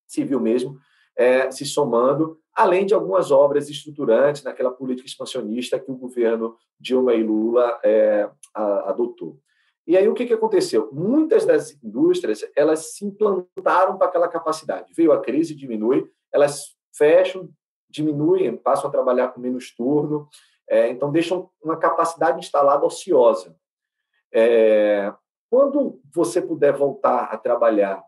civil 0.06 0.40
mesmo 0.40 0.78
é, 1.16 1.50
se 1.50 1.66
somando, 1.66 2.40
além 2.54 2.86
de 2.86 2.94
algumas 2.94 3.32
obras 3.32 3.70
estruturantes 3.70 4.44
naquela 4.44 4.72
política 4.72 5.08
expansionista 5.08 5.80
que 5.80 5.90
o 5.90 5.98
governo 5.98 6.56
Dilma 6.80 7.14
e 7.14 7.24
Lula 7.24 7.80
é, 7.84 8.30
a, 8.54 8.90
adotou. 8.90 9.40
E 9.88 9.96
aí 9.96 10.08
o 10.10 10.14
que, 10.14 10.26
que 10.26 10.34
aconteceu? 10.34 10.90
Muitas 10.92 11.46
das 11.46 11.72
indústrias 11.82 12.46
elas 12.56 12.94
se 12.94 13.06
implantaram 13.06 13.98
para 13.98 14.08
aquela 14.08 14.28
capacidade. 14.28 14.94
Veio 14.94 15.14
a 15.14 15.22
crise, 15.22 15.56
diminui, 15.56 16.12
elas 16.32 16.76
fecham, 16.94 17.50
diminuem, 17.90 18.58
passam 18.58 18.90
a 18.90 18.92
trabalhar 18.92 19.30
com 19.30 19.40
menos 19.40 19.74
turno, 19.74 20.28
é, 20.70 20.90
então 20.90 21.10
deixam 21.10 21.50
uma 21.64 21.78
capacidade 21.78 22.40
instalada 22.40 22.86
ociosa. 22.86 23.56
É, 24.34 25.14
quando 25.50 26.02
você 26.14 26.42
puder 26.42 26.74
voltar 26.74 27.30
a 27.32 27.38
trabalhar 27.38 28.04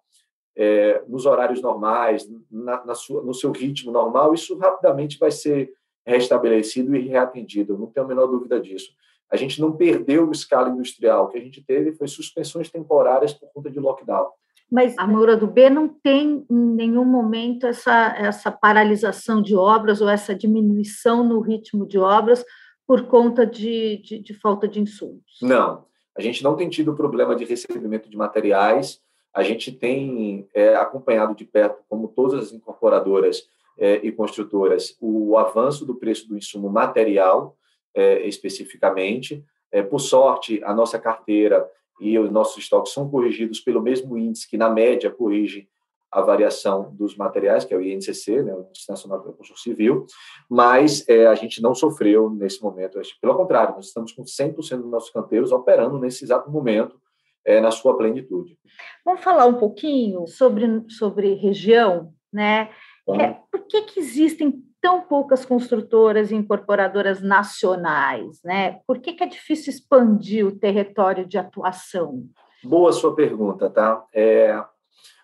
é, 0.57 1.01
nos 1.07 1.25
horários 1.25 1.61
normais, 1.61 2.29
na, 2.51 2.85
na 2.85 2.93
sua, 2.93 3.23
no 3.23 3.33
seu 3.33 3.51
ritmo 3.51 3.93
normal, 3.93 4.33
isso 4.33 4.57
rapidamente 4.57 5.17
vai 5.17 5.31
ser 5.31 5.73
restabelecido 6.05 6.95
e 6.95 7.07
reatendido, 7.07 7.77
não 7.77 7.87
tenho 7.87 8.05
a 8.05 8.09
menor 8.09 8.27
dúvida 8.27 8.59
disso. 8.59 8.91
A 9.31 9.35
gente 9.35 9.61
não 9.61 9.71
perdeu 9.71 10.27
o 10.27 10.31
escala 10.31 10.69
industrial, 10.69 11.25
o 11.25 11.27
que 11.27 11.37
a 11.37 11.41
gente 11.41 11.63
teve 11.63 11.93
foi 11.93 12.07
suspensões 12.07 12.69
temporárias 12.69 13.33
por 13.33 13.49
conta 13.53 13.69
de 13.69 13.79
lockdown. 13.79 14.29
Mas 14.71 14.95
a 14.97 15.07
Moura 15.07 15.35
do 15.35 15.47
B 15.47 15.69
não 15.69 15.87
tem 15.87 16.45
em 16.49 16.55
nenhum 16.55 17.05
momento 17.05 17.65
essa, 17.65 18.15
essa 18.17 18.51
paralisação 18.51 19.41
de 19.41 19.55
obras 19.55 19.99
ou 19.99 20.07
essa 20.07 20.35
diminuição 20.35 21.23
no 21.23 21.39
ritmo 21.39 21.87
de 21.87 21.97
obras 21.97 22.45
por 22.85 23.07
conta 23.07 23.45
de, 23.45 23.97
de, 23.97 24.19
de 24.19 24.33
falta 24.33 24.67
de 24.67 24.79
insumos? 24.79 25.39
Não, 25.41 25.85
a 26.15 26.21
gente 26.21 26.43
não 26.43 26.55
tem 26.55 26.69
tido 26.69 26.95
problema 26.95 27.35
de 27.35 27.45
recebimento 27.45 28.09
de 28.09 28.17
materiais, 28.17 28.99
a 29.33 29.43
gente 29.43 29.71
tem 29.71 30.47
é, 30.53 30.75
acompanhado 30.75 31.35
de 31.35 31.45
perto, 31.45 31.83
como 31.87 32.07
todas 32.07 32.47
as 32.47 32.51
incorporadoras 32.51 33.47
é, 33.79 33.95
e 34.05 34.11
construtoras, 34.11 34.95
o 34.99 35.37
avanço 35.37 35.85
do 35.85 35.95
preço 35.95 36.27
do 36.27 36.37
insumo 36.37 36.69
material, 36.69 37.57
é, 37.95 38.27
especificamente. 38.27 39.43
É, 39.71 39.81
por 39.81 39.99
sorte, 39.99 40.61
a 40.63 40.73
nossa 40.73 40.99
carteira 40.99 41.67
e 41.99 42.17
os 42.17 42.29
nossos 42.29 42.57
estoques 42.57 42.93
são 42.93 43.09
corrigidos 43.09 43.59
pelo 43.59 43.81
mesmo 43.81 44.17
índice 44.17 44.49
que, 44.49 44.57
na 44.57 44.69
média, 44.69 45.09
corrige 45.09 45.67
a 46.11 46.21
variação 46.21 46.93
dos 46.95 47.15
materiais, 47.15 47.63
que 47.63 47.73
é 47.73 47.77
o 47.77 47.81
INCC, 47.81 48.41
né, 48.41 48.53
o 48.53 48.61
Índice 48.69 48.89
Nacional 48.89 49.19
da 49.19 49.25
Construção 49.25 49.55
Civil, 49.57 50.05
mas 50.49 51.07
é, 51.07 51.27
a 51.27 51.35
gente 51.35 51.61
não 51.61 51.75
sofreu 51.75 52.31
nesse 52.31 52.61
momento. 52.63 52.99
Pelo 53.21 53.35
contrário, 53.35 53.75
nós 53.75 53.87
estamos 53.87 54.11
com 54.11 54.23
100% 54.23 54.81
dos 54.81 54.91
nossos 54.91 55.11
canteiros 55.11 55.51
operando 55.51 55.99
nesse 55.99 56.23
exato 56.23 56.49
momento, 56.49 56.99
é, 57.45 57.61
na 57.61 57.69
sua 57.69 57.95
plenitude. 57.95 58.57
Vamos 59.05 59.23
falar 59.23 59.45
um 59.45 59.59
pouquinho 59.59 60.25
sobre, 60.25 60.83
sobre 60.89 61.35
região, 61.35 62.11
né? 62.33 62.71
É, 63.15 63.37
por 63.51 63.61
que, 63.67 63.81
que 63.83 63.99
existem 63.99 64.63
tão 64.81 65.01
poucas 65.01 65.45
construtoras 65.45 66.31
e 66.31 66.35
incorporadoras 66.35 67.21
nacionais, 67.21 68.41
né? 68.43 68.79
Por 68.87 68.99
que, 68.99 69.13
que 69.13 69.23
é 69.23 69.27
difícil 69.27 69.71
expandir 69.71 70.45
o 70.45 70.57
território 70.57 71.25
de 71.25 71.37
atuação? 71.37 72.25
Boa 72.63 72.91
sua 72.91 73.15
pergunta, 73.15 73.69
tá? 73.69 74.05
É, 74.13 74.63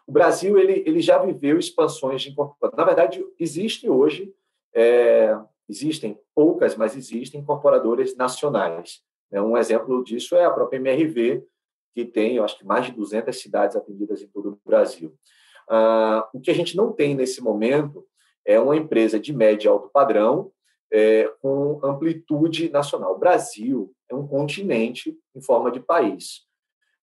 o 0.08 0.12
Brasil 0.12 0.58
ele, 0.58 0.84
ele 0.86 1.02
já 1.02 1.18
viveu 1.18 1.58
expansões 1.58 2.22
de 2.22 2.30
incorporadoras. 2.30 2.78
Na 2.78 2.86
verdade, 2.86 3.26
existe 3.40 3.90
hoje, 3.90 4.34
é, 4.74 5.38
existem 5.68 6.20
poucas, 6.34 6.76
mas 6.76 6.96
existem 6.96 7.42
incorporadoras 7.42 8.16
nacionais. 8.16 9.02
Né? 9.32 9.42
Um 9.42 9.58
exemplo 9.58 10.04
disso 10.04 10.36
é 10.36 10.46
a 10.46 10.52
própria 10.52 10.78
MRV, 10.78 11.44
que 11.94 12.06
tem, 12.06 12.36
eu 12.36 12.44
acho 12.44 12.58
que 12.58 12.66
mais 12.66 12.86
de 12.86 12.92
200 12.92 13.36
cidades 13.40 13.76
atendidas 13.76 14.22
em 14.22 14.28
todo 14.28 14.50
o 14.50 14.70
Brasil. 14.70 15.14
Ah, 15.70 16.28
o 16.34 16.40
que 16.40 16.52
a 16.52 16.54
gente 16.54 16.76
não 16.76 16.92
tem 16.92 17.16
nesse 17.16 17.42
momento 17.42 18.06
é 18.46 18.60
uma 18.60 18.76
empresa 18.76 19.20
de 19.20 19.34
médio 19.34 19.68
e 19.68 19.70
alto 19.70 19.90
padrão 19.90 20.52
é, 20.92 21.28
com 21.42 21.80
amplitude 21.84 22.70
nacional. 22.70 23.16
O 23.16 23.20
Brasil 23.20 23.92
é 24.10 24.16
um 24.16 24.28
continente 24.28 25.18
em 25.36 25.42
forma 25.42 25.72
de 25.72 25.80
país, 25.80 26.42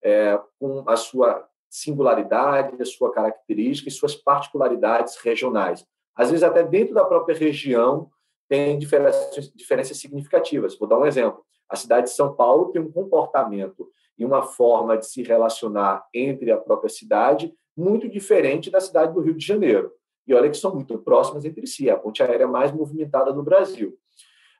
é, 0.02 0.40
com 0.58 0.88
a 0.88 0.96
sua 0.96 1.46
singularidade, 1.68 2.80
a 2.80 2.84
sua 2.84 3.12
característica 3.12 3.88
e 3.88 3.92
suas 3.92 4.14
particularidades 4.14 5.16
regionais. 5.16 5.84
Às 6.14 6.30
vezes, 6.30 6.44
até 6.44 6.62
dentro 6.62 6.94
da 6.94 7.04
própria 7.04 7.36
região, 7.36 8.10
tem 8.48 8.78
diferenças, 8.78 9.50
diferenças 9.54 9.96
significativas. 9.96 10.78
Vou 10.78 10.86
dar 10.86 10.98
um 10.98 11.06
exemplo. 11.06 11.44
A 11.68 11.74
cidade 11.74 12.08
de 12.08 12.12
São 12.12 12.34
Paulo 12.34 12.70
tem 12.70 12.82
um 12.82 12.92
comportamento 12.92 13.90
e 14.18 14.24
uma 14.24 14.42
forma 14.42 14.98
de 14.98 15.06
se 15.06 15.22
relacionar 15.22 16.04
entre 16.12 16.50
a 16.52 16.58
própria 16.58 16.90
cidade 16.90 17.52
muito 17.76 18.08
diferente 18.08 18.70
da 18.70 18.80
cidade 18.80 19.12
do 19.12 19.20
Rio 19.20 19.34
de 19.34 19.44
Janeiro. 19.44 19.92
E 20.26 20.34
olha 20.34 20.50
que 20.50 20.56
são 20.56 20.74
muito 20.74 20.98
próximas 20.98 21.44
entre 21.44 21.66
si, 21.66 21.90
a 21.90 21.96
ponte 21.96 22.22
aérea 22.22 22.46
mais 22.46 22.72
movimentada 22.72 23.32
do 23.32 23.42
Brasil. 23.42 23.98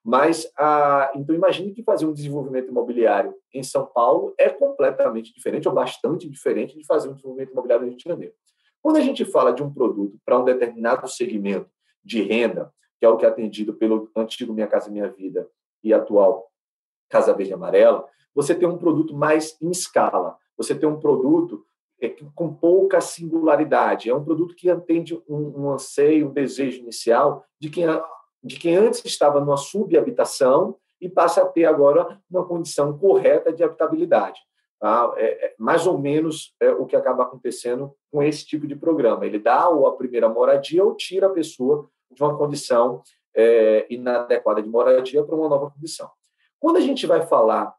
Mas, 0.04 0.50
a, 0.58 1.12
então, 1.14 1.34
imagine 1.34 1.72
que 1.72 1.82
fazer 1.82 2.06
um 2.06 2.12
desenvolvimento 2.12 2.68
imobiliário 2.68 3.34
em 3.54 3.62
São 3.62 3.86
Paulo 3.86 4.34
é 4.36 4.48
completamente 4.48 5.32
diferente, 5.32 5.68
ou 5.68 5.74
bastante 5.74 6.28
diferente, 6.28 6.76
de 6.76 6.84
fazer 6.84 7.08
um 7.08 7.14
desenvolvimento 7.14 7.52
imobiliário 7.52 7.84
no 7.84 7.90
Rio 7.90 7.98
de 7.98 8.04
Janeiro. 8.04 8.34
Quando 8.82 8.96
a 8.96 9.00
gente 9.00 9.24
fala 9.24 9.52
de 9.52 9.62
um 9.62 9.72
produto 9.72 10.18
para 10.24 10.38
um 10.38 10.44
determinado 10.44 11.08
segmento 11.08 11.70
de 12.04 12.20
renda, 12.22 12.72
que 12.98 13.06
é 13.06 13.08
o 13.08 13.16
que 13.16 13.24
é 13.24 13.28
atendido 13.28 13.74
pelo 13.74 14.10
antigo 14.16 14.52
Minha 14.52 14.66
Casa 14.66 14.90
Minha 14.90 15.08
Vida 15.08 15.48
e 15.84 15.94
atual 15.94 16.50
Casa 17.08 17.32
Verde 17.32 17.52
Amarela, 17.52 18.04
você 18.34 18.54
tem 18.54 18.66
um 18.66 18.78
produto 18.78 19.14
mais 19.14 19.56
em 19.60 19.70
escala, 19.70 20.36
você 20.56 20.74
tem 20.74 20.88
um 20.88 20.98
produto 20.98 21.64
com 22.34 22.52
pouca 22.52 23.00
singularidade, 23.00 24.10
é 24.10 24.14
um 24.14 24.24
produto 24.24 24.54
que 24.54 24.68
atende 24.68 25.14
um, 25.28 25.62
um 25.62 25.70
anseio, 25.70 26.28
um 26.28 26.32
desejo 26.32 26.80
inicial 26.80 27.44
de 27.60 27.70
quem, 27.70 27.86
de 28.42 28.58
quem 28.58 28.76
antes 28.76 29.04
estava 29.04 29.40
numa 29.40 29.56
subhabitação 29.56 30.76
e 31.00 31.08
passa 31.08 31.42
a 31.42 31.46
ter 31.46 31.64
agora 31.64 32.20
uma 32.30 32.44
condição 32.44 32.96
correta 32.96 33.52
de 33.52 33.62
habitabilidade. 33.62 34.40
Tá? 34.80 35.12
É, 35.16 35.46
é 35.46 35.54
mais 35.58 35.86
ou 35.86 35.98
menos 35.98 36.54
é, 36.60 36.70
o 36.70 36.86
que 36.86 36.96
acaba 36.96 37.22
acontecendo 37.22 37.94
com 38.10 38.22
esse 38.22 38.44
tipo 38.44 38.66
de 38.66 38.74
programa. 38.74 39.24
Ele 39.24 39.38
dá 39.38 39.68
ou 39.68 39.86
a 39.86 39.96
primeira 39.96 40.28
moradia 40.28 40.84
ou 40.84 40.96
tira 40.96 41.28
a 41.28 41.30
pessoa 41.30 41.88
de 42.10 42.22
uma 42.22 42.36
condição 42.36 43.02
é, 43.34 43.86
inadequada 43.88 44.62
de 44.62 44.68
moradia 44.68 45.24
para 45.24 45.36
uma 45.36 45.48
nova 45.48 45.70
condição. 45.70 46.10
Quando 46.58 46.76
a 46.76 46.80
gente 46.80 47.06
vai 47.06 47.26
falar 47.26 47.74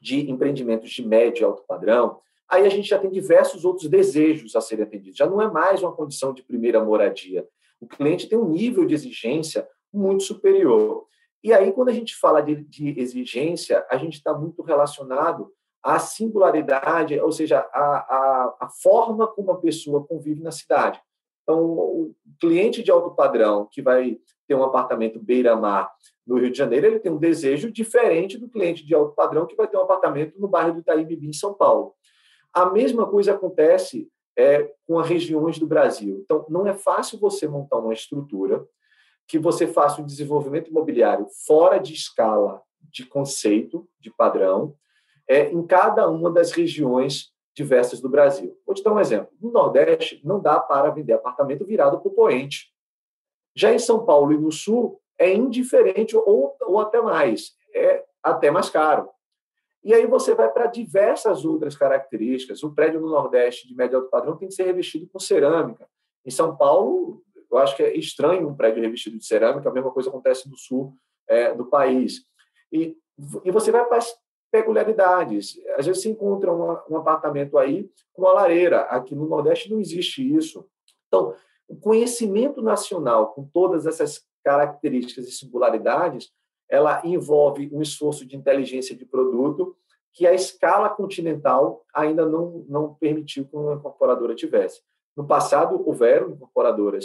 de 0.00 0.30
empreendimentos 0.30 0.90
de 0.90 1.06
médio 1.06 1.42
e 1.42 1.44
alto 1.44 1.62
padrão, 1.66 2.20
aí 2.52 2.66
a 2.66 2.68
gente 2.68 2.86
já 2.86 2.98
tem 2.98 3.10
diversos 3.10 3.64
outros 3.64 3.88
desejos 3.88 4.54
a 4.54 4.60
serem 4.60 4.84
atendidos. 4.84 5.16
Já 5.16 5.26
não 5.26 5.40
é 5.40 5.50
mais 5.50 5.82
uma 5.82 5.90
condição 5.90 6.34
de 6.34 6.42
primeira 6.42 6.84
moradia. 6.84 7.48
O 7.80 7.86
cliente 7.86 8.28
tem 8.28 8.38
um 8.38 8.48
nível 8.48 8.84
de 8.84 8.92
exigência 8.92 9.66
muito 9.90 10.22
superior. 10.22 11.06
E 11.42 11.50
aí, 11.52 11.72
quando 11.72 11.88
a 11.88 11.92
gente 11.92 12.14
fala 12.14 12.42
de, 12.42 12.56
de 12.56 13.00
exigência, 13.00 13.84
a 13.90 13.96
gente 13.96 14.14
está 14.14 14.34
muito 14.34 14.62
relacionado 14.62 15.50
à 15.82 15.98
singularidade, 15.98 17.18
ou 17.18 17.32
seja, 17.32 17.58
a, 17.72 17.80
a, 17.82 18.56
a 18.60 18.68
forma 18.82 19.26
como 19.26 19.50
a 19.50 19.58
pessoa 19.58 20.04
convive 20.06 20.42
na 20.42 20.52
cidade. 20.52 21.00
Então, 21.42 21.58
o 21.58 22.14
cliente 22.38 22.82
de 22.82 22.90
alto 22.90 23.16
padrão 23.16 23.66
que 23.70 23.80
vai 23.80 24.18
ter 24.46 24.54
um 24.54 24.62
apartamento 24.62 25.18
beira-mar 25.18 25.90
no 26.26 26.38
Rio 26.38 26.52
de 26.52 26.58
Janeiro, 26.58 26.86
ele 26.86 27.00
tem 27.00 27.10
um 27.10 27.18
desejo 27.18 27.72
diferente 27.72 28.38
do 28.38 28.48
cliente 28.48 28.86
de 28.86 28.94
alto 28.94 29.14
padrão 29.14 29.46
que 29.46 29.56
vai 29.56 29.66
ter 29.66 29.76
um 29.78 29.82
apartamento 29.82 30.38
no 30.38 30.46
bairro 30.46 30.74
do 30.74 30.80
Itaim 30.80 31.06
em 31.10 31.32
São 31.32 31.54
Paulo. 31.54 31.94
A 32.52 32.66
mesma 32.66 33.06
coisa 33.06 33.32
acontece 33.32 34.10
é, 34.36 34.70
com 34.86 34.98
as 34.98 35.08
regiões 35.08 35.58
do 35.58 35.66
Brasil. 35.66 36.20
Então, 36.24 36.44
não 36.48 36.66
é 36.66 36.74
fácil 36.74 37.18
você 37.18 37.46
montar 37.46 37.78
uma 37.78 37.92
estrutura 37.92 38.66
que 39.26 39.38
você 39.38 39.66
faça 39.66 40.00
um 40.00 40.06
desenvolvimento 40.06 40.68
imobiliário 40.68 41.26
fora 41.46 41.78
de 41.78 41.94
escala 41.94 42.62
de 42.80 43.06
conceito, 43.06 43.88
de 43.98 44.10
padrão, 44.10 44.74
é, 45.28 45.50
em 45.50 45.66
cada 45.66 46.08
uma 46.10 46.30
das 46.30 46.52
regiões 46.52 47.32
diversas 47.54 48.00
do 48.00 48.08
Brasil. 48.08 48.58
Vou 48.66 48.74
te 48.74 48.82
dar 48.82 48.92
um 48.92 49.00
exemplo. 49.00 49.28
No 49.40 49.50
Nordeste, 49.50 50.20
não 50.24 50.40
dá 50.40 50.58
para 50.58 50.90
vender 50.90 51.12
apartamento 51.12 51.64
virado 51.64 52.00
para 52.00 52.08
o 52.08 52.14
poente. 52.14 52.72
Já 53.54 53.72
em 53.72 53.78
São 53.78 54.04
Paulo 54.04 54.32
e 54.32 54.38
no 54.38 54.50
Sul, 54.50 55.00
é 55.18 55.32
indiferente 55.32 56.16
ou, 56.16 56.56
ou 56.60 56.80
até 56.80 57.00
mais, 57.00 57.52
é 57.74 58.04
até 58.22 58.50
mais 58.50 58.70
caro. 58.70 59.08
E 59.84 59.92
aí 59.92 60.06
você 60.06 60.34
vai 60.34 60.50
para 60.50 60.66
diversas 60.66 61.44
outras 61.44 61.76
características. 61.76 62.62
O 62.62 62.72
prédio 62.72 63.00
no 63.00 63.10
Nordeste 63.10 63.66
de 63.66 63.74
médio 63.74 63.98
alto 63.98 64.10
padrão 64.10 64.36
tem 64.36 64.48
que 64.48 64.54
ser 64.54 64.64
revestido 64.64 65.08
com 65.08 65.18
cerâmica. 65.18 65.88
Em 66.24 66.30
São 66.30 66.56
Paulo, 66.56 67.22
Eu 67.50 67.58
acho 67.58 67.76
que 67.76 67.82
é 67.82 67.94
estranho 67.94 68.48
um 68.48 68.54
prédio 68.54 68.82
revestido 68.82 69.18
de 69.18 69.26
cerâmica, 69.26 69.68
a 69.68 69.72
mesma 69.72 69.90
coisa 69.90 70.08
acontece 70.08 70.48
no 70.48 70.56
sul 70.56 70.96
é, 71.28 71.52
do 71.52 71.66
país. 71.66 72.24
E, 72.72 72.96
e 73.44 73.50
você 73.50 73.70
vai 73.70 73.84
para 73.84 73.98
as 73.98 74.16
peculiaridades. 74.50 75.60
Às 75.76 75.86
vezes 75.86 76.02
você 76.02 76.08
encontra 76.08 76.50
um, 76.52 76.78
um 76.88 76.96
apartamento 76.96 77.58
aí 77.58 77.90
com 78.12 78.22
uma 78.22 78.32
lareira. 78.32 78.82
Aqui 78.82 79.14
no 79.14 79.26
Nordeste 79.26 79.70
não 79.70 79.80
existe 79.80 80.22
isso. 80.34 80.66
Então, 81.08 81.34
o 81.68 81.76
conhecimento 81.76 82.62
nacional, 82.62 83.34
com 83.34 83.44
todas 83.44 83.86
essas 83.86 84.24
características 84.44 85.26
e 85.26 85.32
singularidades, 85.32 86.30
ela 86.72 87.02
envolve 87.04 87.68
um 87.70 87.82
esforço 87.82 88.24
de 88.24 88.34
inteligência 88.34 88.96
de 88.96 89.04
produto 89.04 89.76
que 90.10 90.26
a 90.26 90.32
escala 90.32 90.88
continental 90.88 91.84
ainda 91.94 92.24
não, 92.24 92.64
não 92.66 92.94
permitiu 92.94 93.44
que 93.44 93.54
uma 93.54 93.74
incorporadora 93.74 94.34
tivesse. 94.34 94.80
No 95.14 95.26
passado, 95.26 95.86
houveram 95.86 96.30
incorporadoras 96.30 97.04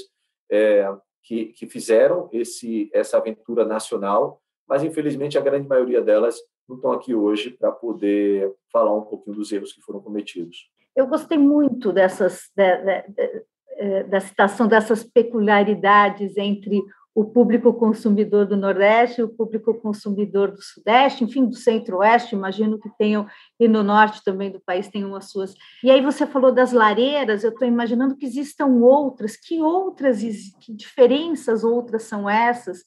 é, 0.50 0.90
que, 1.22 1.48
que 1.48 1.68
fizeram 1.68 2.30
esse, 2.32 2.90
essa 2.94 3.18
aventura 3.18 3.66
nacional, 3.66 4.42
mas, 4.66 4.84
infelizmente, 4.84 5.38
a 5.38 5.42
grande 5.42 5.68
maioria 5.68 6.02
delas 6.02 6.40
não 6.68 6.78
estão 6.78 6.94
aqui 6.94 7.14
hoje 7.14 7.50
para 7.50 7.70
poder 7.70 8.54
falar 8.72 8.94
um 8.94 9.04
pouquinho 9.04 9.36
dos 9.36 9.52
erros 9.52 9.74
que 9.74 9.82
foram 9.82 10.00
cometidos. 10.00 10.70
Eu 10.96 11.08
gostei 11.08 11.38
muito 11.38 11.92
dessas, 11.92 12.50
de, 12.56 12.78
de, 12.78 13.02
de, 13.10 13.46
é, 13.72 14.04
da 14.04 14.22
citação 14.22 14.66
dessas 14.66 15.04
peculiaridades 15.04 16.38
entre 16.38 16.82
o 17.18 17.26
público 17.26 17.74
consumidor 17.74 18.46
do 18.46 18.56
Nordeste, 18.56 19.24
o 19.24 19.28
público 19.28 19.74
consumidor 19.74 20.52
do 20.52 20.62
Sudeste, 20.62 21.24
enfim, 21.24 21.48
do 21.48 21.56
Centro-Oeste, 21.56 22.36
imagino 22.36 22.78
que 22.78 22.92
tenham, 22.96 23.26
e 23.60 23.68
no 23.68 23.82
Norte 23.82 24.24
também 24.24 24.52
do 24.52 24.60
país 24.60 24.88
tenham 24.88 25.16
as 25.16 25.32
suas. 25.32 25.56
E 25.84 25.90
aí 25.90 26.00
você 26.00 26.28
falou 26.28 26.52
das 26.52 26.72
lareiras, 26.72 27.44
eu 27.44 27.50
estou 27.50 27.68
imaginando 27.68 28.16
que 28.16 28.24
existam 28.24 28.68
outras, 28.84 29.36
que 29.36 29.60
outras, 29.60 30.20
que 30.62 30.72
diferenças 30.72 31.64
outras 31.64 32.04
são 32.04 32.30
essas 32.30 32.84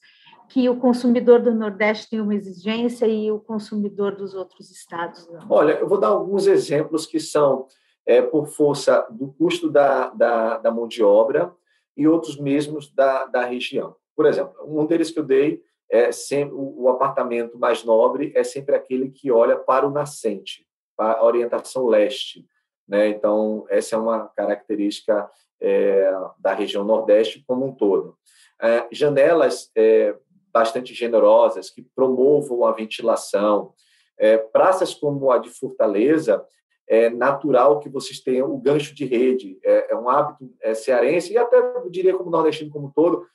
que 0.47 0.69
o 0.69 0.77
consumidor 0.77 1.41
do 1.41 1.53
Nordeste 1.53 2.11
tem 2.11 2.21
uma 2.21 2.33
exigência 2.33 3.05
e 3.07 3.29
o 3.29 3.39
consumidor 3.39 4.15
dos 4.15 4.33
outros 4.33 4.71
estados 4.71 5.27
não? 5.27 5.45
Olha, 5.49 5.73
eu 5.73 5.89
vou 5.89 5.99
dar 5.99 6.07
alguns 6.07 6.47
exemplos 6.47 7.05
que 7.05 7.19
são 7.19 7.67
é, 8.05 8.21
por 8.21 8.47
força 8.47 9.05
do 9.11 9.27
custo 9.33 9.69
da, 9.69 10.09
da, 10.11 10.57
da 10.57 10.71
mão 10.71 10.87
de 10.87 11.03
obra 11.03 11.53
e 11.97 12.07
outros 12.07 12.39
mesmos 12.39 12.89
da, 12.93 13.25
da 13.25 13.43
região. 13.43 13.93
Por 14.21 14.27
exemplo, 14.27 14.53
um 14.63 14.85
deles 14.85 15.09
que 15.09 15.17
eu 15.17 15.23
dei 15.23 15.63
é 15.89 16.11
sempre 16.11 16.53
o 16.55 16.87
apartamento 16.89 17.57
mais 17.57 17.83
nobre 17.83 18.31
é 18.35 18.43
sempre 18.43 18.75
aquele 18.75 19.09
que 19.09 19.31
olha 19.31 19.57
para 19.57 19.87
o 19.87 19.89
nascente, 19.89 20.63
para 20.95 21.13
a 21.13 21.25
orientação 21.25 21.87
leste. 21.87 22.45
Né? 22.87 23.09
Então, 23.09 23.65
essa 23.67 23.95
é 23.95 23.97
uma 23.97 24.27
característica 24.27 25.27
é, 25.59 26.13
da 26.37 26.53
região 26.53 26.83
Nordeste 26.83 27.43
como 27.47 27.65
um 27.65 27.73
todo. 27.73 28.15
É, 28.61 28.87
janelas 28.91 29.71
é, 29.75 30.15
bastante 30.53 30.93
generosas 30.93 31.71
que 31.71 31.81
promovam 31.81 32.63
a 32.63 32.71
ventilação. 32.71 33.73
É, 34.19 34.37
praças 34.37 34.93
como 34.93 35.31
a 35.31 35.39
de 35.39 35.49
Fortaleza, 35.49 36.45
é 36.87 37.09
natural 37.09 37.79
que 37.79 37.89
vocês 37.89 38.19
tenham 38.19 38.53
o 38.53 38.59
gancho 38.59 38.93
de 38.93 39.03
rede. 39.03 39.57
É, 39.63 39.93
é 39.93 39.95
um 39.95 40.07
hábito 40.07 40.47
é, 40.61 40.75
cearense 40.75 41.33
e 41.33 41.39
até 41.39 41.57
eu 41.57 41.89
diria 41.89 42.15
como 42.15 42.29
nordestino 42.29 42.69
como 42.69 42.85
um 42.85 42.91
todo, 42.91 43.25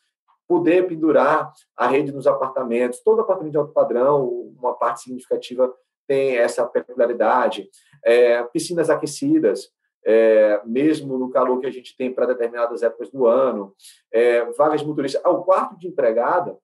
poder 0.49 0.87
pendurar 0.87 1.53
a 1.77 1.87
rede 1.87 2.13
nos 2.13 2.27
apartamentos. 2.27 3.01
Todo 3.01 3.21
apartamento 3.21 3.53
de 3.53 3.59
alto 3.59 3.73
padrão, 3.73 4.29
uma 4.59 4.75
parte 4.75 5.03
significativa 5.03 5.73
tem 6.07 6.37
essa 6.37 6.65
peculiaridade. 6.67 7.69
É, 8.05 8.43
piscinas 8.45 8.89
aquecidas, 8.89 9.69
é, 10.05 10.63
mesmo 10.65 11.19
no 11.19 11.31
calor 11.31 11.61
que 11.61 11.67
a 11.67 11.73
gente 11.73 11.97
tem 11.97 12.13
para 12.13 12.27
determinadas 12.27 12.83
épocas 12.83 13.11
do 13.11 13.27
ano. 13.27 13.75
É, 14.13 14.45
vagas 14.53 14.81
de 14.81 14.87
motorista. 14.87 15.21
Ah, 15.25 15.31
o 15.31 15.45
quarto 15.45 15.77
de 15.79 15.89
empregada, 15.89 16.57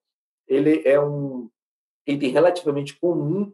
ele 0.47 0.83
é 0.85 1.01
um 1.01 1.51
item 2.07 2.31
relativamente 2.31 2.99
comum, 2.99 3.53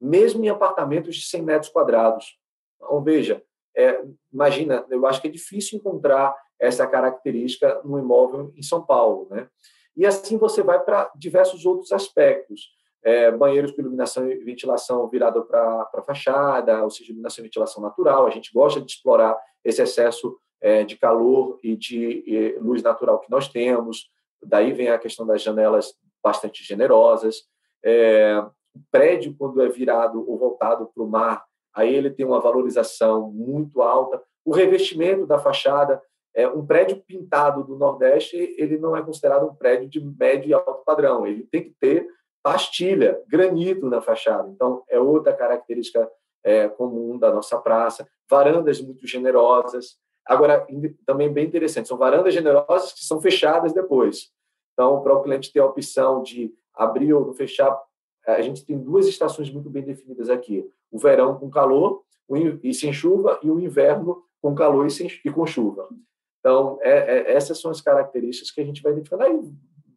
mesmo 0.00 0.44
em 0.44 0.48
apartamentos 0.48 1.16
de 1.16 1.26
100 1.26 1.42
metros 1.42 1.70
quadrados. 1.70 2.38
Então, 2.76 3.02
veja, 3.02 3.42
é, 3.76 4.02
imagina, 4.32 4.84
eu 4.90 5.06
acho 5.06 5.20
que 5.20 5.28
é 5.28 5.30
difícil 5.30 5.78
encontrar 5.78 6.34
essa 6.58 6.86
característica 6.86 7.80
no 7.84 7.98
imóvel 7.98 8.52
em 8.56 8.62
São 8.62 8.84
Paulo, 8.84 9.28
né? 9.30 9.48
E 9.96 10.06
assim 10.06 10.38
você 10.38 10.62
vai 10.62 10.78
para 10.80 11.10
diversos 11.16 11.66
outros 11.66 11.92
aspectos. 11.92 12.76
É, 13.02 13.30
banheiros 13.30 13.70
com 13.72 13.80
iluminação 13.80 14.28
e 14.28 14.36
ventilação 14.44 15.08
virado 15.08 15.44
para 15.44 15.88
a 15.94 16.02
fachada, 16.02 16.82
ou 16.82 16.90
seja, 16.90 17.10
iluminação 17.10 17.42
e 17.42 17.46
ventilação 17.46 17.82
natural. 17.82 18.26
A 18.26 18.30
gente 18.30 18.52
gosta 18.52 18.80
de 18.80 18.90
explorar 18.90 19.36
esse 19.64 19.80
excesso 19.80 20.36
é, 20.60 20.84
de 20.84 20.96
calor 20.96 21.58
e 21.62 21.76
de 21.76 22.24
e 22.26 22.58
luz 22.58 22.82
natural 22.82 23.20
que 23.20 23.30
nós 23.30 23.48
temos. 23.48 24.10
Daí 24.42 24.72
vem 24.72 24.88
a 24.88 24.98
questão 24.98 25.26
das 25.26 25.42
janelas 25.42 25.94
bastante 26.22 26.64
generosas. 26.64 27.42
É, 27.84 28.44
o 28.74 28.80
prédio, 28.90 29.34
quando 29.38 29.62
é 29.62 29.68
virado 29.68 30.28
ou 30.28 30.38
voltado 30.38 30.90
para 30.92 31.02
o 31.02 31.08
mar, 31.08 31.44
aí 31.74 31.94
ele 31.94 32.10
tem 32.10 32.26
uma 32.26 32.40
valorização 32.40 33.30
muito 33.30 33.82
alta. 33.82 34.22
O 34.44 34.52
revestimento 34.52 35.26
da 35.26 35.38
fachada, 35.38 36.00
é, 36.38 36.46
um 36.46 36.64
prédio 36.64 37.02
pintado 37.04 37.64
do 37.64 37.76
Nordeste, 37.76 38.36
ele 38.56 38.78
não 38.78 38.96
é 38.96 39.02
considerado 39.02 39.44
um 39.44 39.54
prédio 39.56 39.88
de 39.88 40.00
médio 40.00 40.48
e 40.48 40.54
alto 40.54 40.84
padrão. 40.84 41.26
Ele 41.26 41.42
tem 41.42 41.64
que 41.64 41.74
ter 41.80 42.06
pastilha, 42.40 43.20
granito 43.26 43.90
na 43.90 44.00
fachada. 44.00 44.48
Então, 44.48 44.84
é 44.88 45.00
outra 45.00 45.32
característica 45.32 46.08
é, 46.44 46.68
comum 46.68 47.18
da 47.18 47.34
nossa 47.34 47.58
praça. 47.58 48.08
Varandas 48.30 48.80
muito 48.80 49.04
generosas. 49.04 49.98
Agora, 50.24 50.64
também 51.04 51.32
bem 51.32 51.44
interessante, 51.44 51.88
são 51.88 51.98
varandas 51.98 52.32
generosas 52.32 52.92
que 52.92 53.04
são 53.04 53.20
fechadas 53.20 53.72
depois. 53.72 54.30
Então, 54.74 55.02
para 55.02 55.14
o 55.14 55.22
cliente 55.24 55.52
ter 55.52 55.58
a 55.58 55.66
opção 55.66 56.22
de 56.22 56.54
abrir 56.72 57.14
ou 57.14 57.34
fechar, 57.34 57.76
a 58.24 58.40
gente 58.42 58.64
tem 58.64 58.78
duas 58.78 59.08
estações 59.08 59.50
muito 59.50 59.68
bem 59.68 59.82
definidas 59.82 60.30
aqui: 60.30 60.64
o 60.88 61.00
verão 61.00 61.36
com 61.36 61.50
calor 61.50 62.04
e 62.62 62.72
sem 62.72 62.92
chuva, 62.92 63.40
e 63.42 63.50
o 63.50 63.58
inverno 63.58 64.22
com 64.40 64.54
calor 64.54 64.86
e, 64.86 64.90
sem, 64.90 65.10
e 65.24 65.30
com 65.32 65.44
chuva. 65.44 65.88
Então, 66.40 66.78
é, 66.82 66.90
é, 66.90 67.32
essas 67.32 67.60
são 67.60 67.70
as 67.70 67.80
características 67.80 68.50
que 68.50 68.60
a 68.60 68.64
gente 68.64 68.82
vai 68.82 68.92
identificando. 68.92 69.24
Aí 69.24 69.40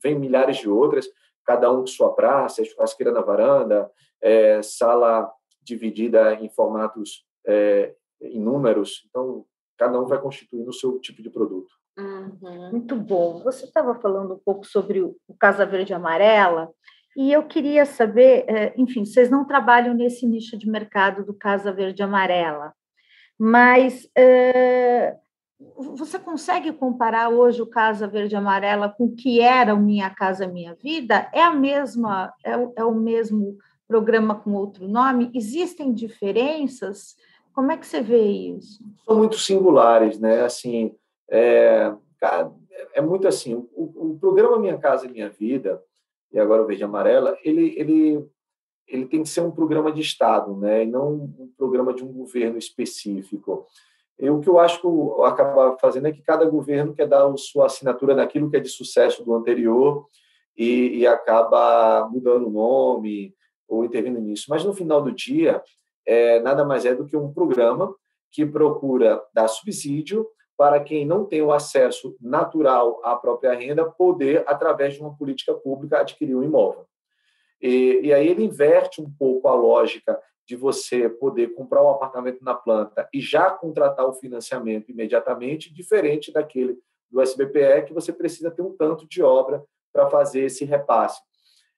vem 0.01 0.17
milhares 0.17 0.57
de 0.57 0.69
outras, 0.69 1.07
cada 1.45 1.71
um 1.71 1.81
com 1.81 1.87
sua 1.87 2.13
praça, 2.13 2.63
churrasqueira 2.63 3.11
na 3.11 3.21
varanda, 3.21 3.89
é, 4.21 4.61
sala 4.61 5.31
dividida 5.63 6.33
em 6.35 6.49
formatos 6.49 7.25
é, 7.45 7.93
em 8.21 8.39
números. 8.39 9.05
Então, 9.09 9.45
cada 9.77 9.99
um 9.99 10.05
vai 10.05 10.19
constituindo 10.19 10.69
o 10.69 10.73
seu 10.73 10.99
tipo 10.99 11.21
de 11.21 11.29
produto. 11.29 11.71
Uhum. 11.97 12.71
Muito 12.71 12.95
bom. 12.95 13.43
Você 13.43 13.65
estava 13.65 13.95
falando 13.95 14.35
um 14.35 14.39
pouco 14.39 14.65
sobre 14.65 15.01
o 15.01 15.15
Casa 15.39 15.65
Verde 15.65 15.91
e 15.91 15.95
Amarela, 15.95 16.71
e 17.15 17.31
eu 17.31 17.43
queria 17.43 17.85
saber, 17.85 18.45
é, 18.47 18.73
enfim, 18.77 19.03
vocês 19.03 19.29
não 19.29 19.45
trabalham 19.45 19.93
nesse 19.93 20.25
nicho 20.25 20.57
de 20.57 20.69
mercado 20.69 21.25
do 21.25 21.33
Casa 21.33 21.71
Verde 21.71 22.01
e 22.01 22.05
Amarela, 22.05 22.73
mas 23.37 24.09
é, 24.15 25.17
você 25.77 26.19
consegue 26.19 26.71
comparar 26.71 27.29
hoje 27.29 27.61
o 27.61 27.67
Casa 27.67 28.07
Verde 28.07 28.35
Amarela 28.35 28.89
com 28.89 29.05
o 29.05 29.15
que 29.15 29.41
era 29.41 29.73
o 29.73 29.79
Minha 29.79 30.09
Casa 30.09 30.47
Minha 30.47 30.75
Vida? 30.75 31.29
É 31.33 31.41
a 31.41 31.53
mesma, 31.53 32.33
é 32.43 32.57
o, 32.57 32.73
é 32.75 32.83
o 32.83 32.93
mesmo 32.93 33.57
programa 33.87 34.35
com 34.35 34.53
outro 34.53 34.87
nome? 34.87 35.31
Existem 35.33 35.93
diferenças? 35.93 37.15
Como 37.53 37.71
é 37.71 37.77
que 37.77 37.85
você 37.85 38.01
vê 38.01 38.21
isso? 38.21 38.83
São 39.05 39.17
muito 39.17 39.37
singulares, 39.37 40.19
né? 40.19 40.41
Assim, 40.41 40.95
é, 41.29 41.93
é 42.93 43.01
muito 43.01 43.27
assim. 43.27 43.55
O, 43.73 44.11
o, 44.13 44.17
programa 44.19 44.59
Minha 44.59 44.77
Casa 44.77 45.07
Minha 45.07 45.29
Vida 45.29 45.81
e 46.31 46.39
agora 46.39 46.63
o 46.63 46.65
Verde 46.65 46.83
Amarela, 46.83 47.37
ele, 47.43 47.73
ele, 47.77 48.25
ele 48.87 49.05
tem 49.05 49.23
que 49.23 49.29
ser 49.29 49.41
um 49.41 49.51
programa 49.51 49.91
de 49.91 49.99
Estado, 49.99 50.55
né? 50.55 50.83
E 50.83 50.87
não 50.87 51.13
um 51.13 51.51
programa 51.57 51.93
de 51.93 52.03
um 52.03 52.11
governo 52.11 52.57
específico. 52.57 53.67
E 54.21 54.29
o 54.29 54.39
que 54.39 54.47
eu 54.47 54.59
acho 54.59 54.79
que 54.79 55.23
acaba 55.23 55.75
fazendo 55.79 56.07
é 56.07 56.11
que 56.11 56.21
cada 56.21 56.45
governo 56.45 56.93
quer 56.93 57.07
dar 57.07 57.25
a 57.25 57.37
sua 57.37 57.65
assinatura 57.65 58.13
naquilo 58.13 58.51
que 58.51 58.57
é 58.57 58.59
de 58.59 58.69
sucesso 58.69 59.25
do 59.25 59.33
anterior 59.33 60.05
e, 60.55 60.99
e 60.99 61.07
acaba 61.07 62.07
mudando 62.07 62.47
o 62.47 62.51
nome 62.51 63.33
ou 63.67 63.83
intervindo 63.83 64.19
nisso. 64.19 64.45
Mas 64.47 64.63
no 64.63 64.75
final 64.75 65.01
do 65.01 65.11
dia, 65.11 65.63
é, 66.05 66.39
nada 66.39 66.63
mais 66.63 66.85
é 66.85 66.93
do 66.93 67.07
que 67.07 67.17
um 67.17 67.33
programa 67.33 67.95
que 68.31 68.45
procura 68.45 69.19
dar 69.33 69.47
subsídio 69.47 70.27
para 70.55 70.79
quem 70.79 71.03
não 71.03 71.25
tem 71.25 71.41
o 71.41 71.51
acesso 71.51 72.15
natural 72.21 73.01
à 73.03 73.15
própria 73.15 73.53
renda 73.55 73.89
poder, 73.89 74.43
através 74.45 74.93
de 74.93 75.01
uma 75.01 75.17
política 75.17 75.55
pública, 75.55 75.99
adquirir 75.99 76.35
um 76.35 76.43
imóvel. 76.43 76.85
E, 77.59 78.01
e 78.03 78.13
aí 78.13 78.27
ele 78.27 78.43
inverte 78.43 79.01
um 79.01 79.11
pouco 79.17 79.47
a 79.47 79.55
lógica 79.55 80.21
de 80.47 80.55
você 80.55 81.07
poder 81.09 81.53
comprar 81.53 81.83
um 81.83 81.89
apartamento 81.89 82.43
na 82.43 82.53
planta 82.53 83.07
e 83.13 83.21
já 83.21 83.49
contratar 83.51 84.05
o 84.05 84.13
financiamento 84.13 84.89
imediatamente, 84.89 85.73
diferente 85.73 86.31
daquele 86.31 86.77
do 87.09 87.21
SBPE, 87.21 87.85
que 87.87 87.93
você 87.93 88.13
precisa 88.13 88.49
ter 88.49 88.61
um 88.61 88.75
tanto 88.75 89.07
de 89.07 89.21
obra 89.21 89.63
para 89.91 90.09
fazer 90.09 90.45
esse 90.45 90.63
repasse. 90.63 91.21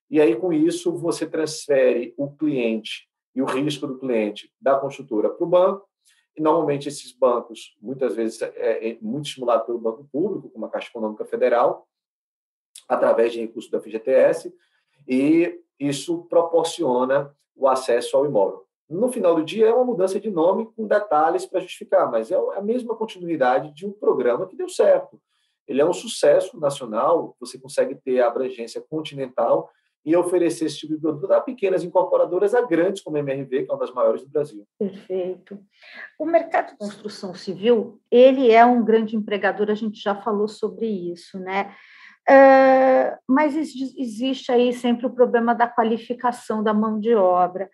E 0.10 0.22
aí, 0.22 0.36
com 0.36 0.54
isso, 0.54 0.96
você 0.96 1.26
transfere 1.26 2.14
o 2.18 2.30
cliente 2.32 3.10
e 3.36 3.42
o 3.42 3.46
risco 3.46 3.88
do 3.88 3.98
cliente 3.98 4.52
da 4.62 4.78
construtora 4.78 5.30
para 5.30 5.44
o 5.44 5.50
banco, 5.50 5.88
e 6.38 6.42
normalmente 6.42 6.88
esses 6.88 7.12
bancos, 7.12 7.76
muitas 7.82 8.16
vezes, 8.16 8.42
é, 8.42 8.90
é 8.90 8.98
muito 9.02 9.26
estimulado 9.26 9.66
pelo 9.66 9.80
banco 9.80 10.08
público, 10.12 10.50
como 10.50 10.66
a 10.66 10.70
Caixa 10.70 10.90
Econômica 10.90 11.26
Federal, 11.26 11.88
através 12.88 13.34
de 13.34 13.42
recursos 13.42 13.72
da 13.72 13.80
FGTS, 13.80 14.54
e 15.08 15.60
isso 15.80 16.26
proporciona 16.26 17.36
o 17.56 17.68
acesso 17.68 18.18
ao 18.18 18.26
imóvel. 18.26 18.64
No 18.90 19.12
final 19.12 19.36
do 19.36 19.44
dia, 19.44 19.68
é 19.68 19.74
uma 19.74 19.86
mudança 19.86 20.20
de 20.20 20.30
nome 20.30 20.68
com 20.76 20.88
detalhes 20.88 21.46
para 21.46 21.62
justificar, 21.62 22.12
mas 22.12 22.32
é 22.32 22.36
a 22.36 22.62
mesma 22.62 22.96
continuidade 22.96 23.74
de 23.74 23.86
um 23.86 23.92
programa 23.92 24.46
que 24.46 24.56
deu 24.56 24.70
certo. 24.70 25.20
Ele 25.68 25.82
é 25.82 25.86
um 25.86 25.94
sucesso 25.94 26.60
nacional, 26.60 27.36
você 27.40 27.58
consegue 27.58 27.96
ter 27.96 28.20
a 28.22 28.28
abrangência 28.28 28.82
continental 28.82 29.70
e 30.06 30.16
oferecer 30.16 30.66
esse 30.66 30.80
tipo 30.80 30.94
de 30.94 31.00
produto 31.00 31.32
a 31.32 31.40
pequenas 31.40 31.84
incorporadoras 31.84 32.54
a 32.54 32.62
grandes, 32.62 33.02
como 33.02 33.16
a 33.16 33.22
MRV, 33.22 33.64
que 33.64 33.72
é 33.72 33.74
uma 33.74 33.80
das 33.80 33.94
maiores 33.94 34.22
do 34.22 34.30
Brasil. 34.30 34.68
Perfeito. 34.78 35.58
O 36.20 36.26
mercado 36.26 36.72
de 36.72 36.78
construção 36.78 37.34
civil, 37.34 38.02
ele 38.12 38.52
é 38.52 38.66
um 38.66 38.84
grande 38.84 39.16
empregador, 39.16 39.72
a 39.72 39.76
gente 39.76 40.02
já 40.02 40.14
falou 40.14 40.48
sobre 40.50 40.88
isso, 40.88 41.40
né? 41.40 41.74
Uh, 42.30 43.18
mas 43.28 43.56
existe 43.56 44.52
aí 44.52 44.72
sempre 44.72 45.06
o 45.06 45.14
problema 45.14 45.54
da 45.54 45.68
qualificação 45.68 46.64
da 46.64 46.74
mão 46.74 47.00
de 47.00 47.14
obra. 47.14 47.70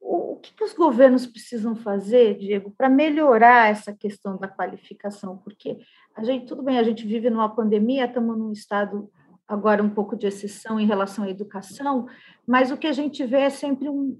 O, 0.00 0.32
o 0.32 0.36
que, 0.36 0.54
que 0.54 0.64
os 0.64 0.72
governos 0.72 1.26
precisam 1.26 1.76
fazer, 1.76 2.38
Diego, 2.38 2.72
para 2.76 2.88
melhorar 2.88 3.70
essa 3.70 3.92
questão 3.92 4.38
da 4.38 4.48
qualificação? 4.48 5.36
Porque 5.38 5.78
a 6.16 6.24
gente, 6.24 6.46
tudo 6.46 6.62
bem, 6.62 6.78
a 6.78 6.82
gente 6.82 7.06
vive 7.06 7.28
numa 7.28 7.54
pandemia, 7.54 8.06
estamos 8.06 8.38
num 8.38 8.52
estado 8.52 9.10
agora 9.46 9.82
um 9.82 9.90
pouco 9.90 10.16
de 10.16 10.26
exceção 10.26 10.78
em 10.78 10.86
relação 10.86 11.24
à 11.24 11.30
educação, 11.30 12.06
mas 12.46 12.70
o 12.70 12.76
que 12.76 12.86
a 12.86 12.92
gente 12.92 13.24
vê 13.26 13.40
é 13.40 13.50
sempre 13.50 13.88
um 13.88 14.16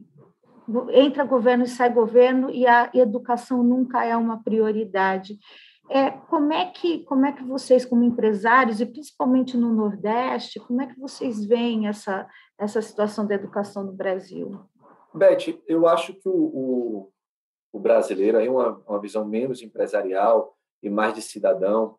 entra 0.92 1.24
governo 1.24 1.64
e 1.64 1.68
sai 1.68 1.92
governo 1.92 2.50
e 2.50 2.66
a 2.66 2.90
educação 2.94 3.62
nunca 3.62 4.04
é 4.04 4.16
uma 4.16 4.42
prioridade. 4.42 5.38
É, 5.90 6.10
como, 6.10 6.52
é 6.52 6.66
que, 6.66 7.00
como 7.00 7.26
é 7.26 7.32
que 7.32 7.42
vocês, 7.42 7.84
como 7.84 8.04
empresários, 8.04 8.80
e 8.80 8.86
principalmente 8.86 9.56
no 9.56 9.74
Nordeste, 9.74 10.60
como 10.60 10.80
é 10.80 10.86
que 10.86 10.98
vocês 10.98 11.44
veem 11.44 11.88
essa, 11.88 12.28
essa 12.56 12.80
situação 12.80 13.26
da 13.26 13.34
educação 13.34 13.82
no 13.82 13.92
Brasil? 13.92 14.60
Beth, 15.12 15.60
eu 15.66 15.88
acho 15.88 16.14
que 16.14 16.28
o, 16.28 16.32
o, 16.32 17.12
o 17.72 17.80
brasileiro, 17.80 18.38
aí 18.38 18.48
uma, 18.48 18.80
uma 18.86 19.00
visão 19.00 19.24
menos 19.24 19.62
empresarial 19.62 20.56
e 20.80 20.88
mais 20.88 21.12
de 21.14 21.22
cidadão, 21.22 21.96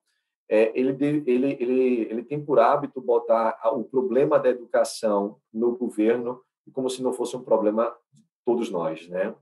é, 0.49 0.71
ele, 0.73 0.91
ele, 1.27 1.57
ele, 1.59 2.01
ele 2.09 2.23
tem 2.23 2.43
por 2.43 2.59
hábito 2.59 3.01
botar 3.01 3.59
o 3.73 3.83
problema 3.83 4.39
da 4.39 4.49
educação 4.49 5.37
no 5.53 5.77
governo 5.77 6.41
como 6.71 6.89
se 6.89 7.03
não 7.03 7.13
fosse 7.13 7.35
um 7.35 7.43
problema 7.43 7.95
de 8.13 8.23
todos 8.45 8.69
nós, 8.69 9.07
né? 9.09 9.35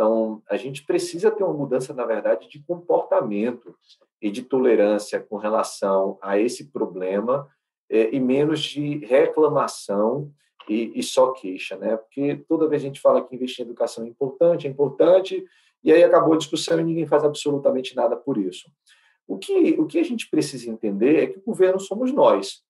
Então, 0.00 0.42
a 0.48 0.56
gente 0.56 0.82
precisa 0.86 1.30
ter 1.30 1.44
uma 1.44 1.52
mudança, 1.52 1.92
na 1.92 2.06
verdade, 2.06 2.48
de 2.48 2.58
comportamento 2.60 3.76
e 4.18 4.30
de 4.30 4.40
tolerância 4.40 5.20
com 5.20 5.36
relação 5.36 6.18
a 6.22 6.38
esse 6.38 6.70
problema 6.72 7.46
é, 7.90 8.08
e 8.10 8.18
menos 8.18 8.60
de 8.60 9.04
reclamação 9.04 10.32
e, 10.66 10.90
e, 10.98 11.02
só 11.02 11.32
queixa, 11.32 11.76
né? 11.76 11.98
Porque 11.98 12.42
toda 12.48 12.66
vez 12.66 12.80
a 12.80 12.86
gente 12.86 12.98
fala 12.98 13.22
que 13.22 13.34
investir 13.36 13.62
em 13.62 13.68
educação 13.68 14.02
é 14.02 14.08
importante, 14.08 14.66
é 14.66 14.70
importante, 14.70 15.44
e 15.84 15.92
aí 15.92 16.02
acabou 16.02 16.32
a 16.32 16.38
discussão 16.38 16.80
e 16.80 16.84
ninguém 16.84 17.06
faz 17.06 17.22
absolutamente 17.22 17.94
nada 17.94 18.16
por 18.16 18.38
isso. 18.38 18.70
O 19.28 19.36
que, 19.36 19.78
o 19.78 19.84
que 19.84 19.98
a 19.98 20.02
gente 20.02 20.30
precisa 20.30 20.70
entender 20.70 21.24
é 21.24 21.26
que 21.26 21.38
o 21.40 21.42
governo 21.42 21.78
somos 21.78 22.10
nós. 22.10 22.62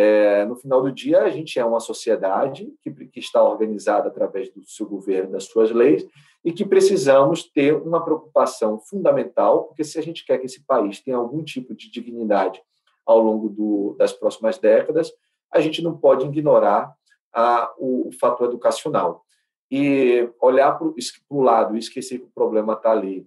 É, 0.00 0.44
no 0.44 0.54
final 0.54 0.80
do 0.80 0.92
dia, 0.92 1.22
a 1.22 1.28
gente 1.28 1.58
é 1.58 1.64
uma 1.64 1.80
sociedade 1.80 2.72
que, 2.84 2.88
que 3.08 3.18
está 3.18 3.42
organizada 3.42 4.06
através 4.06 4.48
do 4.48 4.64
seu 4.64 4.86
governo, 4.86 5.32
das 5.32 5.46
suas 5.46 5.72
leis, 5.72 6.06
e 6.44 6.52
que 6.52 6.64
precisamos 6.64 7.42
ter 7.42 7.74
uma 7.74 8.04
preocupação 8.04 8.78
fundamental, 8.78 9.64
porque 9.64 9.82
se 9.82 9.98
a 9.98 10.02
gente 10.02 10.24
quer 10.24 10.38
que 10.38 10.46
esse 10.46 10.64
país 10.64 11.00
tenha 11.00 11.16
algum 11.16 11.42
tipo 11.42 11.74
de 11.74 11.90
dignidade 11.90 12.62
ao 13.04 13.18
longo 13.18 13.48
do, 13.48 13.96
das 13.98 14.12
próximas 14.12 14.56
décadas, 14.56 15.12
a 15.52 15.58
gente 15.58 15.82
não 15.82 15.98
pode 15.98 16.24
ignorar 16.24 16.94
a, 17.34 17.74
o, 17.76 18.06
o 18.06 18.12
fator 18.12 18.46
educacional. 18.46 19.24
E 19.68 20.30
olhar 20.40 20.78
para 20.78 20.86
o 21.28 21.42
lado 21.42 21.74
e 21.74 21.80
esquecer 21.80 22.20
que 22.20 22.26
o 22.26 22.32
problema 22.32 22.74
está 22.74 22.92
ali, 22.92 23.26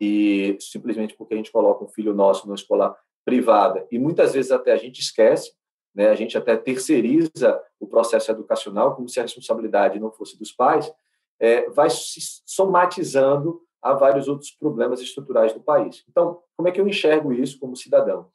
e 0.00 0.56
simplesmente 0.58 1.14
porque 1.14 1.34
a 1.34 1.36
gente 1.36 1.52
coloca 1.52 1.84
um 1.84 1.88
filho 1.88 2.14
nosso 2.14 2.46
numa 2.46 2.56
escola 2.56 2.96
privada, 3.26 3.86
e 3.92 3.98
muitas 3.98 4.32
vezes 4.32 4.50
até 4.50 4.72
a 4.72 4.78
gente 4.78 5.02
esquece, 5.02 5.54
né, 5.96 6.10
a 6.10 6.14
gente 6.14 6.36
até 6.36 6.54
terceiriza 6.56 7.58
o 7.80 7.86
processo 7.86 8.30
educacional 8.30 8.94
como 8.94 9.08
se 9.08 9.18
a 9.18 9.22
responsabilidade 9.22 9.98
não 9.98 10.12
fosse 10.12 10.38
dos 10.38 10.52
pais, 10.52 10.92
é, 11.40 11.68
vai 11.70 11.88
se 11.88 12.20
somatizando 12.44 13.62
a 13.80 13.94
vários 13.94 14.28
outros 14.28 14.50
problemas 14.50 15.00
estruturais 15.00 15.54
do 15.54 15.60
país. 15.60 16.04
Então, 16.08 16.42
como 16.54 16.68
é 16.68 16.72
que 16.72 16.80
eu 16.80 16.86
enxergo 16.86 17.32
isso 17.32 17.58
como 17.58 17.74
cidadão? 17.74 18.30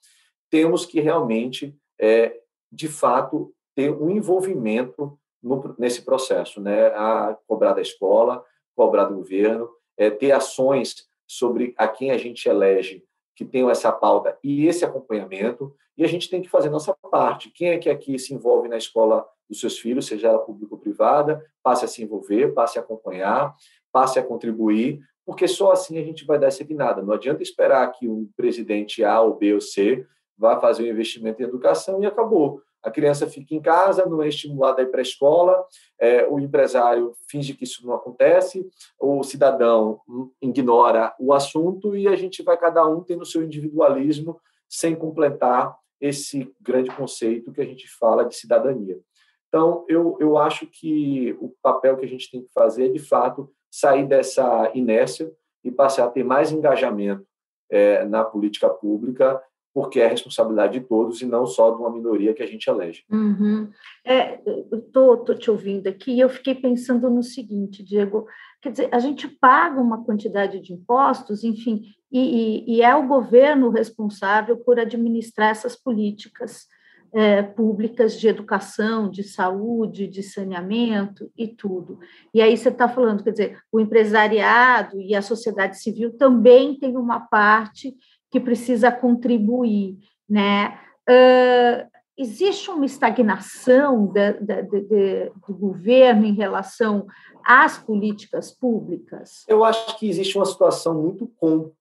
Temos 0.50 0.86
que 0.86 1.00
realmente, 1.00 1.78
é, 2.00 2.40
de 2.72 2.88
fato, 2.88 3.54
ter 3.76 3.92
um 3.92 4.10
envolvimento 4.10 5.20
no, 5.42 5.76
nesse 5.78 6.04
processo, 6.04 6.60
né? 6.60 6.88
A 6.88 7.38
cobrar 7.48 7.74
da 7.74 7.82
escola, 7.82 8.44
cobrar 8.76 9.06
do 9.06 9.16
governo, 9.16 9.70
é, 9.98 10.10
ter 10.10 10.32
ações 10.32 11.08
sobre 11.28 11.74
a 11.78 11.88
quem 11.88 12.12
a 12.12 12.18
gente 12.18 12.48
elege 12.48 13.04
que 13.36 13.46
tenham 13.46 13.70
essa 13.70 13.92
pauta 13.92 14.38
e 14.44 14.68
esse 14.68 14.84
acompanhamento, 14.86 15.74
e 15.98 16.04
a 16.04 16.08
gente 16.08 16.30
tem 16.30 16.42
que 16.42 16.50
fazer 16.50 16.70
nossa 16.70 16.96
parte. 17.10 17.50
Quem 17.50 17.70
é 17.70 17.78
que 17.78 17.90
aqui 17.90 18.18
se 18.18 18.34
envolve 18.34 18.68
na 18.68 18.78
escola 18.78 19.26
dos 19.50 19.60
seus 19.60 19.78
filhos, 19.78 20.06
seja 20.06 20.30
ela 20.30 20.40
pública 20.40 20.74
ou 20.76 20.80
privada, 20.80 21.46
passe 21.62 21.86
a 21.86 21.88
se 21.88 22.04
envolver, 22.04 22.54
passe 22.54 22.80
a 22.80 22.82
acompanhar, 22.82 23.54
passe 23.92 24.18
a 24.18 24.24
contribuir, 24.24 25.02
porque 25.26 25.48
só 25.48 25.72
assim 25.72 25.98
a 25.98 26.04
gente 26.04 26.26
vai 26.26 26.40
dar 26.40 26.48
essa 26.48 26.64
guinada. 26.64 27.02
Não 27.02 27.14
adianta 27.14 27.44
esperar 27.44 27.92
que 27.92 28.08
um 28.08 28.30
presidente 28.36 29.04
A 29.04 29.22
ou 29.22 29.36
B 29.36 29.54
ou 29.54 29.62
C 29.62 30.06
vá 30.42 30.60
fazer 30.60 30.84
um 30.84 30.88
investimento 30.88 31.40
em 31.40 31.46
educação 31.46 32.02
e 32.02 32.06
acabou. 32.08 32.64
A 32.82 32.90
criança 32.90 33.28
fica 33.28 33.54
em 33.54 33.62
casa, 33.62 34.08
não 34.08 34.24
é 34.24 34.28
estimulada 34.28 34.82
a 34.82 34.84
ir 34.84 34.88
para 34.88 35.02
a 35.02 35.04
escola, 35.04 35.64
é, 36.00 36.28
o 36.28 36.40
empresário 36.40 37.14
finge 37.30 37.54
que 37.54 37.64
isso 37.64 37.86
não 37.86 37.94
acontece, 37.94 38.68
o 39.00 39.22
cidadão 39.22 40.02
ignora 40.42 41.14
o 41.20 41.32
assunto 41.32 41.96
e 41.96 42.08
a 42.08 42.16
gente 42.16 42.42
vai 42.42 42.58
cada 42.58 42.84
um 42.88 43.04
tendo 43.04 43.22
o 43.22 43.26
seu 43.26 43.44
individualismo 43.44 44.42
sem 44.68 44.96
completar 44.96 45.78
esse 46.00 46.52
grande 46.60 46.90
conceito 46.90 47.52
que 47.52 47.62
a 47.62 47.66
gente 47.66 47.88
fala 47.88 48.26
de 48.26 48.36
cidadania. 48.36 49.00
Então, 49.48 49.86
eu, 49.88 50.18
eu 50.20 50.38
acho 50.38 50.66
que 50.66 51.38
o 51.40 51.54
papel 51.62 51.98
que 51.98 52.06
a 52.06 52.08
gente 52.08 52.32
tem 52.32 52.42
que 52.42 52.52
fazer 52.52 52.88
é, 52.88 52.92
de 52.92 53.00
fato, 53.00 53.52
sair 53.70 54.08
dessa 54.08 54.72
inércia 54.74 55.32
e 55.64 55.70
passar 55.70 56.06
a 56.06 56.10
ter 56.10 56.24
mais 56.24 56.52
engajamento 56.52 57.28
é, 57.70 58.04
na 58.06 58.24
política 58.24 58.70
pública, 58.70 59.42
porque 59.74 60.00
é 60.00 60.08
responsabilidade 60.08 60.80
de 60.80 60.86
todos 60.86 61.22
e 61.22 61.26
não 61.26 61.46
só 61.46 61.72
de 61.72 61.78
uma 61.78 61.92
minoria 61.92 62.34
que 62.34 62.44
a 62.44 62.48
gente 62.48 62.68
elege. 62.70 63.04
Uhum. 63.10 63.70
É, 64.06 64.40
estou 64.72 65.24
te 65.36 65.50
ouvindo 65.50 65.88
aqui 65.88 66.12
e 66.12 66.20
eu 66.20 66.30
fiquei 66.30 66.56
pensando 66.56 67.10
no 67.10 67.24
seguinte, 67.24 67.84
Diego, 67.84 68.26
quer 68.62 68.72
dizer, 68.72 68.90
a 68.92 69.00
gente 69.00 69.28
paga 69.28 69.80
uma 69.80 70.04
quantidade 70.04 70.60
de 70.60 70.74
impostos, 70.74 71.44
enfim, 71.44 71.84
e, 72.12 72.20
e, 72.20 72.76
e 72.76 72.82
é 72.82 72.94
o 72.96 73.08
governo 73.08 73.70
responsável 73.70 74.58
por 74.58 74.78
administrar 74.78 75.50
essas 75.50 75.76
políticas 75.76 76.68
é, 77.14 77.42
públicas 77.42 78.18
de 78.20 78.28
educação, 78.28 79.10
de 79.10 79.24
saúde, 79.24 80.08
de 80.08 80.24
saneamento 80.24 81.30
e 81.38 81.48
tudo. 81.48 82.00
E 82.34 82.42
aí 82.42 82.56
você 82.56 82.70
está 82.70 82.88
falando, 82.88 83.24
quer 83.24 83.32
dizer, 83.32 83.60
o 83.72 83.80
empresariado 83.80 85.00
e 85.02 85.14
a 85.14 85.22
sociedade 85.22 85.80
civil 85.80 86.18
também 86.18 86.78
tem 86.78 86.96
uma 86.96 87.20
parte 87.20 87.96
que 88.32 88.40
precisa 88.40 88.92
contribuir, 88.92 90.00
né? 90.28 90.80
Uh, 91.10 91.92
existe 92.18 92.70
uma 92.70 92.86
estagnação 92.86 94.08
de, 94.08 94.34
de, 94.34 94.64
de, 94.64 95.32
do 95.48 95.54
governo 95.54 96.26
em 96.26 96.34
relação 96.34 97.08
às 97.44 97.78
políticas 97.78 98.52
públicas? 98.52 99.44
Eu 99.48 99.64
acho 99.64 99.98
que 99.98 100.08
existe 100.08 100.38
uma 100.38 100.46
situação 100.46 101.02
muito 101.02 101.28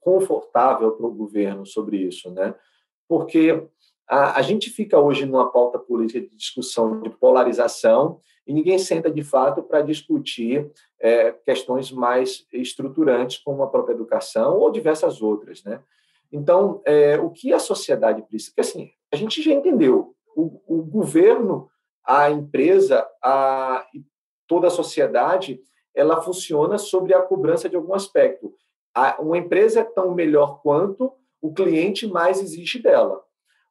confortável 0.01 0.93
para 0.93 1.07
o 1.07 1.15
governo 1.15 1.67
sobre 1.67 1.99
isso, 1.99 2.31
né? 2.31 2.55
Porque 3.09 3.67
a, 4.09 4.39
a 4.39 4.43
gente 4.43 4.71
fica 4.71 4.99
hoje 4.99 5.27
numa 5.27 5.51
pauta 5.51 5.79
política 5.79 6.21
de 6.21 6.35
discussão 6.35 7.01
de 7.01 7.11
polarização 7.11 8.19
e 8.47 8.53
ninguém 8.53 8.79
senta 8.79 9.11
de 9.11 9.23
fato 9.23 9.63
para 9.63 9.83
discutir 9.83 10.69
é, 10.99 11.33
questões 11.33 11.93
mais 11.93 12.47
estruturantes, 12.53 13.39
como 13.39 13.63
a 13.63 13.69
própria 13.69 13.95
educação 13.95 14.59
ou 14.59 14.73
diversas 14.73 15.23
outras, 15.23 15.63
né? 15.63 15.81
Então, 16.33 16.81
é, 16.85 17.19
o 17.19 17.31
que 17.31 17.53
a 17.53 17.59
sociedade 17.59 18.23
precisa? 18.23 18.51
Porque, 18.51 18.61
assim, 18.61 18.91
a 19.13 19.17
gente 19.17 19.43
já 19.43 19.53
entendeu, 19.53 20.15
o, 20.37 20.61
o 20.67 20.83
governo, 20.83 21.69
a 22.05 22.31
empresa, 22.31 23.07
a, 23.23 23.85
toda 24.47 24.69
a 24.69 24.71
sociedade, 24.71 25.61
ela 25.95 26.21
funciona 26.23 26.79
sobre 26.79 27.15
a 27.15 27.23
cobrança 27.23 27.69
de 27.69 27.77
algum 27.77 27.95
aspecto. 27.95 28.55
A, 28.95 29.21
uma 29.21 29.39
empresa 29.39 29.81
é 29.81 29.85
tão 29.85 30.15
melhor 30.15 30.61
quanto 30.63 31.13
o 31.41 31.53
cliente 31.53 32.07
mais 32.07 32.41
existe 32.41 32.81
dela. 32.81 33.23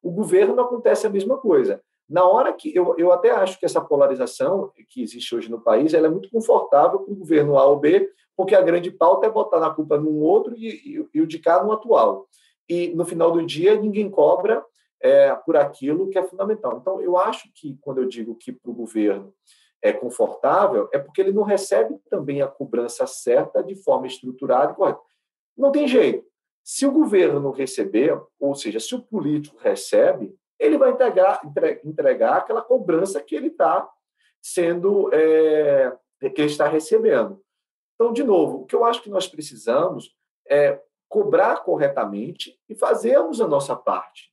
O 0.02 0.12
governo 0.12 0.60
acontece 0.60 1.06
a 1.06 1.10
mesma 1.10 1.38
coisa. 1.38 1.82
Na 2.10 2.26
hora 2.26 2.52
que 2.52 2.76
eu, 2.76 2.96
eu 2.98 3.12
até 3.12 3.30
acho 3.30 3.60
que 3.60 3.66
essa 3.66 3.80
polarização 3.80 4.72
que 4.90 5.02
existe 5.02 5.36
hoje 5.36 5.52
no 5.52 5.62
país 5.62 5.94
ela 5.94 6.08
é 6.08 6.10
muito 6.10 6.30
confortável 6.32 7.00
para 7.00 7.14
o 7.14 7.18
governo 7.18 7.58
A 7.58 7.66
ou 7.66 7.78
B, 7.78 8.10
porque 8.36 8.56
a 8.56 8.62
grande 8.62 8.90
pauta 8.90 9.28
é 9.28 9.30
botar 9.30 9.60
na 9.60 9.70
culpa 9.70 9.98
num 9.98 10.20
outro 10.20 10.56
e, 10.56 10.70
e, 10.70 11.10
e 11.14 11.22
o 11.22 11.28
de 11.28 11.38
cá 11.38 11.64
no 11.64 11.72
atual. 11.72 12.28
E 12.70 12.90
no 12.90 13.06
final 13.06 13.32
do 13.32 13.46
dia 13.46 13.76
ninguém 13.76 14.10
cobra 14.10 14.64
é, 15.02 15.34
por 15.34 15.58
aquilo 15.58 16.10
que 16.10 16.18
é 16.18 16.24
fundamental. 16.24 16.78
Então, 16.80 17.02
eu 17.02 17.18
acho 17.18 17.50
que 17.54 17.78
quando 17.82 18.00
eu 18.00 18.08
digo 18.08 18.36
que 18.36 18.52
para 18.52 18.70
o 18.70 18.76
governo 18.76 19.34
é 19.82 19.94
confortável, 19.94 20.90
é 20.94 21.00
porque 21.00 21.22
ele 21.22 21.32
não 21.32 21.44
recebe 21.44 21.98
também 22.10 22.42
a 22.42 22.48
cobrança 22.48 23.08
certa 23.08 23.64
de 23.64 23.76
forma 23.76 24.08
estruturada 24.08 24.74
correta. 24.74 25.00
Não 25.58 25.72
tem 25.72 25.88
jeito. 25.88 26.28
Se 26.64 26.86
o 26.86 26.92
governo 26.92 27.40
não 27.40 27.52
receber, 27.52 28.22
ou 28.40 28.54
seja, 28.54 28.80
se 28.80 28.94
o 28.94 29.02
político 29.02 29.58
recebe, 29.60 30.36
ele 30.60 30.78
vai 30.78 30.92
entregar, 30.92 31.42
entregar 31.84 32.38
aquela 32.38 32.62
cobrança 32.62 33.22
que 33.22 33.34
ele 33.34 33.48
está 33.48 33.90
sendo, 34.42 35.10
é, 35.14 35.96
que 36.20 36.42
ele 36.42 36.52
está 36.52 36.68
recebendo. 36.68 37.42
Então, 37.96 38.12
de 38.12 38.24
novo, 38.24 38.60
o 38.60 38.66
que 38.66 38.76
eu 38.76 38.84
acho 38.84 39.02
que 39.02 39.10
nós 39.10 39.28
precisamos 39.28 40.16
é 40.48 40.80
cobrar 41.10 41.58
corretamente 41.64 42.58
e 42.70 42.76
fazermos 42.76 43.42
a 43.42 43.48
nossa 43.48 43.76
parte. 43.76 44.32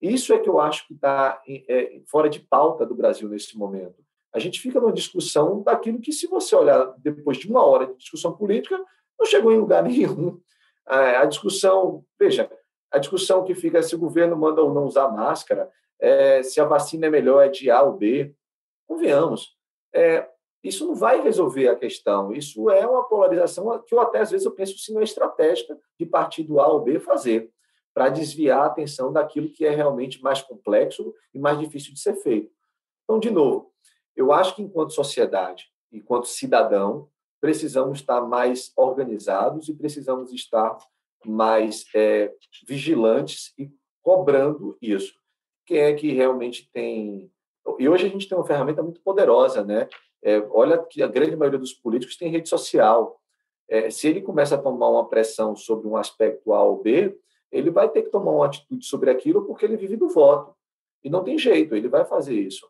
Isso 0.00 0.32
é 0.32 0.38
que 0.38 0.48
eu 0.48 0.58
acho 0.58 0.86
que 0.86 0.94
está 0.94 1.40
é, 1.46 2.00
fora 2.06 2.28
de 2.28 2.40
pauta 2.40 2.84
do 2.84 2.94
Brasil 2.94 3.28
nesse 3.28 3.56
momento. 3.56 4.04
A 4.32 4.38
gente 4.38 4.60
fica 4.60 4.80
numa 4.80 4.92
discussão 4.92 5.62
daquilo 5.62 6.00
que, 6.00 6.12
se 6.12 6.26
você 6.26 6.56
olhar 6.56 6.94
depois 6.98 7.38
de 7.38 7.48
uma 7.48 7.64
hora 7.64 7.86
de 7.86 7.96
discussão 7.96 8.36
política, 8.36 8.76
não 9.18 9.26
chegou 9.26 9.52
em 9.52 9.58
lugar 9.58 9.82
nenhum. 9.84 10.40
A 10.86 11.24
discussão, 11.24 12.04
veja, 12.18 12.50
a 12.90 12.98
discussão 12.98 13.44
que 13.44 13.54
fica 13.54 13.82
se 13.82 13.94
o 13.94 13.98
governo 13.98 14.36
manda 14.36 14.62
ou 14.62 14.72
não 14.72 14.84
usar 14.84 15.08
máscara, 15.08 15.70
é, 15.98 16.42
se 16.42 16.60
a 16.60 16.64
vacina 16.64 17.06
é 17.06 17.10
melhor 17.10 17.44
é 17.44 17.48
de 17.48 17.70
A 17.70 17.82
ou 17.82 17.94
B, 17.94 18.34
convenhamos, 18.86 19.56
é, 19.92 20.28
isso 20.62 20.86
não 20.86 20.94
vai 20.94 21.20
resolver 21.22 21.68
a 21.68 21.76
questão. 21.76 22.32
Isso 22.32 22.70
é 22.70 22.86
uma 22.86 23.04
polarização 23.04 23.82
que 23.86 23.94
eu 23.94 24.00
até 24.00 24.20
às 24.20 24.30
vezes 24.30 24.44
eu 24.44 24.52
penso 24.52 24.76
se 24.78 24.92
não 24.92 25.00
é 25.00 25.04
estratégica 25.04 25.78
de 25.98 26.06
partido 26.06 26.60
A 26.60 26.68
ou 26.68 26.80
B 26.80 26.98
fazer 26.98 27.50
para 27.94 28.10
desviar 28.10 28.60
a 28.60 28.66
atenção 28.66 29.12
daquilo 29.12 29.50
que 29.50 29.64
é 29.64 29.70
realmente 29.70 30.22
mais 30.22 30.42
complexo 30.42 31.14
e 31.32 31.38
mais 31.38 31.58
difícil 31.58 31.94
de 31.94 32.00
ser 32.00 32.14
feito. 32.16 32.52
Então, 33.04 33.18
de 33.18 33.30
novo, 33.30 33.72
eu 34.14 34.32
acho 34.32 34.54
que 34.54 34.62
enquanto 34.62 34.92
sociedade, 34.92 35.64
enquanto 35.90 36.26
cidadão, 36.26 37.08
precisamos 37.40 38.00
estar 38.00 38.20
mais 38.20 38.72
organizados 38.76 39.68
e 39.68 39.74
precisamos 39.74 40.32
estar 40.32 40.76
mais 41.24 41.86
é, 41.94 42.34
vigilantes 42.66 43.54
e 43.58 43.70
cobrando 44.02 44.76
isso. 44.80 45.14
Quem 45.64 45.78
é 45.78 45.94
que 45.94 46.12
realmente 46.12 46.70
tem. 46.72 47.30
E 47.78 47.88
hoje 47.88 48.06
a 48.06 48.08
gente 48.08 48.28
tem 48.28 48.36
uma 48.36 48.46
ferramenta 48.46 48.82
muito 48.82 49.00
poderosa, 49.00 49.64
né? 49.64 49.88
É, 50.22 50.38
olha 50.50 50.78
que 50.78 51.02
a 51.02 51.06
grande 51.06 51.36
maioria 51.36 51.58
dos 51.58 51.72
políticos 51.72 52.16
tem 52.16 52.30
rede 52.30 52.48
social. 52.48 53.20
É, 53.68 53.90
se 53.90 54.08
ele 54.08 54.20
começa 54.20 54.54
a 54.54 54.58
tomar 54.58 54.88
uma 54.88 55.08
pressão 55.08 55.56
sobre 55.56 55.88
um 55.88 55.96
aspecto 55.96 56.52
A 56.52 56.62
ou 56.62 56.82
B, 56.82 57.18
ele 57.50 57.70
vai 57.70 57.88
ter 57.88 58.02
que 58.02 58.10
tomar 58.10 58.32
uma 58.32 58.46
atitude 58.46 58.84
sobre 58.84 59.10
aquilo 59.10 59.44
porque 59.44 59.64
ele 59.64 59.76
vive 59.76 59.96
do 59.96 60.08
voto. 60.08 60.54
E 61.02 61.10
não 61.10 61.22
tem 61.22 61.38
jeito, 61.38 61.74
ele 61.74 61.88
vai 61.88 62.04
fazer 62.04 62.34
isso. 62.34 62.68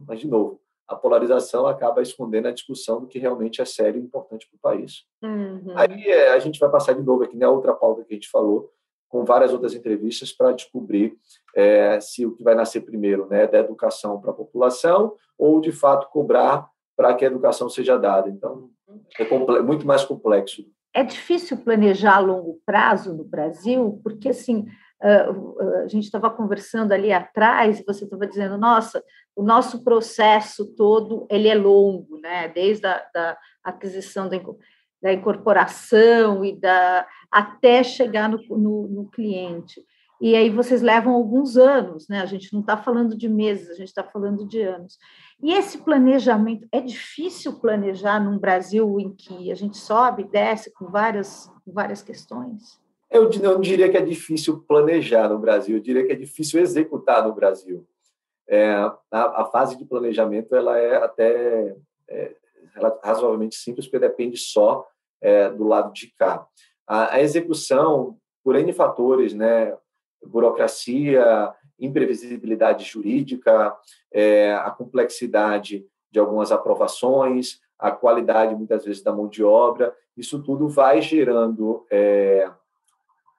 Mas, 0.00 0.20
de 0.20 0.28
novo, 0.28 0.60
a 0.88 0.94
polarização 0.94 1.66
acaba 1.66 2.02
escondendo 2.02 2.48
a 2.48 2.52
discussão 2.52 3.00
do 3.00 3.06
que 3.06 3.18
realmente 3.18 3.60
é 3.60 3.64
sério 3.64 4.00
e 4.00 4.04
importante 4.04 4.48
para 4.48 4.56
o 4.56 4.60
país. 4.60 5.04
Uhum. 5.22 5.72
Aí 5.74 6.06
é, 6.06 6.30
a 6.30 6.38
gente 6.38 6.60
vai 6.60 6.70
passar 6.70 6.94
de 6.94 7.02
novo 7.02 7.24
aqui 7.24 7.36
na 7.36 7.50
outra 7.50 7.74
pauta 7.74 8.04
que 8.04 8.12
a 8.12 8.16
gente 8.16 8.30
falou, 8.30 8.72
com 9.08 9.24
várias 9.24 9.52
outras 9.52 9.74
entrevistas 9.74 10.32
para 10.32 10.52
descobrir 10.52 11.16
é, 11.54 11.98
se 12.00 12.26
o 12.26 12.32
que 12.32 12.42
vai 12.42 12.54
nascer 12.54 12.80
primeiro 12.82 13.26
né, 13.26 13.44
é 13.44 13.46
da 13.46 13.58
educação 13.58 14.20
para 14.20 14.30
a 14.30 14.34
população 14.34 15.14
ou, 15.38 15.60
de 15.60 15.72
fato, 15.72 16.08
cobrar 16.10 16.68
para 16.96 17.14
que 17.14 17.24
a 17.24 17.28
educação 17.28 17.68
seja 17.68 17.98
dada. 17.98 18.28
Então, 18.28 18.70
é 19.18 19.62
muito 19.62 19.86
mais 19.86 20.04
complexo 20.04 20.64
é 20.96 21.04
difícil 21.04 21.58
planejar 21.58 22.16
a 22.16 22.20
longo 22.20 22.58
prazo 22.64 23.14
no 23.14 23.22
Brasil, 23.22 24.00
porque 24.02 24.30
assim 24.30 24.64
a 24.98 25.86
gente 25.88 26.04
estava 26.04 26.30
conversando 26.30 26.92
ali 26.92 27.12
atrás 27.12 27.78
e 27.78 27.84
você 27.84 28.04
estava 28.04 28.26
dizendo, 28.26 28.56
nossa, 28.56 29.04
o 29.36 29.42
nosso 29.42 29.84
processo 29.84 30.74
todo 30.74 31.26
ele 31.30 31.48
é 31.48 31.54
longo, 31.54 32.18
né? 32.18 32.48
Desde 32.48 32.86
a 32.86 33.06
da 33.12 33.36
aquisição 33.62 34.26
da, 34.26 34.38
da 35.02 35.12
incorporação 35.12 36.42
e 36.42 36.58
da 36.58 37.06
até 37.30 37.84
chegar 37.84 38.30
no, 38.30 38.38
no, 38.56 38.88
no 38.88 39.10
cliente. 39.10 39.84
E 40.20 40.34
aí 40.34 40.48
vocês 40.48 40.80
levam 40.80 41.12
alguns 41.12 41.56
anos, 41.56 42.08
né? 42.08 42.20
A 42.20 42.26
gente 42.26 42.52
não 42.52 42.60
está 42.60 42.76
falando 42.76 43.16
de 43.16 43.28
meses, 43.28 43.70
a 43.70 43.74
gente 43.74 43.88
está 43.88 44.02
falando 44.02 44.46
de 44.46 44.62
anos. 44.62 44.98
E 45.42 45.52
esse 45.52 45.78
planejamento, 45.78 46.66
é 46.72 46.80
difícil 46.80 47.60
planejar 47.60 48.18
num 48.18 48.38
Brasil 48.38 48.98
em 48.98 49.14
que 49.14 49.52
a 49.52 49.54
gente 49.54 49.76
sobe 49.76 50.22
e 50.22 50.28
desce 50.28 50.72
com 50.72 50.86
várias, 50.86 51.50
com 51.64 51.72
várias 51.72 52.02
questões? 52.02 52.80
Eu 53.10 53.30
não 53.40 53.60
diria 53.60 53.90
que 53.90 53.96
é 53.96 54.02
difícil 54.02 54.64
planejar 54.66 55.28
no 55.28 55.38
Brasil, 55.38 55.76
eu 55.76 55.82
diria 55.82 56.04
que 56.04 56.12
é 56.12 56.16
difícil 56.16 56.60
executar 56.60 57.26
no 57.26 57.34
Brasil. 57.34 57.86
É, 58.48 58.74
a, 59.10 59.42
a, 59.42 59.44
fase 59.46 59.76
de 59.76 59.84
planejamento 59.84 60.54
ela 60.54 60.78
é 60.78 60.96
até 60.96 61.76
é, 62.08 62.36
razoavelmente 63.02 63.56
simples, 63.56 63.86
porque 63.86 63.98
depende 63.98 64.36
só 64.36 64.86
é, 65.20 65.50
do 65.50 65.64
lado 65.64 65.92
de 65.92 66.12
cá. 66.16 66.46
A, 66.86 67.14
a 67.14 67.20
execução, 67.20 68.16
por 68.42 68.56
N 68.56 68.72
fatores, 68.72 69.34
né, 69.34 69.76
burocracia, 70.24 71.52
imprevisibilidade 71.78 72.84
jurídica, 72.84 73.76
é, 74.12 74.54
a 74.54 74.70
complexidade 74.70 75.86
de 76.10 76.18
algumas 76.18 76.50
aprovações, 76.50 77.60
a 77.78 77.90
qualidade, 77.90 78.54
muitas 78.54 78.84
vezes, 78.84 79.02
da 79.02 79.12
mão 79.12 79.28
de 79.28 79.44
obra, 79.44 79.94
isso 80.16 80.42
tudo 80.42 80.68
vai 80.68 81.02
gerando 81.02 81.84
é, 81.90 82.50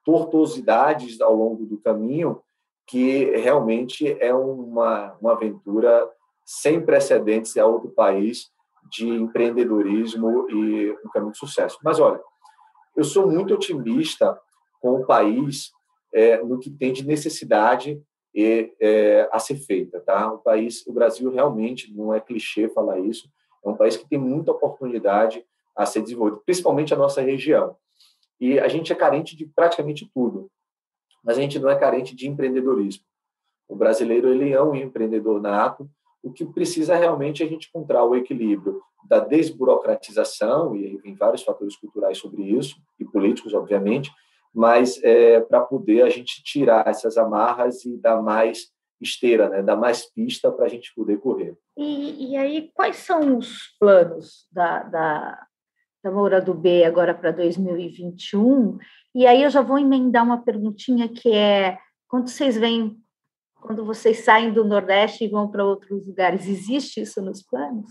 tortuosidades 0.04 1.20
ao 1.20 1.34
longo 1.34 1.66
do 1.66 1.78
caminho, 1.78 2.40
que 2.86 3.24
realmente 3.36 4.16
é 4.20 4.32
uma, 4.32 5.16
uma 5.20 5.32
aventura 5.32 6.08
sem 6.46 6.80
precedentes 6.80 7.56
a 7.56 7.66
outro 7.66 7.90
país 7.90 8.50
de 8.90 9.06
empreendedorismo 9.06 10.48
e 10.50 10.92
um 11.04 11.10
caminho 11.12 11.32
de 11.32 11.38
sucesso. 11.38 11.78
Mas, 11.82 12.00
olha, 12.00 12.20
eu 12.96 13.04
sou 13.04 13.30
muito 13.30 13.52
otimista 13.52 14.38
com 14.80 15.00
o 15.00 15.06
país 15.06 15.72
é, 16.12 16.42
no 16.42 16.58
que 16.58 16.70
tem 16.70 16.92
de 16.92 17.06
necessidade 17.06 18.00
e, 18.34 18.72
é, 18.80 19.28
a 19.32 19.38
ser 19.38 19.56
feita, 19.56 20.00
tá? 20.00 20.32
O 20.32 20.38
país, 20.38 20.86
o 20.86 20.92
Brasil 20.92 21.30
realmente 21.30 21.92
não 21.94 22.12
é 22.12 22.20
clichê 22.20 22.68
falar 22.68 22.98
isso, 23.00 23.28
é 23.64 23.68
um 23.68 23.76
país 23.76 23.96
que 23.96 24.08
tem 24.08 24.18
muita 24.18 24.52
oportunidade 24.52 25.44
a 25.76 25.86
ser 25.86 26.02
desenvolvido, 26.02 26.42
principalmente 26.44 26.92
a 26.92 26.96
nossa 26.96 27.20
região. 27.20 27.76
E 28.40 28.58
a 28.58 28.68
gente 28.68 28.92
é 28.92 28.96
carente 28.96 29.36
de 29.36 29.46
praticamente 29.46 30.08
tudo, 30.14 30.50
mas 31.24 31.38
a 31.38 31.40
gente 31.40 31.58
não 31.58 31.68
é 31.68 31.76
carente 31.76 32.14
de 32.14 32.28
empreendedorismo. 32.28 33.04
O 33.68 33.76
brasileiro 33.76 34.28
ele 34.28 34.52
é 34.52 34.62
um 34.62 34.74
empreendedor 34.74 35.40
nato. 35.40 35.88
O 36.22 36.32
que 36.32 36.44
precisa 36.44 36.96
realmente 36.96 37.42
é 37.42 37.46
a 37.46 37.48
gente 37.48 37.68
encontrar 37.68 38.04
o 38.04 38.16
equilíbrio 38.16 38.80
da 39.04 39.20
desburocratização 39.20 40.74
e 40.74 40.98
tem 40.98 41.14
vários 41.14 41.42
fatores 41.42 41.76
culturais 41.76 42.18
sobre 42.18 42.42
isso 42.42 42.76
e 42.98 43.04
políticos, 43.04 43.54
obviamente, 43.54 44.10
mas 44.54 45.02
é, 45.02 45.40
para 45.40 45.60
poder 45.60 46.02
a 46.02 46.08
gente 46.08 46.42
tirar 46.42 46.86
essas 46.86 47.16
amarras 47.16 47.84
e 47.84 47.96
dar 47.96 48.22
mais 48.22 48.70
esteira, 49.00 49.48
né? 49.48 49.62
dar 49.62 49.76
mais 49.76 50.04
pista 50.12 50.50
para 50.50 50.66
a 50.66 50.68
gente 50.68 50.92
poder 50.94 51.18
correr. 51.18 51.56
E, 51.76 52.32
e, 52.32 52.36
aí, 52.36 52.70
quais 52.74 52.96
são 52.96 53.38
os 53.38 53.76
planos 53.78 54.48
da, 54.50 54.82
da, 54.82 55.46
da 56.02 56.10
Moura 56.10 56.40
do 56.40 56.54
B 56.54 56.84
agora 56.84 57.14
para 57.14 57.30
2021? 57.30 58.78
E 59.14 59.26
aí 59.26 59.42
eu 59.42 59.50
já 59.50 59.62
vou 59.62 59.78
emendar 59.78 60.24
uma 60.24 60.42
perguntinha 60.42 61.08
que 61.08 61.32
é, 61.32 61.78
quando 62.08 62.28
vocês 62.28 62.56
vêm, 62.56 62.96
quando 63.60 63.84
vocês 63.84 64.24
saem 64.24 64.52
do 64.52 64.64
Nordeste 64.64 65.24
e 65.24 65.28
vão 65.28 65.48
para 65.48 65.64
outros 65.64 66.06
lugares, 66.06 66.46
existe 66.48 67.00
isso 67.00 67.22
nos 67.22 67.42
planos? 67.42 67.90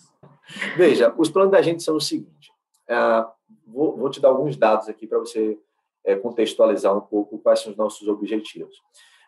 Veja, 0.76 1.14
os 1.18 1.30
planos 1.30 1.52
da 1.52 1.62
gente 1.62 1.84
são 1.84 1.96
o 1.96 2.02
seguinte, 2.02 2.52
uh, 2.90 3.30
vou, 3.66 3.98
vou 3.98 4.10
te 4.10 4.20
dar 4.20 4.30
alguns 4.30 4.56
dados 4.56 4.88
aqui 4.88 5.06
para 5.06 5.20
você 5.20 5.58
é, 6.06 6.16
contextualizar 6.16 6.96
um 6.96 7.02
pouco 7.02 7.40
quais 7.40 7.60
são 7.60 7.72
os 7.72 7.78
nossos 7.78 8.08
objetivos. 8.08 8.76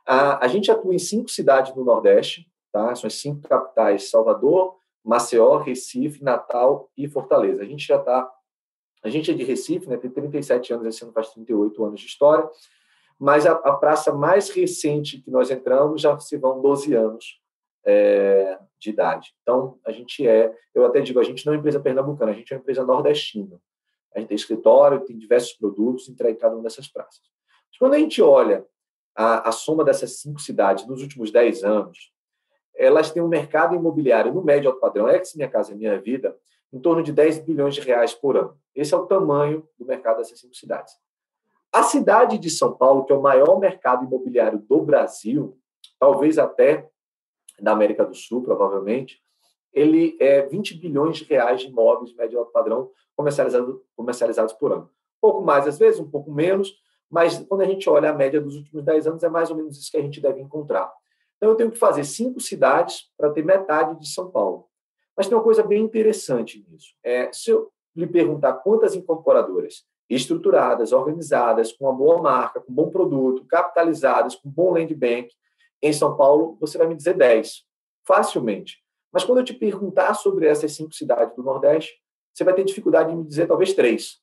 A, 0.06 0.46
a 0.46 0.48
gente 0.48 0.72
atua 0.72 0.94
em 0.94 1.00
cinco 1.00 1.30
cidades 1.30 1.74
do 1.74 1.84
Nordeste, 1.84 2.50
tá? 2.72 2.96
são 2.96 3.08
as 3.08 3.16
cinco 3.16 3.48
capitais: 3.48 4.10
Salvador, 4.10 4.76
Maceió, 5.04 5.58
Recife, 5.58 6.24
Natal 6.24 6.90
e 6.98 7.08
Fortaleza. 7.08 7.62
A 7.62 7.66
gente 7.66 7.86
já 7.86 7.98
está. 7.98 8.30
A 9.04 9.10
gente 9.10 9.32
é 9.32 9.34
de 9.34 9.44
Recife, 9.44 9.88
né? 9.88 9.96
tem 9.98 10.10
37 10.10 10.74
anos, 10.74 10.86
esse 10.86 11.04
ano 11.04 11.14
faz 11.14 11.30
38 11.30 11.86
anos 11.86 12.02
de 12.02 12.08
história, 12.08 12.50
mas 13.18 13.46
a, 13.46 13.54
a 13.54 13.74
praça 13.74 14.14
mais 14.14 14.50
recente 14.50 15.22
que 15.22 15.32
nós 15.32 15.50
entramos 15.50 16.02
já 16.02 16.20
se 16.20 16.36
vão 16.36 16.62
12 16.62 16.94
anos 16.96 17.40
é, 17.86 18.60
de 18.78 18.90
idade. 18.90 19.34
Então, 19.42 19.80
a 19.86 19.92
gente 19.92 20.28
é, 20.28 20.54
eu 20.76 20.86
até 20.86 21.00
digo, 21.02 21.20
a 21.20 21.24
gente 21.24 21.46
não 21.46 21.54
é 21.54 21.56
uma 21.56 21.60
empresa 21.60 21.80
pernambucana, 21.80 22.32
a 22.32 22.36
gente 22.36 22.54
é 22.54 22.58
uma 22.58 22.62
empresa 22.62 22.84
nordestina. 22.84 23.60
A 24.16 24.20
gente 24.20 24.30
tem 24.30 24.36
escritório, 24.36 25.02
tem 25.02 25.18
diversos 25.18 25.54
produtos 25.54 26.10
entregue 26.10 26.38
em 26.38 26.40
cada 26.40 26.56
uma 26.56 26.64
dessas 26.64 26.88
praças. 26.88 27.22
Mas 27.70 27.78
quando 27.78 27.94
a 27.94 28.00
gente 28.00 28.22
olha 28.22 28.66
a, 29.16 29.50
a 29.50 29.52
soma 29.52 29.84
dessas 29.84 30.20
cinco 30.20 30.40
cidades 30.40 30.88
nos 30.88 31.02
últimos 31.02 31.32
dez 31.32 31.64
anos, 31.64 32.12
elas 32.76 33.12
têm 33.12 33.22
um 33.22 33.28
mercado 33.28 33.76
imobiliário 33.76 34.34
no 34.34 34.42
médio 34.42 34.70
alto 34.70 34.80
padrão, 34.80 35.10
ex 35.10 35.36
Minha 35.36 35.50
Casa 35.50 35.76
Minha 35.76 36.00
Vida, 36.00 36.36
em 36.72 36.80
torno 36.80 37.04
de 37.04 37.12
10 37.12 37.40
bilhões 37.40 37.76
de 37.76 37.82
reais 37.82 38.14
por 38.14 38.38
ano. 38.38 38.58
Esse 38.76 38.94
é 38.94 38.98
o 38.98 39.06
tamanho 39.06 39.68
do 39.78 39.86
mercado 39.86 40.18
dessas 40.18 40.40
cinco 40.40 40.56
cidades. 40.56 40.94
A 41.72 41.84
cidade 41.84 42.38
de 42.38 42.50
São 42.50 42.76
Paulo, 42.76 43.06
que 43.06 43.12
é 43.12 43.16
o 43.16 43.22
maior 43.22 43.60
mercado 43.60 44.06
imobiliário 44.06 44.60
do 44.60 44.82
Brasil, 44.82 45.60
talvez 46.00 46.38
até 46.38 46.88
da 47.60 47.74
América 47.74 48.06
do 48.06 48.16
Sul, 48.16 48.42
provavelmente, 48.42 49.22
ele 49.74 50.18
é 50.20 50.42
20 50.42 50.78
bilhões 50.78 51.18
de 51.18 51.26
reais 51.26 51.62
de 51.62 51.68
imóveis 51.68 52.14
médio 52.16 52.40
alto 52.40 52.52
padrão 52.52 52.92
comercializados, 53.16 53.80
comercializados 53.96 54.54
por 54.54 54.72
ano. 54.72 54.84
Um 54.84 55.22
pouco 55.22 55.42
mais, 55.44 55.68
às 55.68 55.78
vezes, 55.78 56.00
um 56.00 56.10
pouco 56.10 56.32
menos, 56.32 56.74
mas 57.10 57.38
quando 57.48 57.62
a 57.62 57.66
gente 57.66 57.90
olha 57.90 58.10
a 58.10 58.14
média 58.14 58.40
dos 58.40 58.56
últimos 58.56 58.84
10 58.84 59.08
anos, 59.08 59.24
é 59.24 59.30
mais 59.30 59.50
ou 59.50 59.58
menos 59.58 59.78
isso 59.78 59.92
que 59.92 59.98
a 59.98 60.02
gente 60.02 60.22
deve 60.22 60.40
encontrar. 60.42 60.92
Então, 61.38 61.50
eu 61.50 61.56
tenho 61.56 61.72
que 61.72 61.78
fazer 61.78 62.04
cinco 62.04 62.40
cidades 62.40 63.10
para 63.18 63.32
ter 63.32 63.44
metade 63.44 64.00
de 64.00 64.08
São 64.08 64.30
Paulo. 64.30 64.68
Mas 65.16 65.28
tem 65.28 65.38
uma 65.38 65.44
coisa 65.44 65.64
bem 65.64 65.84
interessante 65.84 66.66
nisso. 66.70 66.94
É, 67.04 67.32
se 67.34 67.52
eu 67.52 67.72
lhe 67.96 68.08
perguntar 68.08 68.54
quantas 68.54 68.96
incorporadoras 68.96 69.84
estruturadas, 70.10 70.92
organizadas, 70.92 71.72
com 71.72 71.86
uma 71.86 71.94
boa 71.94 72.22
marca, 72.22 72.60
com 72.60 72.72
um 72.72 72.76
bom 72.76 72.90
produto, 72.90 73.46
capitalizadas, 73.46 74.36
com 74.36 74.50
um 74.50 74.52
bom 74.52 74.72
land 74.72 74.94
bank, 74.96 75.30
em 75.82 75.94
São 75.94 76.16
Paulo, 76.18 76.58
você 76.60 76.78
vai 76.78 76.88
me 76.88 76.96
dizer 76.96 77.16
10, 77.16 77.64
facilmente. 78.06 78.84
Mas 79.12 79.24
quando 79.24 79.40
eu 79.40 79.44
te 79.44 79.54
perguntar 79.54 80.14
sobre 80.14 80.48
essas 80.48 80.72
cinco 80.74 80.94
cidades 80.94 81.36
do 81.36 81.44
Nordeste, 81.44 81.94
você 82.34 82.44
vai 82.44 82.54
ter 82.54 82.64
dificuldade 82.64 83.10
de 83.10 83.16
me 83.16 83.26
dizer 83.26 83.48
talvez 83.48 83.74
três. 83.74 84.20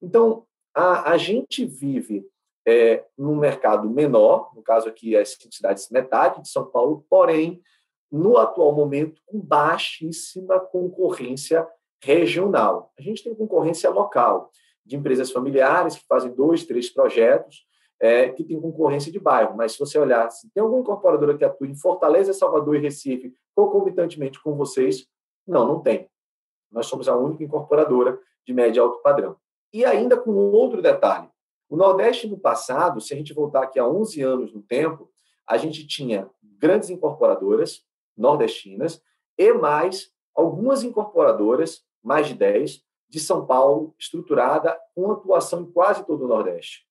Então, 0.00 0.44
a, 0.74 1.12
a 1.12 1.16
gente 1.16 1.64
vive 1.64 2.26
é, 2.66 3.04
num 3.16 3.36
mercado 3.36 3.88
menor, 3.88 4.52
no 4.54 4.62
caso 4.62 4.88
aqui 4.88 5.16
as 5.16 5.30
cinco 5.30 5.54
cidades, 5.54 5.88
metade 5.90 6.42
de 6.42 6.48
São 6.48 6.66
Paulo, 6.66 7.04
porém, 7.08 7.62
no 8.10 8.36
atual 8.36 8.72
momento, 8.72 9.20
com 9.26 9.38
baixíssima 9.40 10.60
concorrência 10.60 11.66
regional. 12.02 12.92
A 12.98 13.02
gente 13.02 13.24
tem 13.24 13.34
concorrência 13.34 13.90
local, 13.90 14.50
de 14.84 14.96
empresas 14.96 15.30
familiares 15.30 15.96
que 15.96 16.06
fazem 16.06 16.32
dois, 16.32 16.64
três 16.64 16.88
projetos, 16.90 17.66
é, 18.00 18.28
que 18.28 18.44
tem 18.44 18.60
concorrência 18.60 19.10
de 19.10 19.18
bairro. 19.18 19.56
Mas 19.56 19.72
se 19.72 19.78
você 19.78 19.98
olhar, 19.98 20.30
se 20.30 20.48
tem 20.50 20.62
alguma 20.62 20.80
incorporadora 20.80 21.36
que 21.36 21.44
atua 21.44 21.66
em 21.66 21.74
Fortaleza, 21.74 22.32
Salvador 22.32 22.76
e 22.76 22.80
Recife, 22.80 23.34
concomitantemente 23.58 24.40
com 24.40 24.54
vocês, 24.54 25.04
não, 25.44 25.66
não 25.66 25.80
tem. 25.80 26.08
Nós 26.70 26.86
somos 26.86 27.08
a 27.08 27.16
única 27.16 27.42
incorporadora 27.42 28.20
de 28.46 28.54
média 28.54 28.80
alto 28.80 29.02
padrão. 29.02 29.36
E 29.72 29.84
ainda 29.84 30.16
com 30.16 30.30
outro 30.30 30.80
detalhe. 30.80 31.28
O 31.68 31.76
Nordeste, 31.76 32.28
no 32.28 32.38
passado, 32.38 33.00
se 33.00 33.12
a 33.12 33.16
gente 33.16 33.34
voltar 33.34 33.64
aqui 33.64 33.78
a 33.78 33.86
11 33.86 34.22
anos 34.22 34.54
no 34.54 34.62
tempo, 34.62 35.10
a 35.44 35.56
gente 35.56 35.86
tinha 35.86 36.30
grandes 36.42 36.88
incorporadoras 36.88 37.84
nordestinas 38.16 39.02
e 39.36 39.52
mais 39.52 40.12
algumas 40.34 40.84
incorporadoras, 40.84 41.82
mais 42.02 42.28
de 42.28 42.34
10, 42.34 42.82
de 43.08 43.20
São 43.20 43.44
Paulo, 43.44 43.94
estruturada 43.98 44.78
com 44.94 45.10
atuação 45.10 45.62
em 45.62 45.70
quase 45.72 46.06
todo 46.06 46.24
o 46.24 46.28
Nordeste. 46.28 46.87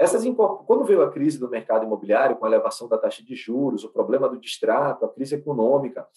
Essas, 0.00 0.24
quando 0.66 0.84
veio 0.84 1.02
a 1.02 1.10
crise 1.10 1.38
do 1.38 1.46
mercado 1.46 1.84
imobiliário, 1.84 2.34
com 2.36 2.46
a 2.46 2.48
elevação 2.48 2.88
da 2.88 2.96
taxa 2.96 3.22
de 3.22 3.34
juros, 3.34 3.84
o 3.84 3.90
problema 3.90 4.30
do 4.30 4.40
distrato, 4.40 5.04
a 5.04 5.08
crise 5.12 5.34
econômica, 5.34 6.08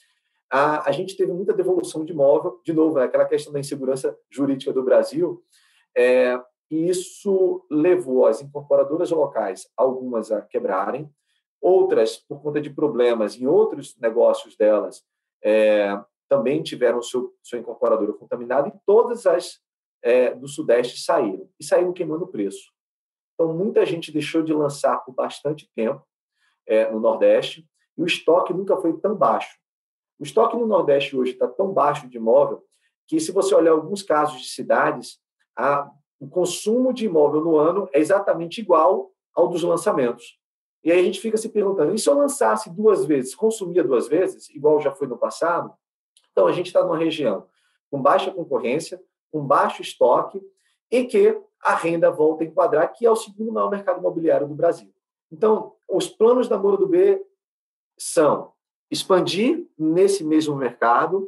a, 0.50 0.88
a 0.88 0.92
gente 0.94 1.18
teve 1.18 1.34
muita 1.34 1.54
devolução 1.54 2.06
de 2.06 2.14
imóvel, 2.14 2.62
de 2.64 2.72
novo, 2.72 2.98
é 2.98 3.04
aquela 3.04 3.26
questão 3.26 3.52
da 3.52 3.60
insegurança 3.60 4.18
jurídica 4.30 4.72
do 4.72 4.84
Brasil, 4.84 5.44
é, 5.98 6.42
e 6.72 6.88
isso 6.88 7.66
levou 7.70 8.26
as 8.26 8.42
incorporadoras 8.42 9.12
locais, 9.12 9.70
algumas 9.76 10.32
a 10.32 10.42
quebrarem, 10.42 11.14
outras, 11.60 12.16
por 12.16 12.42
conta 12.42 12.62
de 12.62 12.70
problemas 12.70 13.36
em 13.36 13.48
outros 13.48 13.98
negócios 14.00 14.56
delas, 14.56 15.04
é, 15.44 16.02
também 16.30 16.64
tiveram 16.64 17.02
seu, 17.02 17.34
sua 17.44 17.60
incorporadora 17.60 18.14
contaminada, 18.14 18.70
e 18.70 18.74
todas 18.86 19.26
as 19.26 19.60
é, 20.02 20.34
do 20.34 20.48
Sudeste 20.48 21.02
saíram, 21.02 21.50
e 21.60 21.66
saíram 21.66 21.92
queimando 21.92 22.26
preço. 22.28 22.73
Então, 23.34 23.54
muita 23.54 23.86
gente 23.86 24.12
deixou 24.12 24.44
de 24.44 24.54
lançar 24.54 24.98
por 25.00 25.14
bastante 25.14 25.70
tempo 25.76 26.06
é, 26.68 26.90
no 26.92 27.00
Nordeste 27.00 27.68
e 27.98 28.02
o 28.02 28.06
estoque 28.06 28.54
nunca 28.54 28.78
foi 28.78 28.94
tão 29.00 29.16
baixo. 29.16 29.58
O 30.20 30.24
estoque 30.24 30.56
no 30.56 30.68
Nordeste 30.68 31.16
hoje 31.16 31.32
está 31.34 31.48
tão 31.48 31.74
baixo 31.74 32.08
de 32.08 32.18
imóvel 32.18 32.64
que, 33.08 33.20
se 33.20 33.32
você 33.32 33.54
olhar 33.54 33.72
alguns 33.72 34.04
casos 34.04 34.42
de 34.42 34.50
cidades, 34.50 35.20
a, 35.58 35.90
o 36.20 36.28
consumo 36.28 36.94
de 36.94 37.06
imóvel 37.06 37.42
no 37.42 37.58
ano 37.58 37.90
é 37.92 38.00
exatamente 38.00 38.62
igual 38.62 39.12
ao 39.34 39.48
dos 39.48 39.64
lançamentos. 39.64 40.40
E 40.84 40.92
aí 40.92 41.00
a 41.00 41.04
gente 41.04 41.20
fica 41.20 41.38
se 41.38 41.50
perguntando: 41.50 41.94
e 41.94 42.00
se 42.00 42.10
eu 42.10 42.18
lançasse 42.18 42.70
duas 42.70 43.06
vezes, 43.06 43.36
consumia 43.36 43.84
duas 43.84 44.08
vezes, 44.08 44.50
igual 44.50 44.80
já 44.80 44.94
foi 44.94 45.08
no 45.08 45.18
passado? 45.18 45.74
Então, 46.32 46.48
a 46.48 46.52
gente 46.52 46.68
está 46.68 46.84
numa 46.84 46.98
região 46.98 47.48
com 47.90 48.02
baixa 48.02 48.32
concorrência, 48.32 49.02
com 49.32 49.46
baixo 49.46 49.82
estoque 49.82 50.42
e 50.94 51.06
que 51.06 51.36
a 51.60 51.74
renda 51.74 52.12
volta 52.12 52.44
a 52.44 52.48
enquadrar, 52.48 52.94
que 52.94 53.04
é 53.04 53.10
o 53.10 53.16
segundo 53.16 53.52
maior 53.52 53.72
mercado 53.72 53.98
imobiliário 53.98 54.48
do 54.48 54.54
Brasil. 54.54 54.94
Então, 55.32 55.74
os 55.90 56.08
planos 56.08 56.48
da 56.48 56.56
Moro 56.56 56.78
do 56.78 56.88
B 56.88 57.20
são 57.98 58.54
expandir 58.92 59.68
nesse 59.76 60.24
mesmo 60.24 60.56
mercado, 60.56 61.28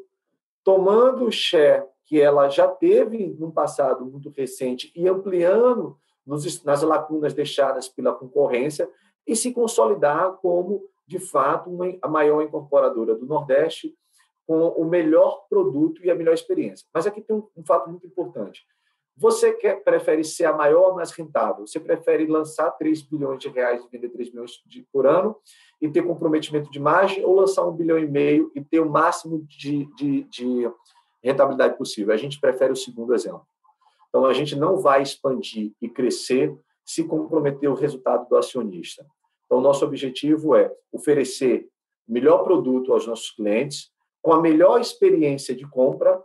tomando 0.63 1.25
o 1.25 1.31
share 1.31 1.83
que 2.05 2.21
ela 2.21 2.47
já 2.47 2.67
teve 2.67 3.35
no 3.39 3.51
passado 3.51 4.05
muito 4.05 4.29
recente 4.29 4.91
e 4.95 5.07
ampliando 5.07 5.97
nos, 6.23 6.63
nas 6.63 6.83
lacunas 6.83 7.33
deixadas 7.33 7.89
pela 7.89 8.13
concorrência 8.13 8.87
e 9.25 9.35
se 9.35 9.51
consolidar 9.51 10.33
como, 10.33 10.87
de 11.07 11.17
fato, 11.17 11.71
uma, 11.71 11.91
a 12.03 12.07
maior 12.07 12.43
incorporadora 12.43 13.15
do 13.15 13.25
Nordeste 13.25 13.95
com 14.45 14.67
o 14.67 14.85
melhor 14.85 15.47
produto 15.49 16.05
e 16.05 16.11
a 16.11 16.15
melhor 16.15 16.35
experiência. 16.35 16.85
Mas 16.93 17.07
aqui 17.07 17.19
tem 17.19 17.35
um, 17.35 17.47
um 17.57 17.65
fato 17.65 17.89
muito 17.89 18.05
importante. 18.05 18.63
Você 19.17 19.53
quer, 19.53 19.81
prefere 19.81 20.25
ser 20.25 20.45
a 20.45 20.53
maior, 20.53 20.93
mais 20.93 21.11
rentável? 21.11 21.65
Você 21.65 21.79
prefere 21.79 22.25
lançar 22.27 22.69
3 22.71 23.01
bilhões 23.03 23.39
de 23.39 23.47
reais 23.47 23.81
e 23.83 23.89
vender 23.89 24.09
3 24.09 24.29
bilhões 24.29 24.51
de, 24.65 24.85
por 24.91 25.07
ano 25.07 25.37
e 25.81 25.89
ter 25.89 26.03
comprometimento 26.03 26.69
de 26.69 26.79
margem 26.79 27.23
ou 27.23 27.33
lançar 27.33 27.65
um 27.65 27.71
bilhão 27.71 27.97
e 27.97 28.05
meio 28.05 28.51
e 28.53 28.61
ter 28.61 28.81
o 28.81 28.89
máximo 28.89 29.45
de, 29.47 29.85
de, 29.95 30.23
de 30.23 30.69
rentabilidade 31.23 31.77
possível? 31.77 32.13
A 32.13 32.17
gente 32.17 32.41
prefere 32.41 32.73
o 32.73 32.75
segundo 32.75 33.13
exemplo. 33.13 33.47
Então, 34.09 34.25
a 34.25 34.33
gente 34.33 34.55
não 34.55 34.77
vai 34.77 35.01
expandir 35.01 35.71
e 35.81 35.87
crescer 35.87 36.53
se 36.85 37.03
comprometer 37.03 37.69
o 37.69 37.73
resultado 37.73 38.27
do 38.27 38.35
acionista. 38.35 39.05
Então, 39.45 39.61
nosso 39.61 39.85
objetivo 39.85 40.55
é 40.55 40.71
oferecer 40.91 41.67
melhor 42.07 42.43
produto 42.43 42.91
aos 42.91 43.07
nossos 43.07 43.31
clientes, 43.31 43.89
com 44.21 44.33
a 44.33 44.41
melhor 44.41 44.79
experiência 44.81 45.55
de 45.55 45.67
compra, 45.67 46.21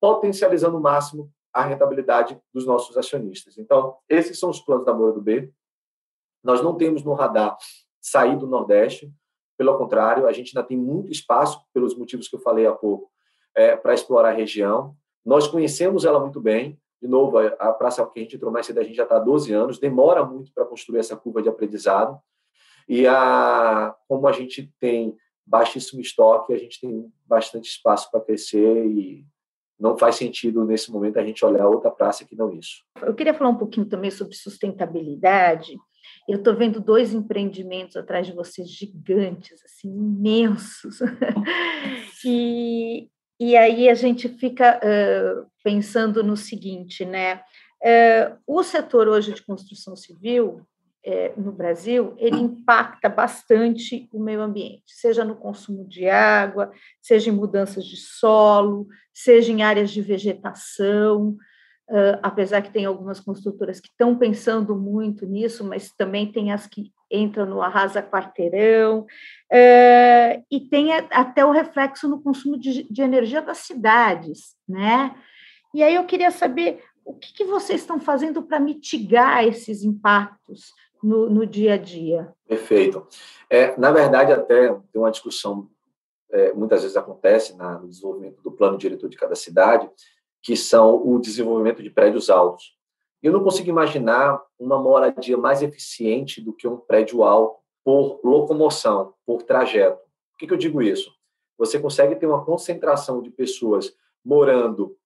potencializando 0.00 0.78
o 0.78 0.80
máximo 0.80 1.30
a 1.52 1.64
rentabilidade 1.64 2.40
dos 2.52 2.66
nossos 2.66 2.96
acionistas. 2.96 3.58
Então, 3.58 3.96
esses 4.08 4.38
são 4.38 4.50
os 4.50 4.60
planos 4.60 4.86
da 4.86 4.94
Moura 4.94 5.12
do 5.12 5.20
B. 5.20 5.52
Nós 6.42 6.62
não 6.62 6.76
temos 6.76 7.02
no 7.02 7.12
radar 7.12 7.56
sair 8.00 8.36
do 8.36 8.46
Nordeste, 8.46 9.12
pelo 9.60 9.76
contrário, 9.76 10.26
a 10.26 10.32
gente 10.32 10.56
ainda 10.56 10.66
tem 10.66 10.74
muito 10.74 11.12
espaço, 11.12 11.62
pelos 11.74 11.94
motivos 11.94 12.26
que 12.26 12.34
eu 12.34 12.40
falei 12.40 12.66
há 12.66 12.72
pouco, 12.72 13.10
é, 13.54 13.76
para 13.76 13.92
explorar 13.92 14.30
a 14.30 14.32
região. 14.32 14.96
Nós 15.22 15.46
conhecemos 15.46 16.06
ela 16.06 16.18
muito 16.18 16.40
bem. 16.40 16.80
De 16.98 17.06
novo, 17.06 17.36
a 17.36 17.70
Praça 17.74 18.06
que 18.06 18.18
a 18.18 18.22
gente 18.22 18.36
entrou 18.36 18.50
mais 18.50 18.64
cedo, 18.64 18.80
a 18.80 18.82
gente 18.82 18.96
já 18.96 19.02
está 19.02 19.16
há 19.16 19.20
12 19.20 19.52
anos, 19.52 19.78
demora 19.78 20.24
muito 20.24 20.50
para 20.54 20.64
construir 20.64 21.00
essa 21.00 21.14
curva 21.14 21.42
de 21.42 21.50
aprendizado. 21.50 22.18
E 22.88 23.06
a, 23.06 23.94
como 24.08 24.26
a 24.26 24.32
gente 24.32 24.72
tem 24.80 25.14
baixíssimo 25.46 26.00
estoque, 26.00 26.54
a 26.54 26.58
gente 26.58 26.80
tem 26.80 27.12
bastante 27.26 27.68
espaço 27.68 28.10
para 28.10 28.22
crescer 28.22 28.86
e 28.86 29.26
não 29.80 29.96
faz 29.96 30.16
sentido 30.16 30.64
nesse 30.64 30.92
momento 30.92 31.18
a 31.18 31.24
gente 31.24 31.44
olhar 31.44 31.66
outra 31.66 31.90
praça 31.90 32.24
que 32.24 32.36
não 32.36 32.52
isso. 32.52 32.84
Eu 33.02 33.14
queria 33.14 33.32
falar 33.32 33.50
um 33.50 33.56
pouquinho 33.56 33.86
também 33.86 34.10
sobre 34.10 34.36
sustentabilidade. 34.36 35.74
Eu 36.28 36.38
estou 36.38 36.54
vendo 36.54 36.80
dois 36.80 37.14
empreendimentos 37.14 37.96
atrás 37.96 38.26
de 38.26 38.32
vocês 38.32 38.68
gigantes, 38.68 39.64
assim, 39.64 39.88
imensos. 39.88 41.00
e, 42.24 43.08
e 43.40 43.56
aí 43.56 43.88
a 43.88 43.94
gente 43.94 44.28
fica 44.28 44.78
uh, 44.78 45.46
pensando 45.64 46.22
no 46.22 46.36
seguinte, 46.36 47.04
né? 47.04 47.42
Uh, 47.82 48.36
o 48.46 48.62
setor 48.62 49.08
hoje 49.08 49.32
de 49.32 49.42
construção 49.42 49.96
civil 49.96 50.60
é, 51.04 51.32
no 51.36 51.50
Brasil, 51.50 52.14
ele 52.18 52.36
impacta 52.36 53.08
bastante 53.08 54.08
o 54.12 54.22
meio 54.22 54.42
ambiente, 54.42 54.84
seja 54.86 55.24
no 55.24 55.34
consumo 55.34 55.86
de 55.86 56.08
água, 56.08 56.70
seja 57.00 57.30
em 57.30 57.34
mudanças 57.34 57.84
de 57.84 57.96
solo, 57.96 58.86
seja 59.12 59.50
em 59.50 59.62
áreas 59.62 59.90
de 59.90 60.02
vegetação, 60.02 61.36
uh, 61.88 62.18
apesar 62.22 62.60
que 62.60 62.70
tem 62.70 62.84
algumas 62.84 63.18
construtoras 63.18 63.80
que 63.80 63.88
estão 63.88 64.16
pensando 64.16 64.76
muito 64.76 65.26
nisso, 65.26 65.64
mas 65.64 65.90
também 65.90 66.30
tem 66.30 66.52
as 66.52 66.66
que 66.66 66.92
entram 67.10 67.46
no 67.46 67.62
arrasa 67.62 68.02
quarteirão, 68.02 69.00
uh, 69.00 70.44
e 70.50 70.60
tem 70.70 70.92
até 70.92 71.44
o 71.44 71.50
reflexo 71.50 72.08
no 72.08 72.22
consumo 72.22 72.58
de, 72.58 72.84
de, 72.92 73.02
energia 73.02 73.40
das 73.40 73.58
cidades, 73.58 74.54
né? 74.68 75.14
E 75.72 75.82
aí 75.82 75.94
eu 75.94 76.04
queria 76.04 76.30
saber 76.30 76.82
o 77.04 77.14
que 77.14 77.44
vocês 77.44 77.80
estão 77.80 77.98
fazendo 77.98 78.42
para 78.42 78.60
mitigar 78.60 79.44
esses 79.44 79.82
impactos 79.82 80.72
no, 81.02 81.28
no 81.28 81.46
dia 81.46 81.74
a 81.74 81.76
dia. 81.76 82.32
Perfeito. 82.46 83.06
É, 83.48 83.76
na 83.78 83.90
verdade, 83.90 84.32
até 84.32 84.68
tem 84.68 85.00
uma 85.00 85.10
discussão 85.10 85.68
é, 86.30 86.52
muitas 86.52 86.82
vezes 86.82 86.96
acontece 86.96 87.56
na, 87.56 87.78
no 87.78 87.88
desenvolvimento 87.88 88.40
do 88.42 88.52
plano 88.52 88.78
diretor 88.78 89.08
de 89.08 89.16
cada 89.16 89.34
cidade, 89.34 89.90
que 90.42 90.56
são 90.56 90.96
o 91.06 91.18
desenvolvimento 91.18 91.82
de 91.82 91.90
prédios 91.90 92.30
altos. 92.30 92.76
Eu 93.22 93.32
não 93.32 93.44
consigo 93.44 93.68
imaginar 93.68 94.40
uma 94.58 94.80
moradia 94.80 95.36
mais 95.36 95.62
eficiente 95.62 96.40
do 96.40 96.52
que 96.52 96.66
um 96.66 96.76
prédio 96.76 97.22
alto 97.22 97.60
por 97.84 98.20
locomoção, 98.24 99.14
por 99.26 99.42
trajeto. 99.42 99.98
Por 100.30 100.38
que, 100.38 100.46
que 100.46 100.52
eu 100.54 100.58
digo 100.58 100.80
isso? 100.80 101.12
Você 101.58 101.78
consegue 101.78 102.16
ter 102.16 102.26
uma 102.26 102.44
concentração 102.44 103.20
de 103.20 103.30
pessoas 103.30 103.94
morando 104.24 104.96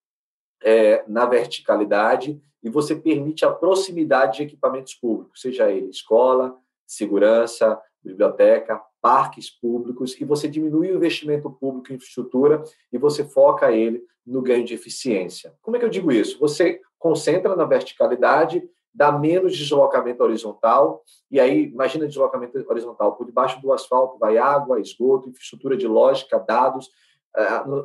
é, 0.62 1.04
na 1.08 1.26
verticalidade 1.26 2.40
e 2.64 2.70
você 2.70 2.96
permite 2.96 3.44
a 3.44 3.50
proximidade 3.50 4.38
de 4.38 4.42
equipamentos 4.44 4.94
públicos, 4.94 5.42
seja 5.42 5.70
ele 5.70 5.90
escola, 5.90 6.56
segurança, 6.86 7.78
biblioteca, 8.02 8.80
parques 9.00 9.50
públicos, 9.50 10.18
e 10.18 10.24
você 10.24 10.48
diminui 10.48 10.90
o 10.90 10.96
investimento 10.96 11.50
público 11.50 11.92
em 11.92 11.96
infraestrutura 11.96 12.64
e 12.90 12.96
você 12.96 13.22
foca 13.22 13.70
ele 13.70 14.02
no 14.26 14.40
ganho 14.40 14.64
de 14.64 14.72
eficiência. 14.72 15.54
Como 15.60 15.76
é 15.76 15.78
que 15.78 15.84
eu 15.84 15.90
digo 15.90 16.10
isso? 16.10 16.38
Você 16.40 16.80
concentra 16.98 17.54
na 17.54 17.66
verticalidade, 17.66 18.66
dá 18.94 19.12
menos 19.12 19.54
deslocamento 19.56 20.22
horizontal, 20.22 21.02
e 21.30 21.38
aí, 21.38 21.64
imagina 21.64 22.06
deslocamento 22.06 22.64
horizontal, 22.66 23.14
por 23.14 23.26
debaixo 23.26 23.60
do 23.60 23.72
asfalto 23.72 24.18
vai 24.18 24.38
água, 24.38 24.80
esgoto, 24.80 25.28
infraestrutura 25.28 25.76
de 25.76 25.86
lógica, 25.86 26.38
dados, 26.38 26.90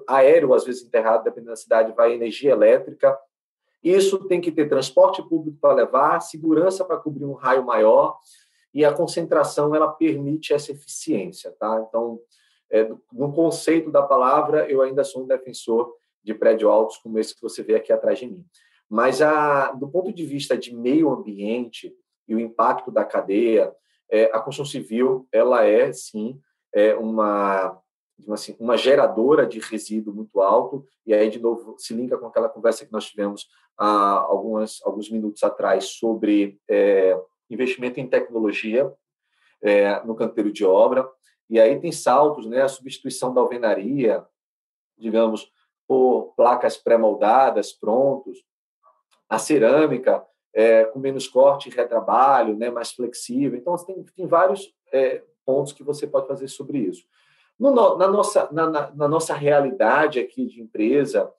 aéreo, 0.07 0.53
às 0.53 0.63
vezes 0.63 0.85
enterrado, 0.85 1.23
dependendo 1.23 1.51
da 1.51 1.55
cidade, 1.57 1.91
vai 1.93 2.13
energia 2.13 2.51
elétrica. 2.51 3.17
Isso 3.83 4.25
tem 4.27 4.41
que 4.41 4.51
ter 4.51 4.67
transporte 4.67 5.21
público 5.21 5.57
para 5.59 5.73
levar, 5.73 6.19
segurança 6.19 6.83
para 6.83 6.97
cobrir 6.97 7.25
um 7.25 7.33
raio 7.33 7.65
maior, 7.65 8.17
e 8.73 8.85
a 8.85 8.93
concentração 8.93 9.73
ela 9.73 9.87
permite 9.87 10.53
essa 10.53 10.71
eficiência, 10.71 11.51
tá? 11.59 11.83
Então, 11.87 12.19
é, 12.71 12.91
no 13.11 13.33
conceito 13.33 13.89
da 13.89 14.03
palavra, 14.03 14.69
eu 14.69 14.81
ainda 14.81 15.03
sou 15.03 15.23
um 15.23 15.27
defensor 15.27 15.91
de 16.23 16.33
prédios 16.33 16.69
altos 16.69 16.97
como 16.97 17.17
esse 17.17 17.33
que 17.33 17.41
você 17.41 17.63
vê 17.63 17.75
aqui 17.75 17.91
atrás 17.91 18.19
de 18.19 18.27
mim. 18.27 18.45
Mas, 18.87 19.21
a, 19.21 19.71
do 19.71 19.87
ponto 19.87 20.13
de 20.13 20.25
vista 20.25 20.57
de 20.57 20.75
meio 20.75 21.09
ambiente 21.09 21.93
e 22.27 22.35
o 22.35 22.39
impacto 22.39 22.91
da 22.91 23.03
cadeia, 23.03 23.73
é, 24.09 24.25
a 24.25 24.39
construção 24.39 24.65
civil 24.65 25.27
ela 25.31 25.63
é, 25.63 25.91
sim, 25.91 26.39
é 26.73 26.95
uma, 26.95 27.79
assim, 28.29 28.55
uma 28.59 28.77
geradora 28.77 29.45
de 29.45 29.59
resíduo 29.59 30.13
muito 30.13 30.41
alto, 30.41 30.85
e 31.05 31.13
aí, 31.13 31.29
de 31.29 31.39
novo, 31.39 31.75
se 31.77 31.93
linka 31.93 32.17
com 32.17 32.27
aquela 32.27 32.49
conversa 32.49 32.85
que 32.85 32.91
nós 32.91 33.05
tivemos 33.05 33.47
há 33.77 34.19
algumas, 34.19 34.79
alguns 34.83 35.09
minutos 35.09 35.43
atrás 35.43 35.85
sobre 35.85 36.59
é, 36.69 37.19
investimento 37.49 37.99
em 37.99 38.07
tecnologia 38.07 38.93
é, 39.61 40.03
no 40.03 40.15
canteiro 40.15 40.51
de 40.51 40.65
obra, 40.65 41.09
e 41.49 41.59
aí 41.59 41.79
tem 41.79 41.91
saltos, 41.91 42.45
né, 42.45 42.61
a 42.61 42.67
substituição 42.67 43.33
da 43.33 43.41
alvenaria, 43.41 44.23
digamos, 44.97 45.51
por 45.87 46.33
placas 46.35 46.77
pré-moldadas, 46.77 47.73
prontos, 47.73 48.43
a 49.27 49.39
cerâmica 49.39 50.23
é, 50.53 50.85
com 50.85 50.99
menos 50.99 51.27
corte 51.27 51.69
e 51.69 51.71
retrabalho, 51.71 52.55
né, 52.55 52.69
mais 52.69 52.91
flexível. 52.91 53.57
Então, 53.57 53.75
tem, 53.77 54.03
tem 54.03 54.27
vários 54.27 54.73
é, 54.91 55.23
pontos 55.45 55.73
que 55.73 55.83
você 55.83 56.05
pode 56.05 56.27
fazer 56.27 56.47
sobre 56.47 56.79
isso. 56.79 57.05
No, 57.59 57.97
na, 57.97 58.07
nossa, 58.07 58.49
na, 58.51 58.69
na, 58.69 58.91
na, 58.91 59.07
nossa 59.07 59.33
realidade 59.33 60.19
aqui 60.19 60.45
de 60.45 60.61
empresa, 60.61 61.29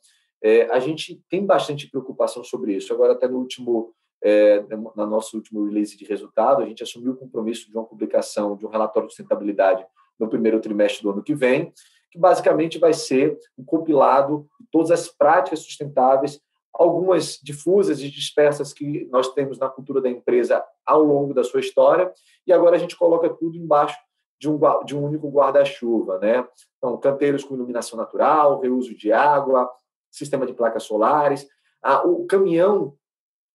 é, 0.43 0.65
a 0.71 0.79
gente 0.79 1.23
tem 1.31 1.47
bastante 1.47 1.89
preocupação 1.89 2.45
sobre 2.45 2.75
isso. 2.75 2.93
Agora, 2.93 3.13
até 3.13 3.27
no 3.27 3.39
último 3.39 3.95
é, 4.23 4.63
na 4.95 5.07
nosso 5.07 5.37
último 5.37 5.65
release 5.65 5.97
de 5.97 6.05
resultado, 6.05 6.63
a 6.63 6.67
gente 6.67 6.83
assumiu 6.83 7.13
o 7.13 7.17
compromisso 7.17 7.71
de 7.71 7.77
uma 7.77 7.87
publicação 7.87 8.57
de 8.57 8.67
um 8.67 8.69
relatório 8.69 9.09
de 9.09 9.15
sustentabilidade 9.15 9.85
no 10.19 10.29
primeiro 10.29 10.61
trimestre 10.61 11.03
do 11.03 11.11
ano 11.11 11.23
que 11.23 11.35
vem, 11.35 11.73
que 12.11 12.19
basicamente 12.19 12.79
vai 12.79 12.93
ser 12.93 13.39
um 13.57 13.65
compilado 13.65 14.47
de 14.61 14.67
todas 14.71 14.91
as 14.91 15.09
práticas 15.09 15.61
sustentáveis, 15.61 16.41
algumas 16.73 17.39
difusas 17.43 18.01
e 18.01 18.11
dispersas 18.11 18.73
que 18.73 19.07
nós 19.11 19.33
temos 19.33 19.59
na 19.59 19.69
cultura 19.69 20.01
da 20.01 20.11
empresa 20.11 20.63
ao 20.85 21.03
longo 21.03 21.33
da 21.33 21.43
sua 21.43 21.61
história, 21.61 22.13
e 22.47 22.53
agora 22.53 22.77
a 22.77 22.79
gente 22.79 22.97
coloca 22.97 23.29
tudo 23.31 23.57
embaixo 23.57 23.97
de 24.41 24.49
um, 24.49 24.59
de 24.85 24.97
um 24.97 25.05
único 25.05 25.29
guarda-chuva, 25.29 26.19
né? 26.19 26.47
Então, 26.79 26.97
canteiros 26.97 27.45
com 27.45 27.55
iluminação 27.55 27.99
natural, 27.99 28.59
reuso 28.59 28.95
de 28.95 29.13
água, 29.13 29.71
sistema 30.11 30.47
de 30.47 30.55
placas 30.55 30.83
solares, 30.83 31.47
ah, 31.83 32.03
o 32.07 32.25
caminhão 32.27 32.97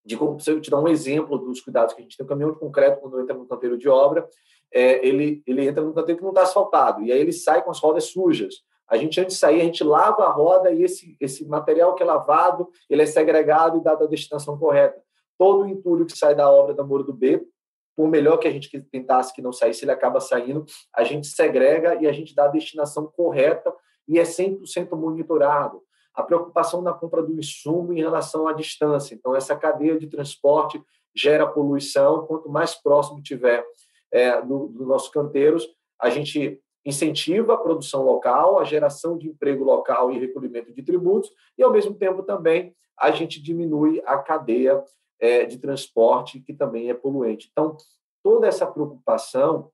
de 0.05 0.15
se 0.39 0.51
eu 0.51 0.61
te 0.61 0.69
dar 0.69 0.79
um 0.79 0.87
exemplo 0.87 1.39
dos 1.39 1.59
cuidados 1.59 1.95
que 1.95 1.99
a 1.99 2.03
gente 2.03 2.15
tem, 2.15 2.23
um 2.23 2.29
caminhão 2.29 2.51
de 2.51 2.59
concreto, 2.59 3.01
quando 3.01 3.19
entra 3.19 3.35
no 3.35 3.47
canteiro 3.47 3.75
de 3.75 3.89
obra, 3.89 4.29
é, 4.71 5.05
ele, 5.05 5.41
ele 5.47 5.67
entra 5.67 5.83
no 5.83 5.93
canteiro 5.93 6.19
que 6.19 6.23
não 6.23 6.31
está 6.31 6.43
asfaltado, 6.43 7.01
e 7.01 7.11
aí 7.11 7.19
ele 7.19 7.33
sai 7.33 7.63
com 7.63 7.71
as 7.71 7.79
rodas 7.79 8.05
sujas. 8.05 8.53
A 8.87 8.97
gente, 8.97 9.19
antes 9.19 9.33
de 9.33 9.39
sair, 9.39 9.61
a 9.61 9.63
gente 9.63 9.83
lava 9.83 10.25
a 10.25 10.29
roda 10.29 10.71
e 10.71 10.83
esse, 10.83 11.17
esse 11.19 11.43
material 11.47 11.95
que 11.95 12.03
é 12.03 12.05
lavado, 12.05 12.69
ele 12.87 13.01
é 13.01 13.05
segregado 13.07 13.79
e 13.79 13.83
dado 13.83 14.03
a 14.03 14.07
destinação 14.07 14.59
correta. 14.59 15.01
Todo 15.39 15.63
o 15.63 15.67
entulho 15.67 16.05
que 16.05 16.15
sai 16.15 16.35
da 16.35 16.51
obra 16.51 16.75
da 16.75 16.83
Moro 16.83 17.03
do 17.03 17.11
B, 17.11 17.43
por 17.95 18.07
melhor 18.07 18.37
que 18.37 18.47
a 18.47 18.51
gente 18.51 18.69
tentasse 18.91 19.33
que 19.33 19.41
não 19.41 19.53
saísse, 19.53 19.85
ele 19.85 19.91
acaba 19.91 20.19
saindo, 20.19 20.65
a 20.93 21.03
gente 21.03 21.27
segrega 21.27 21.95
e 22.01 22.07
a 22.07 22.11
gente 22.11 22.35
dá 22.35 22.45
a 22.45 22.49
destinação 22.49 23.07
correta 23.07 23.73
e 24.07 24.19
é 24.19 24.23
100% 24.23 24.95
monitorado 24.95 25.81
a 26.15 26.23
preocupação 26.23 26.81
na 26.81 26.93
compra 26.93 27.21
do 27.21 27.37
insumo 27.37 27.91
em 27.91 27.99
relação 27.99 28.47
à 28.47 28.53
distância. 28.53 29.13
Então, 29.13 29.35
essa 29.35 29.55
cadeia 29.55 29.99
de 29.99 30.07
transporte 30.07 30.81
gera 31.13 31.45
poluição. 31.45 32.25
Quanto 32.25 32.49
mais 32.49 32.73
próximo 32.73 33.21
tiver 33.21 33.65
é, 34.11 34.41
dos 34.41 34.71
do 34.71 34.85
nossos 34.85 35.09
canteiros, 35.09 35.67
a 35.99 36.09
gente 36.09 36.61
incentiva 36.85 37.55
a 37.55 37.57
produção 37.57 38.03
local, 38.03 38.59
a 38.59 38.63
geração 38.63 39.17
de 39.17 39.27
emprego 39.27 39.63
local 39.63 40.11
e 40.11 40.19
recolhimento 40.19 40.73
de 40.73 40.83
tributos, 40.83 41.31
e, 41.57 41.63
ao 41.63 41.71
mesmo 41.71 41.95
tempo, 41.95 42.23
também 42.23 42.73
a 42.97 43.11
gente 43.11 43.41
diminui 43.41 44.01
a 44.05 44.17
cadeia 44.17 44.81
é, 45.19 45.45
de 45.45 45.57
transporte, 45.57 46.39
que 46.39 46.53
também 46.53 46.89
é 46.89 46.93
poluente. 46.93 47.49
Então, 47.51 47.77
toda 48.23 48.47
essa 48.47 48.65
preocupação 48.65 49.71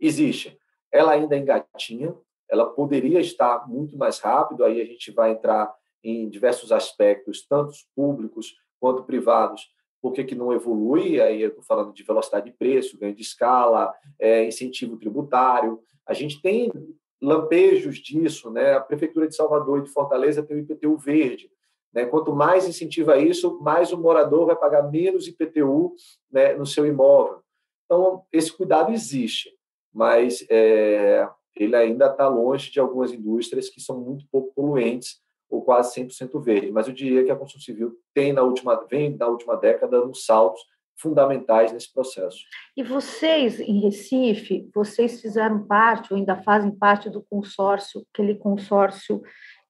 existe. 0.00 0.58
Ela 0.92 1.12
ainda 1.12 1.36
engatinha, 1.36 2.14
ela 2.48 2.66
poderia 2.66 3.20
estar 3.20 3.68
muito 3.68 3.96
mais 3.96 4.18
rápido, 4.18 4.64
aí 4.64 4.80
a 4.80 4.84
gente 4.84 5.10
vai 5.10 5.32
entrar 5.32 5.74
em 6.02 6.28
diversos 6.28 6.70
aspectos, 6.70 7.46
tanto 7.46 7.72
públicos 7.96 8.54
quanto 8.78 9.04
privados, 9.04 9.74
por 10.04 10.12
que, 10.12 10.22
que 10.22 10.34
não 10.34 10.52
evolui? 10.52 11.18
Aí 11.18 11.40
eu 11.40 11.48
estou 11.48 11.64
falando 11.64 11.94
de 11.94 12.02
velocidade 12.02 12.44
de 12.44 12.52
preço, 12.54 12.98
ganho 12.98 13.14
de 13.14 13.22
escala, 13.22 13.90
é, 14.18 14.44
incentivo 14.44 14.98
tributário. 14.98 15.80
A 16.06 16.12
gente 16.12 16.42
tem 16.42 16.70
lampejos 17.22 17.96
disso, 17.96 18.50
né? 18.50 18.74
A 18.74 18.80
Prefeitura 18.82 19.26
de 19.26 19.34
Salvador 19.34 19.78
e 19.78 19.84
de 19.84 19.90
Fortaleza 19.90 20.42
tem 20.42 20.58
o 20.58 20.60
IPTU 20.60 20.98
verde. 20.98 21.50
Né? 21.94 22.04
Quanto 22.06 22.34
mais 22.34 22.68
incentiva 22.68 23.16
isso, 23.16 23.60
mais 23.60 23.92
o 23.92 23.98
morador 23.98 24.46
vai 24.46 24.56
pagar 24.56 24.90
menos 24.90 25.28
IPTU 25.28 25.94
né, 26.30 26.54
no 26.54 26.66
seu 26.66 26.84
imóvel. 26.84 27.40
Então, 27.84 28.24
esse 28.32 28.52
cuidado 28.52 28.92
existe, 28.92 29.50
mas 29.92 30.44
é, 30.50 31.28
ele 31.54 31.76
ainda 31.76 32.06
está 32.06 32.26
longe 32.26 32.70
de 32.70 32.80
algumas 32.80 33.12
indústrias 33.12 33.68
que 33.68 33.80
são 33.80 34.00
muito 34.00 34.26
pouco 34.30 34.52
poluentes 34.54 35.22
ou 35.48 35.62
quase 35.62 35.94
100% 36.00 36.42
verde. 36.42 36.72
Mas 36.72 36.88
eu 36.88 36.94
diria 36.94 37.24
que 37.24 37.30
a 37.30 37.36
construção 37.36 37.64
civil 37.64 37.96
tem 38.12 38.32
na 38.32 38.42
última, 38.42 38.74
vem 38.90 39.16
na 39.16 39.28
última 39.28 39.56
década 39.56 40.00
dando 40.00 40.16
saltos 40.16 40.62
fundamentais 40.96 41.72
nesse 41.72 41.92
processo. 41.92 42.38
E 42.76 42.82
vocês, 42.82 43.60
em 43.60 43.80
Recife, 43.80 44.68
vocês 44.72 45.20
fizeram 45.20 45.66
parte, 45.66 46.12
ou 46.12 46.18
ainda 46.18 46.36
fazem 46.42 46.70
parte 46.70 47.10
do 47.10 47.22
consórcio, 47.22 48.06
aquele 48.12 48.36
consórcio 48.36 49.22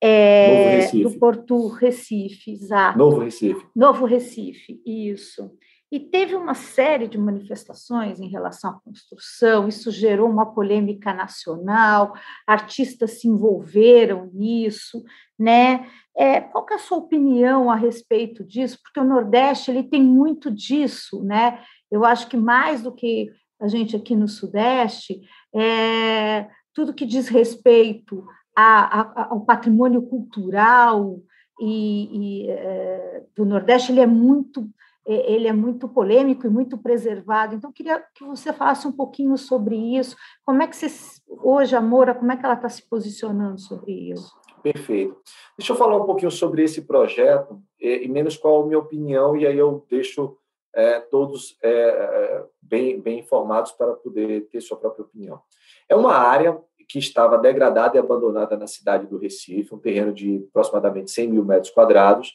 é, 0.07 0.91
do 0.93 1.19
Porto 1.19 1.69
Recife, 1.69 2.53
exato. 2.53 2.99
Novo 2.99 3.21
Recife. 3.21 3.67
Novo 3.75 4.05
Recife, 4.05 4.83
isso. 4.85 5.51
E 5.91 6.01
teve 6.01 6.35
uma 6.35 6.55
série 6.55 7.09
de 7.09 7.17
manifestações 7.17 8.21
em 8.21 8.29
relação 8.29 8.71
à 8.71 8.81
construção, 8.81 9.69
isso 9.69 9.91
gerou 9.91 10.29
uma 10.29 10.53
polêmica 10.53 11.15
nacional, 11.15 12.13
artistas 12.47 13.21
se 13.21 13.29
envolveram 13.29 14.29
nisso, 14.35 15.03
né? 15.39 15.89
É, 16.17 16.41
qual 16.41 16.67
é 16.71 16.75
a 16.75 16.79
sua 16.79 16.99
opinião 16.99 17.71
a 17.71 17.77
respeito 17.77 18.45
disso? 18.45 18.79
Porque 18.83 19.01
o 19.01 19.05
Nordeste 19.05 19.71
ele 19.71 19.85
tem 19.85 20.03
muito 20.03 20.51
disso, 20.51 21.23
né? 21.25 21.63
Eu 21.91 22.05
acho 22.05 22.29
que 22.29 22.37
mais 22.37 22.83
do 22.83 22.93
que 22.93 23.31
a 23.61 23.69
gente 23.69 23.97
aqui 23.97 24.15
no 24.15 24.29
Sudeste, 24.29 25.23
é, 25.55 26.49
tudo 26.75 26.93
que 26.93 27.07
diz 27.07 27.29
respeito 27.29 28.27
a, 28.55 29.01
a, 29.01 29.41
patrimônio 29.41 30.03
cultural 30.03 31.21
e, 31.61 32.45
e 32.47 32.51
é, 32.51 33.23
do 33.37 33.45
Nordeste, 33.45 33.93
ele 33.93 34.01
é 34.01 34.07
muito 34.07 34.69
ele 35.07 35.47
é 35.47 35.53
muito 35.53 35.87
polêmico 35.87 36.47
e 36.47 36.51
muito 36.51 36.79
preservado. 36.79 37.55
Então, 37.55 37.71
queria 37.71 38.03
que 38.15 38.25
você 38.25 38.55
falasse 38.55 38.89
um 38.89 38.93
pouquinho 38.93 39.37
sobre 39.37 39.77
isso. 39.77 40.17
Como 40.47 40.63
é 40.63 40.67
que 40.67 40.75
você, 40.75 40.87
hoje, 41.29 41.77
a 41.77 41.81
Moura, 41.81 42.15
como 42.15 42.33
é 42.33 42.37
que 42.39 42.43
ela 42.43 42.55
está 42.55 42.71
se 42.71 42.89
posicionando 42.89 43.61
sobre 43.61 43.93
isso? 43.93 44.35
Perfeito. 44.63 45.15
Deixa 45.59 45.75
eu 45.75 45.77
falar 45.77 45.99
um 45.99 46.07
pouquinho 46.07 46.31
sobre 46.31 46.65
esse 46.65 46.81
projeto, 46.81 47.63
e, 47.79 48.09
menos 48.09 48.35
qual 48.35 48.63
a 48.63 48.67
minha 48.67 48.79
opinião, 48.79 49.37
e 49.37 49.47
aí 49.47 49.59
eu 49.59 49.85
deixo 49.91 50.39
é, 50.75 51.01
todos 51.01 51.59
é, 51.63 52.45
bem, 52.63 52.99
bem 52.99 53.19
informados 53.21 53.73
para 53.73 53.93
poder 53.93 54.49
ter 54.49 54.63
sua 54.63 54.79
própria 54.79 55.05
opinião. 55.05 55.39
É 55.87 55.95
uma 55.95 56.15
área 56.15 56.59
que 56.89 56.99
estava 56.99 57.39
degradada 57.39 57.97
e 57.97 58.01
abandonada 58.01 58.57
na 58.57 58.67
cidade 58.67 59.07
do 59.07 59.19
Recife, 59.19 59.75
um 59.75 59.79
terreno 59.79 60.13
de 60.13 60.45
aproximadamente 60.51 61.11
100 61.11 61.29
mil 61.29 61.45
metros 61.45 61.73
quadrados, 61.73 62.33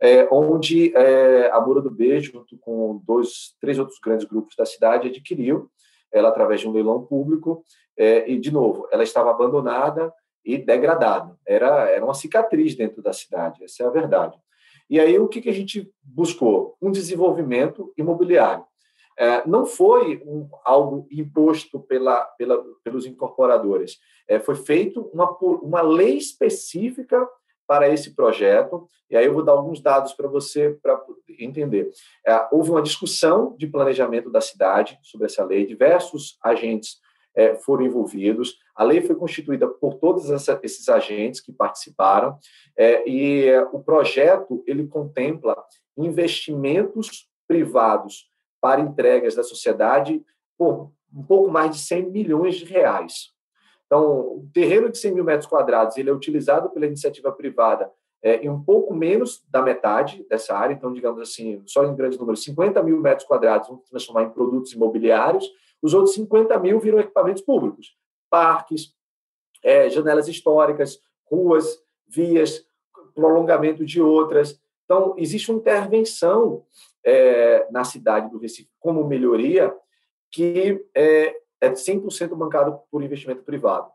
é, 0.00 0.28
onde 0.32 0.94
é, 0.96 1.50
a 1.52 1.60
Moura 1.60 1.80
do 1.80 1.90
B, 1.90 2.20
junto 2.20 2.58
com 2.58 3.00
dois, 3.04 3.54
três 3.60 3.78
outros 3.78 3.98
grandes 4.00 4.26
grupos 4.26 4.56
da 4.56 4.66
cidade, 4.66 5.08
adquiriu 5.08 5.70
ela 6.10 6.28
através 6.28 6.60
de 6.60 6.68
um 6.68 6.72
leilão 6.72 7.04
público, 7.04 7.64
é, 7.96 8.30
e, 8.30 8.38
de 8.38 8.52
novo, 8.52 8.86
ela 8.90 9.02
estava 9.02 9.30
abandonada 9.30 10.12
e 10.44 10.58
degradada. 10.58 11.36
Era, 11.46 11.88
era 11.88 12.04
uma 12.04 12.14
cicatriz 12.14 12.74
dentro 12.74 13.02
da 13.02 13.12
cidade, 13.12 13.62
essa 13.64 13.82
é 13.82 13.86
a 13.86 13.90
verdade. 13.90 14.36
E 14.90 15.00
aí, 15.00 15.18
o 15.18 15.28
que, 15.28 15.40
que 15.40 15.48
a 15.48 15.54
gente 15.54 15.90
buscou? 16.02 16.76
Um 16.82 16.90
desenvolvimento 16.90 17.92
imobiliário. 17.96 18.64
É, 19.18 19.46
não 19.46 19.66
foi 19.66 20.22
um, 20.26 20.48
algo 20.64 21.06
imposto 21.10 21.80
pela, 21.80 22.24
pela, 22.38 22.62
pelos 22.82 23.06
incorporadores, 23.06 23.98
é, 24.28 24.38
foi 24.40 24.54
feito 24.54 25.10
uma, 25.12 25.30
uma 25.40 25.82
lei 25.82 26.16
específica 26.16 27.28
para 27.66 27.88
esse 27.88 28.14
projeto, 28.14 28.86
e 29.10 29.16
aí 29.16 29.24
eu 29.26 29.34
vou 29.34 29.44
dar 29.44 29.52
alguns 29.52 29.80
dados 29.80 30.12
para 30.12 30.28
você 30.28 30.78
para 30.82 31.00
entender. 31.38 31.90
É, 32.26 32.48
houve 32.50 32.70
uma 32.70 32.82
discussão 32.82 33.54
de 33.56 33.66
planejamento 33.66 34.30
da 34.30 34.40
cidade 34.40 34.98
sobre 35.02 35.26
essa 35.26 35.44
lei, 35.44 35.66
diversos 35.66 36.36
agentes 36.42 37.00
é, 37.34 37.54
foram 37.54 37.84
envolvidos, 37.84 38.58
a 38.74 38.84
lei 38.84 39.00
foi 39.00 39.14
constituída 39.16 39.66
por 39.66 39.94
todos 39.94 40.30
essa, 40.30 40.58
esses 40.62 40.88
agentes 40.88 41.40
que 41.40 41.52
participaram, 41.52 42.38
é, 42.76 43.08
e 43.08 43.50
o 43.72 43.80
projeto 43.80 44.62
ele 44.66 44.86
contempla 44.86 45.56
investimentos 45.96 47.28
privados 47.46 48.30
para 48.62 48.80
entregas 48.80 49.34
da 49.34 49.42
sociedade 49.42 50.24
por 50.56 50.92
um 51.12 51.22
pouco 51.24 51.50
mais 51.50 51.72
de 51.72 51.82
100 51.82 52.10
milhões 52.10 52.54
de 52.54 52.64
reais. 52.64 53.32
Então, 53.84 54.20
o 54.20 54.48
terreno 54.54 54.88
de 54.88 54.96
100 54.96 55.12
mil 55.12 55.24
metros 55.24 55.48
quadrados 55.48 55.98
ele 55.98 56.08
é 56.08 56.12
utilizado 56.12 56.70
pela 56.70 56.86
iniciativa 56.86 57.30
privada 57.32 57.90
é, 58.22 58.36
em 58.36 58.48
um 58.48 58.62
pouco 58.62 58.94
menos 58.94 59.44
da 59.50 59.60
metade 59.60 60.24
dessa 60.30 60.56
área, 60.56 60.72
então, 60.72 60.92
digamos 60.92 61.20
assim, 61.20 61.60
só 61.66 61.84
em 61.84 61.94
grandes 61.94 62.18
números, 62.18 62.44
50 62.44 62.80
mil 62.82 62.98
metros 63.00 63.26
quadrados 63.26 63.68
vão 63.68 63.78
transformar 63.78 64.22
em 64.22 64.30
produtos 64.30 64.72
imobiliários, 64.72 65.50
os 65.82 65.92
outros 65.92 66.14
50 66.14 66.56
mil 66.60 66.78
viram 66.78 67.00
equipamentos 67.00 67.42
públicos, 67.42 67.96
parques, 68.30 68.94
é, 69.62 69.90
janelas 69.90 70.28
históricas, 70.28 71.00
ruas, 71.24 71.82
vias, 72.06 72.64
prolongamento 73.12 73.84
de 73.84 74.00
outras. 74.00 74.58
Então, 74.84 75.14
existe 75.18 75.50
uma 75.50 75.58
intervenção 75.58 76.64
é, 77.04 77.66
na 77.70 77.84
cidade 77.84 78.30
do 78.30 78.38
Recife 78.38 78.70
como 78.78 79.06
melhoria 79.06 79.74
que 80.30 80.84
é, 80.94 81.36
é 81.60 81.70
100% 81.70 82.34
bancado 82.34 82.80
por 82.90 83.02
investimento 83.02 83.42
privado. 83.42 83.90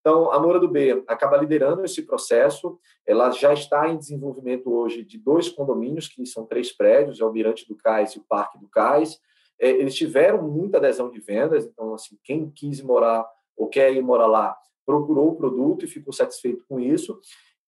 Então, 0.00 0.32
a 0.32 0.40
Moura 0.40 0.58
do 0.58 0.68
B 0.68 1.04
acaba 1.06 1.36
liderando 1.36 1.84
esse 1.84 2.02
processo. 2.02 2.76
Ela 3.06 3.30
já 3.30 3.52
está 3.52 3.88
em 3.88 3.96
desenvolvimento 3.96 4.72
hoje 4.72 5.04
de 5.04 5.16
dois 5.16 5.48
condomínios, 5.48 6.08
que 6.08 6.26
são 6.26 6.44
três 6.44 6.72
prédios, 6.72 7.20
é 7.20 7.24
o 7.24 7.32
Mirante 7.32 7.68
do 7.68 7.76
Cais 7.76 8.12
e 8.14 8.18
o 8.18 8.24
Parque 8.28 8.58
do 8.58 8.68
Cais. 8.68 9.20
É, 9.60 9.68
eles 9.68 9.94
tiveram 9.94 10.42
muita 10.42 10.78
adesão 10.78 11.08
de 11.08 11.20
vendas, 11.20 11.64
então, 11.64 11.94
assim, 11.94 12.18
quem 12.24 12.50
quis 12.50 12.82
morar 12.82 13.24
ou 13.56 13.68
quer 13.68 13.92
ir 13.94 14.02
morar 14.02 14.26
lá, 14.26 14.56
procurou 14.84 15.28
o 15.28 15.36
produto 15.36 15.84
e 15.84 15.88
ficou 15.88 16.12
satisfeito 16.12 16.64
com 16.68 16.80
isso. 16.80 17.20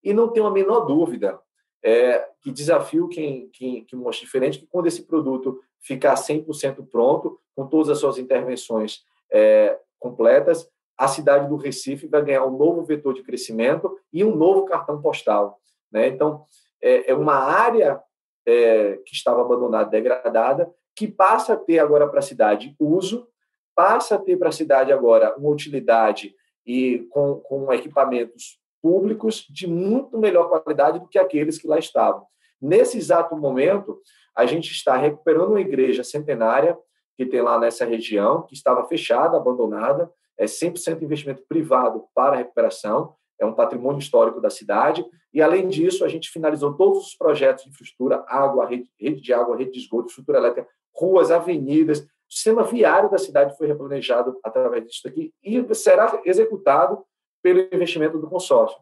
E 0.03 0.13
não 0.13 0.27
tem 0.27 0.43
a 0.43 0.49
menor 0.49 0.81
dúvida 0.81 1.39
é, 1.85 2.27
que 2.41 2.51
desafio 2.51 3.07
que 3.07 3.87
mostra 3.93 4.25
diferente, 4.25 4.57
que 4.57 4.65
quando 4.65 4.87
esse 4.87 5.03
produto 5.03 5.59
ficar 5.79 6.15
100% 6.15 6.83
pronto, 6.89 7.39
com 7.55 7.67
todas 7.67 7.89
as 7.89 7.99
suas 7.99 8.17
intervenções 8.17 9.03
é, 9.31 9.77
completas, 9.99 10.67
a 10.97 11.07
cidade 11.07 11.47
do 11.47 11.55
Recife 11.55 12.07
vai 12.07 12.23
ganhar 12.23 12.43
um 12.43 12.57
novo 12.57 12.83
vetor 12.83 13.13
de 13.13 13.21
crescimento 13.21 13.95
e 14.11 14.23
um 14.23 14.35
novo 14.35 14.65
cartão 14.65 14.99
postal. 14.99 15.59
Né? 15.91 16.07
Então, 16.07 16.43
é, 16.81 17.11
é 17.11 17.13
uma 17.13 17.35
área 17.35 18.01
é, 18.47 18.97
que 19.05 19.13
estava 19.13 19.41
abandonada, 19.41 19.89
degradada, 19.89 20.73
que 20.95 21.07
passa 21.07 21.53
a 21.53 21.57
ter 21.57 21.77
agora 21.77 22.07
para 22.07 22.19
a 22.19 22.23
cidade 22.23 22.75
uso, 22.79 23.27
passa 23.75 24.15
a 24.15 24.19
ter 24.19 24.37
para 24.37 24.49
a 24.49 24.53
cidade 24.53 24.91
agora 24.91 25.35
uma 25.37 25.51
utilidade 25.51 26.33
e 26.65 27.05
com, 27.11 27.41
com 27.41 27.71
equipamentos 27.71 28.59
públicos 28.85 29.47
de 29.49 29.65
muito 29.65 30.15
melhor 30.15 30.47
qualidade 30.47 30.99
do 30.99 31.07
que 31.07 31.17
aqueles 31.17 31.57
que 31.57 31.67
lá 31.67 31.79
estavam. 31.79 32.23
Nesse 32.61 32.99
exato 32.99 33.35
momento, 33.35 33.99
a 34.35 34.45
gente 34.45 34.71
está 34.71 34.95
recuperando 34.95 35.49
uma 35.49 35.59
igreja 35.59 36.03
centenária 36.03 36.77
que 37.17 37.25
tem 37.25 37.41
lá 37.41 37.57
nessa 37.57 37.83
região, 37.83 38.43
que 38.43 38.53
estava 38.53 38.87
fechada, 38.87 39.37
abandonada, 39.37 40.11
é 40.37 40.45
100% 40.45 41.01
investimento 41.01 41.41
privado 41.49 42.05
para 42.13 42.35
a 42.35 42.37
recuperação, 42.37 43.15
é 43.39 43.45
um 43.45 43.55
patrimônio 43.55 43.97
histórico 43.97 44.39
da 44.39 44.51
cidade, 44.51 45.03
e 45.33 45.41
além 45.41 45.67
disso, 45.67 46.05
a 46.05 46.07
gente 46.07 46.29
finalizou 46.29 46.75
todos 46.75 47.07
os 47.07 47.15
projetos 47.15 47.63
de 47.63 47.71
infraestrutura, 47.71 48.23
água, 48.27 48.67
rede, 48.67 48.87
rede 48.99 49.19
de 49.19 49.33
água, 49.33 49.57
rede 49.57 49.71
de 49.71 49.79
esgoto, 49.79 50.09
estrutura 50.09 50.37
elétrica, 50.37 50.69
ruas, 50.93 51.31
avenidas, 51.31 52.01
o 52.01 52.07
sistema 52.29 52.61
viário 52.61 53.09
da 53.09 53.17
cidade 53.17 53.57
foi 53.57 53.65
replanejado 53.65 54.39
através 54.43 54.85
disso 54.85 55.07
aqui 55.07 55.33
e 55.43 55.73
será 55.73 56.21
executado 56.23 57.03
pelo 57.45 57.59
investimento 57.71 58.17
do 58.17 58.27
consórcio. 58.27 58.79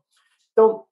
Então, 0.54 0.86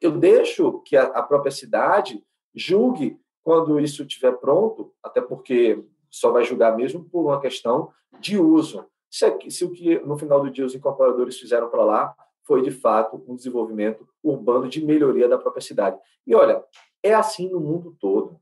eu 0.00 0.10
deixo 0.10 0.80
que 0.80 0.96
a, 0.96 1.22
própria 1.22 1.52
cidade 1.52 2.24
julgue 2.54 3.20
quando 3.42 3.78
isso 3.78 4.04
estiver 4.04 4.32
pronto, 4.38 4.90
até 5.02 5.20
porque 5.20 5.84
só 6.08 6.30
vai 6.30 6.44
julgar 6.44 6.74
mesmo 6.74 7.04
por 7.04 7.26
uma 7.26 7.42
questão 7.42 7.92
de 8.18 8.38
uso. 8.38 8.86
Se, 9.10 9.26
é 9.26 9.50
se 9.50 9.66
o 9.66 9.70
que, 9.70 9.98
no 9.98 10.16
final 10.16 10.40
do 10.40 10.50
dia, 10.50 10.64
os 10.64 10.74
incorporadores 10.74 11.38
fizeram 11.38 11.68
para 11.68 11.84
lá 11.84 12.16
foi, 12.42 12.62
de 12.62 12.70
fato, 12.70 13.22
um 13.28 13.36
desenvolvimento 13.36 14.08
urbano 14.22 14.66
de 14.66 14.82
melhoria 14.82 15.28
da 15.28 15.36
própria 15.36 15.60
cidade. 15.60 15.98
E, 16.26 16.34
olha, 16.34 16.64
é 17.02 17.12
assim 17.12 17.50
no 17.50 17.60
mundo 17.60 17.94
todo. 18.00 18.40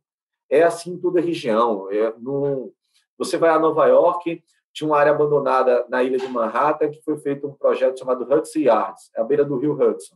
É 0.49 0.63
assim 0.63 0.93
em 0.93 0.99
toda 1.01 1.21
região. 1.21 1.91
É 1.91 2.15
no, 2.17 2.73
você 3.19 3.37
vai 3.37 3.51
a 3.51 3.59
Nova 3.59 3.87
York, 3.87 4.41
tinha 4.77 4.87
uma 4.87 4.99
área 4.99 5.11
abandonada 5.11 5.87
na 5.89 6.03
ilha 6.03 6.19
de 6.19 6.29
Manhattan 6.29 6.91
que 6.91 7.01
foi 7.01 7.17
feito 7.17 7.49
um 7.49 7.55
projeto 7.55 7.99
chamado 7.99 8.31
Hudson 8.31 8.59
Yards, 8.59 9.11
à 9.17 9.25
beira 9.25 9.43
do 9.43 9.57
rio 9.57 9.73
Hudson. 9.73 10.15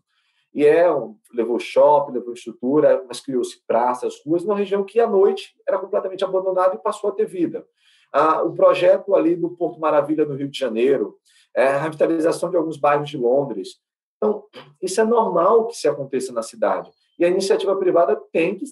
E 0.53 0.67
é 0.67 0.93
um, 0.93 1.17
levou 1.33 1.59
shopping, 1.59 2.13
levou 2.13 2.35
estrutura, 2.35 3.03
mas 3.09 3.21
criou-se 3.21 3.59
praças, 3.67 4.21
ruas, 4.23 4.45
numa 4.45 4.55
região 4.55 4.85
que 4.85 5.01
à 5.01 5.07
noite 5.07 5.55
era 5.67 5.79
completamente 5.79 6.23
abandonada 6.23 6.75
e 6.75 6.79
passou 6.79 7.09
a 7.09 7.13
ter 7.15 7.25
vida. 7.25 7.67
Ah, 8.13 8.43
o 8.43 8.53
projeto 8.53 9.15
ali 9.15 9.35
do 9.35 9.49
Porto 9.49 9.81
Maravilha, 9.81 10.27
no 10.27 10.35
Rio 10.35 10.49
de 10.49 10.59
Janeiro, 10.59 11.17
é, 11.57 11.69
a 11.69 11.79
revitalização 11.79 12.51
de 12.51 12.57
alguns 12.59 12.77
bairros 12.77 13.09
de 13.09 13.17
Londres. 13.17 13.81
Então, 14.19 14.45
isso 14.83 15.01
é 15.01 15.05
normal 15.05 15.69
que 15.69 15.77
se 15.77 15.89
aconteça 15.89 16.35
na 16.35 16.43
cidade. 16.43 16.91
E 17.19 17.25
a 17.25 17.29
iniciativa 17.29 17.75
privada 17.77 18.15
tem 18.31 18.57
que 18.57 18.65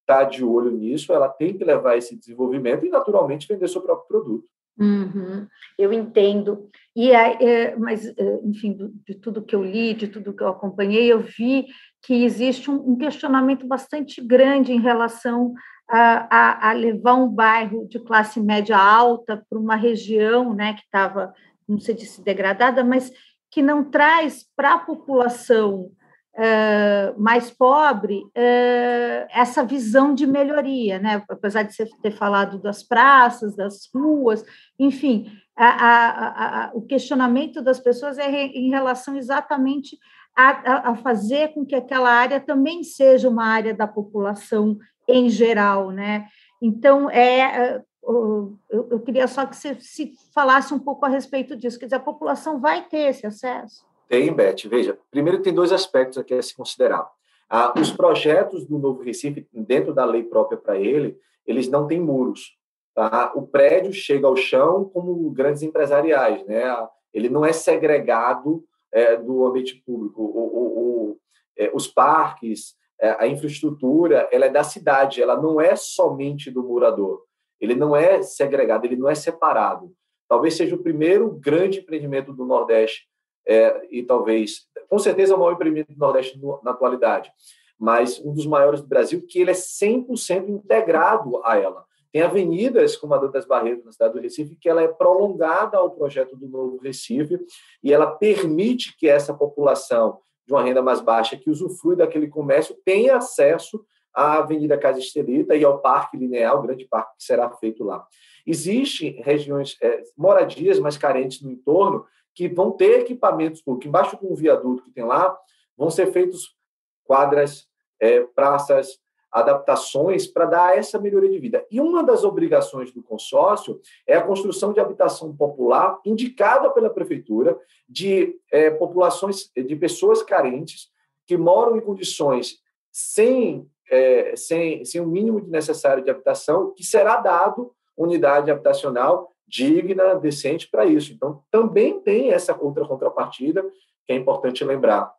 estar 0.00 0.24
de 0.24 0.42
olho 0.44 0.72
nisso, 0.72 1.12
ela 1.12 1.28
tem 1.28 1.56
que 1.56 1.62
levar 1.62 1.96
esse 1.96 2.16
desenvolvimento 2.16 2.84
e, 2.84 2.88
naturalmente, 2.88 3.46
vender 3.46 3.68
seu 3.68 3.82
próprio 3.82 4.08
produto. 4.08 4.48
Uhum, 4.78 5.46
eu 5.76 5.92
entendo. 5.92 6.68
E 6.94 7.10
é, 7.10 7.76
mas, 7.76 8.06
é, 8.06 8.40
enfim, 8.44 8.76
de 9.06 9.14
tudo 9.14 9.42
que 9.42 9.54
eu 9.54 9.62
li, 9.62 9.92
de 9.92 10.06
tudo 10.06 10.32
que 10.32 10.42
eu 10.42 10.48
acompanhei, 10.48 11.12
eu 11.12 11.20
vi 11.20 11.66
que 12.02 12.24
existe 12.24 12.70
um, 12.70 12.96
questionamento 12.96 13.66
bastante 13.66 14.20
grande 14.20 14.72
em 14.72 14.80
relação 14.80 15.52
a, 15.88 16.28
a, 16.30 16.70
a 16.70 16.72
levar 16.72 17.14
um 17.14 17.28
bairro 17.28 17.88
de 17.88 17.98
classe 17.98 18.40
média 18.40 18.76
alta 18.76 19.44
para 19.48 19.58
uma 19.58 19.74
região, 19.74 20.54
né, 20.54 20.74
que 20.74 20.82
estava, 20.82 21.34
não 21.68 21.80
sei 21.80 21.98
se 21.98 22.22
degradada, 22.22 22.84
mas 22.84 23.10
que 23.50 23.62
não 23.62 23.82
traz 23.82 24.44
para 24.54 24.74
a 24.74 24.78
população 24.78 25.90
uh, 26.38 27.20
mais 27.20 27.50
pobre 27.50 28.22
uh, 28.24 29.28
essa 29.30 29.64
visão 29.64 30.14
de 30.14 30.26
melhoria, 30.26 30.98
né? 30.98 31.22
apesar 31.28 31.64
de 31.64 31.74
você 31.74 31.86
ter 32.00 32.12
falado 32.12 32.58
das 32.58 32.82
praças, 32.82 33.56
das 33.56 33.88
ruas, 33.92 34.44
enfim, 34.78 35.30
a, 35.56 35.66
a, 35.66 36.66
a, 36.66 36.70
o 36.72 36.82
questionamento 36.82 37.60
das 37.60 37.80
pessoas 37.80 38.16
é 38.16 38.30
em 38.30 38.70
relação 38.70 39.16
exatamente 39.16 39.98
a, 40.36 40.94
fazer 40.94 41.52
com 41.52 41.66
que 41.66 41.74
aquela 41.74 42.10
área 42.10 42.38
também 42.38 42.84
seja 42.84 43.28
uma 43.28 43.44
área 43.44 43.74
da 43.74 43.88
população 43.88 44.78
em 45.08 45.28
geral, 45.28 45.90
né? 45.90 46.28
Então, 46.62 47.10
é, 47.10 47.82
eu, 48.04 48.56
eu 48.70 49.00
queria 49.00 49.26
só 49.26 49.44
que 49.44 49.56
você 49.56 49.74
se 49.80 50.12
falasse 50.32 50.72
um 50.72 50.78
pouco 50.78 51.04
a 51.04 51.08
respeito 51.08 51.56
disso, 51.56 51.76
quer 51.76 51.86
dizer, 51.86 51.96
a 51.96 52.00
população 52.00 52.60
vai 52.60 52.86
ter 52.86 53.08
esse 53.08 53.26
acesso? 53.26 53.87
Tem, 54.08 54.32
Beth. 54.32 54.66
Veja, 54.66 54.98
primeiro 55.10 55.42
tem 55.42 55.52
dois 55.52 55.70
aspectos 55.70 56.16
aqui 56.16 56.34
a 56.34 56.42
se 56.42 56.56
considerar. 56.56 57.06
Ah, 57.48 57.72
os 57.78 57.90
projetos 57.92 58.66
do 58.66 58.78
Novo 58.78 59.02
Recife, 59.02 59.46
dentro 59.52 59.94
da 59.94 60.04
lei 60.04 60.22
própria 60.22 60.58
para 60.58 60.78
ele, 60.78 61.18
eles 61.46 61.68
não 61.68 61.86
têm 61.86 62.00
muros. 62.00 62.56
Tá? 62.94 63.32
O 63.34 63.46
prédio 63.46 63.92
chega 63.92 64.26
ao 64.26 64.36
chão 64.36 64.84
como 64.92 65.30
grandes 65.30 65.62
empresariais. 65.62 66.44
Né? 66.46 66.64
Ele 67.12 67.28
não 67.28 67.44
é 67.44 67.52
segregado 67.52 68.64
é, 68.92 69.16
do 69.16 69.46
ambiente 69.46 69.82
público. 69.86 70.22
O, 70.22 70.26
o, 70.26 71.10
o, 71.10 71.18
é, 71.56 71.70
os 71.74 71.86
parques, 71.86 72.74
é, 73.00 73.10
a 73.18 73.26
infraestrutura, 73.26 74.28
ela 74.32 74.46
é 74.46 74.50
da 74.50 74.64
cidade, 74.64 75.22
ela 75.22 75.40
não 75.40 75.60
é 75.60 75.76
somente 75.76 76.50
do 76.50 76.62
morador. 76.62 77.22
Ele 77.60 77.74
não 77.74 77.94
é 77.94 78.22
segregado, 78.22 78.86
ele 78.86 78.96
não 78.96 79.08
é 79.08 79.14
separado. 79.14 79.92
Talvez 80.28 80.54
seja 80.54 80.74
o 80.74 80.82
primeiro 80.82 81.30
grande 81.40 81.80
empreendimento 81.80 82.32
do 82.32 82.44
Nordeste 82.44 83.06
é, 83.46 83.86
e 83.90 84.02
talvez, 84.02 84.66
com 84.88 84.98
certeza, 84.98 85.34
o 85.34 85.38
maior 85.38 85.52
empreendimento 85.52 85.92
do 85.92 85.98
Nordeste 85.98 86.38
no, 86.38 86.60
na 86.62 86.72
atualidade, 86.72 87.30
mas 87.78 88.20
um 88.24 88.32
dos 88.32 88.46
maiores 88.46 88.80
do 88.80 88.88
Brasil, 88.88 89.24
que 89.26 89.40
ele 89.40 89.50
é 89.50 89.54
100% 89.54 90.48
integrado 90.48 91.40
a 91.44 91.56
ela. 91.56 91.84
Tem 92.12 92.22
avenidas 92.22 92.96
como 92.96 93.14
a 93.14 93.18
das 93.18 93.46
Barreiras, 93.46 93.84
na 93.84 93.92
cidade 93.92 94.14
do 94.14 94.20
Recife, 94.20 94.56
que 94.56 94.68
ela 94.68 94.82
é 94.82 94.88
prolongada 94.88 95.76
ao 95.76 95.90
projeto 95.90 96.34
do 96.36 96.48
Novo 96.48 96.78
Recife 96.78 97.38
e 97.82 97.92
ela 97.92 98.06
permite 98.06 98.96
que 98.96 99.06
essa 99.06 99.34
população 99.34 100.18
de 100.46 100.54
uma 100.54 100.62
renda 100.62 100.80
mais 100.80 101.00
baixa 101.00 101.36
que 101.36 101.50
usufrui 101.50 101.94
daquele 101.94 102.26
comércio 102.26 102.74
tenha 102.82 103.18
acesso 103.18 103.84
à 104.14 104.38
Avenida 104.38 104.78
Casa 104.78 104.98
Estelita 104.98 105.54
e 105.54 105.62
ao 105.62 105.80
Parque 105.80 106.16
Linear, 106.16 106.58
o 106.58 106.62
grande 106.62 106.86
parque 106.86 107.18
que 107.18 107.24
será 107.24 107.50
feito 107.50 107.84
lá. 107.84 108.04
Existem 108.46 109.20
regiões, 109.20 109.76
é, 109.82 110.02
moradias 110.16 110.78
mais 110.78 110.96
carentes 110.96 111.42
no 111.42 111.50
entorno, 111.50 112.06
que 112.38 112.46
vão 112.46 112.70
ter 112.70 113.00
equipamentos 113.00 113.60
públicos. 113.60 113.88
Embaixo 113.88 114.16
um 114.22 114.32
viaduto 114.32 114.84
que 114.84 114.92
tem 114.92 115.02
lá, 115.02 115.36
vão 115.76 115.90
ser 115.90 116.12
feitos 116.12 116.54
quadras, 117.02 117.66
é, 117.98 118.20
praças, 118.20 119.00
adaptações 119.28 120.24
para 120.24 120.44
dar 120.46 120.78
essa 120.78 121.00
melhoria 121.00 121.30
de 121.30 121.38
vida. 121.40 121.66
E 121.68 121.80
uma 121.80 122.00
das 122.00 122.22
obrigações 122.22 122.92
do 122.92 123.02
consórcio 123.02 123.80
é 124.06 124.14
a 124.14 124.22
construção 124.22 124.72
de 124.72 124.78
habitação 124.78 125.36
popular 125.36 125.98
indicada 126.04 126.70
pela 126.70 126.88
prefeitura 126.88 127.58
de 127.88 128.38
é, 128.52 128.70
populações, 128.70 129.50
de 129.52 129.74
pessoas 129.74 130.22
carentes 130.22 130.92
que 131.26 131.36
moram 131.36 131.76
em 131.76 131.80
condições 131.80 132.60
sem, 132.92 133.68
é, 133.90 134.36
sem, 134.36 134.84
sem 134.84 135.00
o 135.00 135.08
mínimo 135.08 135.40
necessário 135.40 136.04
de 136.04 136.10
habitação, 136.10 136.72
que 136.72 136.84
será 136.84 137.16
dado 137.16 137.74
unidade 137.96 138.48
habitacional 138.48 139.28
digna, 139.48 140.14
decente 140.14 140.68
para 140.70 140.84
isso. 140.84 141.12
Então, 141.12 141.42
também 141.50 142.00
tem 142.00 142.30
essa 142.32 142.56
outra 142.60 142.86
contrapartida 142.86 143.62
que 144.06 144.12
é 144.12 144.14
importante 144.14 144.62
lembrar. 144.64 145.12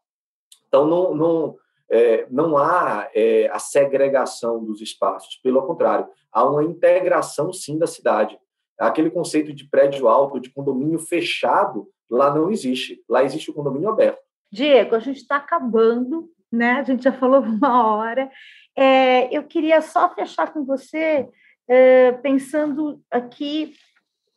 Então, 0.68 0.86
não, 0.86 1.16
não 1.16 1.56
é, 1.90 2.28
não 2.30 2.58
há 2.58 3.10
é, 3.14 3.50
a 3.52 3.58
segregação 3.58 4.64
dos 4.64 4.80
espaços, 4.82 5.36
pelo 5.44 5.66
contrário, 5.66 6.08
há 6.32 6.46
uma 6.46 6.64
integração, 6.64 7.52
sim, 7.52 7.78
da 7.78 7.88
cidade. 7.88 8.38
Aquele 8.78 9.10
conceito 9.10 9.52
de 9.52 9.68
prédio 9.68 10.08
alto, 10.08 10.40
de 10.40 10.52
condomínio 10.52 11.00
fechado, 11.00 11.90
lá 12.10 12.34
não 12.34 12.50
existe. 12.50 13.04
Lá 13.10 13.24
existe 13.24 13.50
o 13.50 13.54
condomínio 13.54 13.90
aberto. 13.90 14.20
Diego, 14.52 14.96
a 14.96 15.00
gente 15.00 15.18
está 15.18 15.38
acabando, 15.38 16.30
né? 16.52 16.74
A 16.74 16.84
gente 16.84 17.04
já 17.04 17.12
falou 17.12 17.42
uma 17.44 17.96
hora. 17.96 18.30
É, 18.76 19.36
eu 19.36 19.44
queria 19.44 19.82
só 19.82 20.14
fechar 20.14 20.54
com 20.54 20.64
você, 20.64 21.28
é, 21.68 22.12
pensando 22.14 23.02
aqui, 23.12 23.74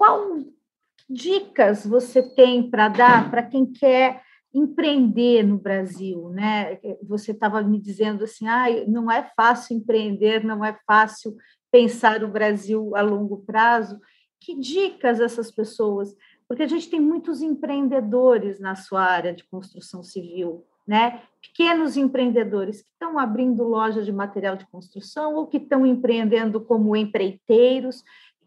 qual 0.03 0.37
dicas 1.09 1.87
você 1.87 2.21
tem 2.21 2.69
para 2.69 2.89
dar 2.89 3.31
para 3.31 3.41
quem 3.41 3.65
quer 3.65 4.21
empreender 4.53 5.45
no 5.45 5.57
Brasil, 5.57 6.29
né? 6.31 6.77
Você 7.05 7.31
estava 7.31 7.63
me 7.63 7.79
dizendo 7.79 8.25
assim, 8.25 8.49
ah, 8.49 8.67
não 8.89 9.09
é 9.09 9.31
fácil 9.37 9.77
empreender, 9.77 10.45
não 10.45 10.65
é 10.65 10.77
fácil 10.85 11.37
pensar 11.71 12.25
o 12.25 12.29
Brasil 12.29 12.97
a 12.97 13.01
longo 13.01 13.45
prazo. 13.47 14.01
Que 14.41 14.59
dicas 14.59 15.21
essas 15.21 15.53
pessoas? 15.53 16.13
Porque 16.49 16.65
a 16.65 16.69
gente 16.69 16.91
tem 16.91 17.01
muitos 17.01 17.41
empreendedores 17.41 18.59
na 18.59 18.75
sua 18.75 19.03
área 19.03 19.33
de 19.33 19.45
construção 19.45 20.03
civil, 20.03 20.67
né? 20.85 21.23
Pequenos 21.41 21.97
empreendedores 21.97 22.83
que 22.83 22.91
estão 22.91 23.21
abrindo 23.21 23.63
loja 23.63 24.03
de 24.03 24.11
material 24.11 24.57
de 24.57 24.67
construção 24.67 25.37
ou 25.37 25.47
que 25.47 25.59
estão 25.59 25.87
empreendendo 25.87 26.61
como 26.61 26.97
empreiteiros 26.97 28.03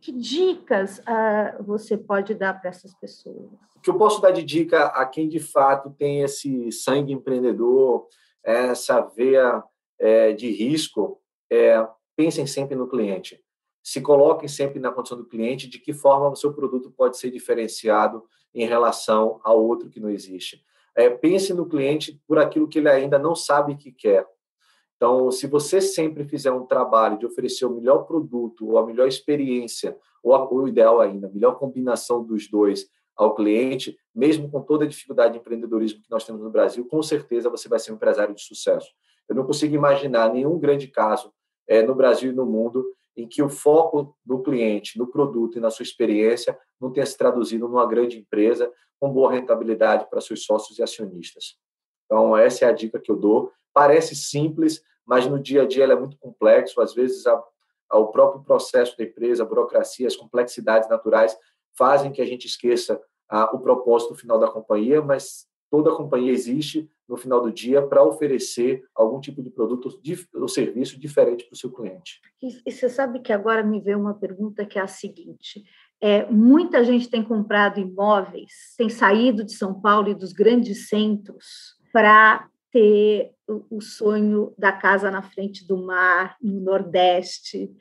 que 0.05 0.11
dicas 0.11 0.99
uh, 0.99 1.63
você 1.63 1.97
pode 1.97 2.35
dar 2.35 2.53
para 2.53 2.69
essas 2.69 2.93
pessoas? 2.93 3.49
O 3.75 3.81
que 3.81 3.89
eu 3.89 3.97
posso 3.97 4.21
dar 4.21 4.29
de 4.29 4.43
dica 4.43 4.85
a 4.85 5.03
quem 5.03 5.27
de 5.27 5.39
fato 5.39 5.89
tem 5.89 6.21
esse 6.21 6.71
sangue 6.71 7.11
empreendedor, 7.11 8.07
essa 8.43 9.01
veia 9.01 9.63
é, 9.99 10.31
de 10.31 10.51
risco, 10.51 11.19
é 11.51 11.83
pensem 12.15 12.45
sempre 12.45 12.75
no 12.75 12.87
cliente. 12.87 13.43
Se 13.83 13.99
coloquem 13.99 14.47
sempre 14.47 14.79
na 14.79 14.91
condição 14.91 15.17
do 15.17 15.25
cliente 15.25 15.67
de 15.67 15.79
que 15.79 15.91
forma 15.91 16.29
o 16.29 16.35
seu 16.35 16.53
produto 16.53 16.91
pode 16.91 17.17
ser 17.17 17.31
diferenciado 17.31 18.23
em 18.53 18.67
relação 18.67 19.39
ao 19.43 19.59
outro 19.59 19.89
que 19.89 19.99
não 19.99 20.11
existe. 20.11 20.63
É, 20.95 21.09
pense 21.09 21.51
no 21.51 21.67
cliente 21.67 22.21
por 22.27 22.37
aquilo 22.37 22.67
que 22.67 22.77
ele 22.77 22.89
ainda 22.89 23.17
não 23.17 23.35
sabe 23.35 23.75
que 23.75 23.91
quer. 23.91 24.23
Então, 24.95 25.29
se 25.29 25.47
você 25.47 25.81
sempre 25.81 26.23
fizer 26.23 26.51
um 26.51 26.65
trabalho 26.65 27.17
de 27.17 27.25
oferecer 27.25 27.65
o 27.65 27.75
melhor 27.75 28.03
produto, 28.03 28.67
ou 28.69 28.77
a 28.77 28.85
melhor 28.85 29.07
experiência, 29.07 29.97
ou 30.23 30.61
o 30.63 30.67
ideal 30.67 31.01
ainda, 31.01 31.27
a 31.27 31.31
melhor 31.31 31.59
combinação 31.59 32.23
dos 32.23 32.49
dois 32.49 32.87
ao 33.15 33.33
cliente, 33.33 33.97
mesmo 34.13 34.49
com 34.49 34.61
toda 34.61 34.85
a 34.85 34.87
dificuldade 34.87 35.33
de 35.33 35.39
empreendedorismo 35.39 36.01
que 36.01 36.11
nós 36.11 36.25
temos 36.25 36.41
no 36.41 36.49
Brasil, 36.49 36.85
com 36.85 37.01
certeza 37.01 37.49
você 37.49 37.69
vai 37.69 37.79
ser 37.79 37.91
um 37.91 37.95
empresário 37.95 38.33
de 38.33 38.41
sucesso. 38.41 38.89
Eu 39.27 39.35
não 39.35 39.45
consigo 39.45 39.73
imaginar 39.73 40.31
nenhum 40.33 40.59
grande 40.59 40.87
caso 40.87 41.31
é, 41.67 41.81
no 41.81 41.95
Brasil 41.95 42.31
e 42.31 42.35
no 42.35 42.45
mundo 42.45 42.85
em 43.15 43.27
que 43.27 43.41
o 43.41 43.49
foco 43.49 44.15
do 44.25 44.41
cliente, 44.41 44.99
no 44.99 45.07
produto 45.07 45.57
e 45.57 45.61
na 45.61 45.69
sua 45.69 45.83
experiência 45.83 46.57
não 46.79 46.91
tenha 46.91 47.05
se 47.05 47.17
traduzido 47.17 47.67
numa 47.67 47.87
grande 47.87 48.19
empresa 48.19 48.71
com 48.99 49.09
boa 49.09 49.31
rentabilidade 49.31 50.09
para 50.09 50.19
seus 50.19 50.43
sócios 50.43 50.77
e 50.77 50.83
acionistas. 50.83 51.57
Então, 52.05 52.35
essa 52.37 52.65
é 52.65 52.67
a 52.67 52.73
dica 52.73 52.99
que 52.99 53.09
eu 53.09 53.15
dou. 53.15 53.51
Parece 53.75 54.15
simples, 54.15 54.81
mas 55.05 55.27
no 55.27 55.37
dia 55.37 55.63
a 55.63 55.67
dia 55.67 55.83
ela 55.83 55.93
é 55.93 55.99
muito 55.99 56.17
complexo. 56.17 56.79
Às 56.79 56.93
vezes, 56.93 57.27
a, 57.27 57.43
próprio 58.13 58.41
processo 58.41 58.97
da 58.97 59.03
empresa, 59.03 59.43
a 59.43 59.45
burocracia, 59.45 60.07
as 60.07 60.15
complexidades 60.15 60.87
naturais 60.87 61.37
fazem 61.77 62.13
que 62.13 62.21
a 62.21 62.25
gente 62.25 62.47
esqueça 62.47 63.01
a, 63.27 63.53
o 63.53 63.59
propósito 63.59 64.15
final 64.15 64.39
da 64.39 64.47
companhia, 64.47 65.01
mas 65.01 65.45
toda 65.69 65.91
a 65.91 65.95
companhia 65.95 66.31
existe 66.31 66.89
no 67.05 67.17
final 67.17 67.41
do 67.41 67.51
dia 67.51 67.81
para 67.85 68.01
oferecer 68.01 68.85
algum 68.95 69.19
tipo 69.19 69.43
de 69.43 69.49
produto 69.49 69.89
ou 70.33 70.47
serviço 70.47 70.97
diferente 70.97 71.43
para 71.43 71.53
o 71.53 71.57
seu 71.57 71.69
cliente. 71.69 72.21
E, 72.41 72.61
e, 72.65 72.71
você 72.71 72.87
sabe 72.87 73.19
que 73.19 73.33
agora 73.33 73.61
me 73.61 73.81
veio 73.81 73.99
uma 73.99 74.13
pergunta 74.13 74.65
que 74.65 74.79
é 74.79 74.81
a 74.81 74.87
seguinte: 74.87 75.65
é, 76.01 76.25
muita 76.31 76.81
gente 76.81 77.09
tem 77.09 77.21
comprado 77.21 77.79
imóveis, 77.79 78.73
tem 78.77 78.89
saído 78.89 79.43
de 79.43 79.53
São 79.53 79.81
Paulo 79.81 80.07
e 80.07 80.15
dos 80.15 80.31
grandes 80.31 80.87
centros 80.87 81.75
para 81.91 82.47
ter 82.75 83.31
o, 83.47 83.79
sonho 83.79 84.53
da 84.57 84.73
casa 84.73 85.09
na 85.09 85.21
frente 85.21 85.65
do 85.65 85.77
mar, 85.77 86.35
no 86.41 86.59
Nordeste. 86.59 87.73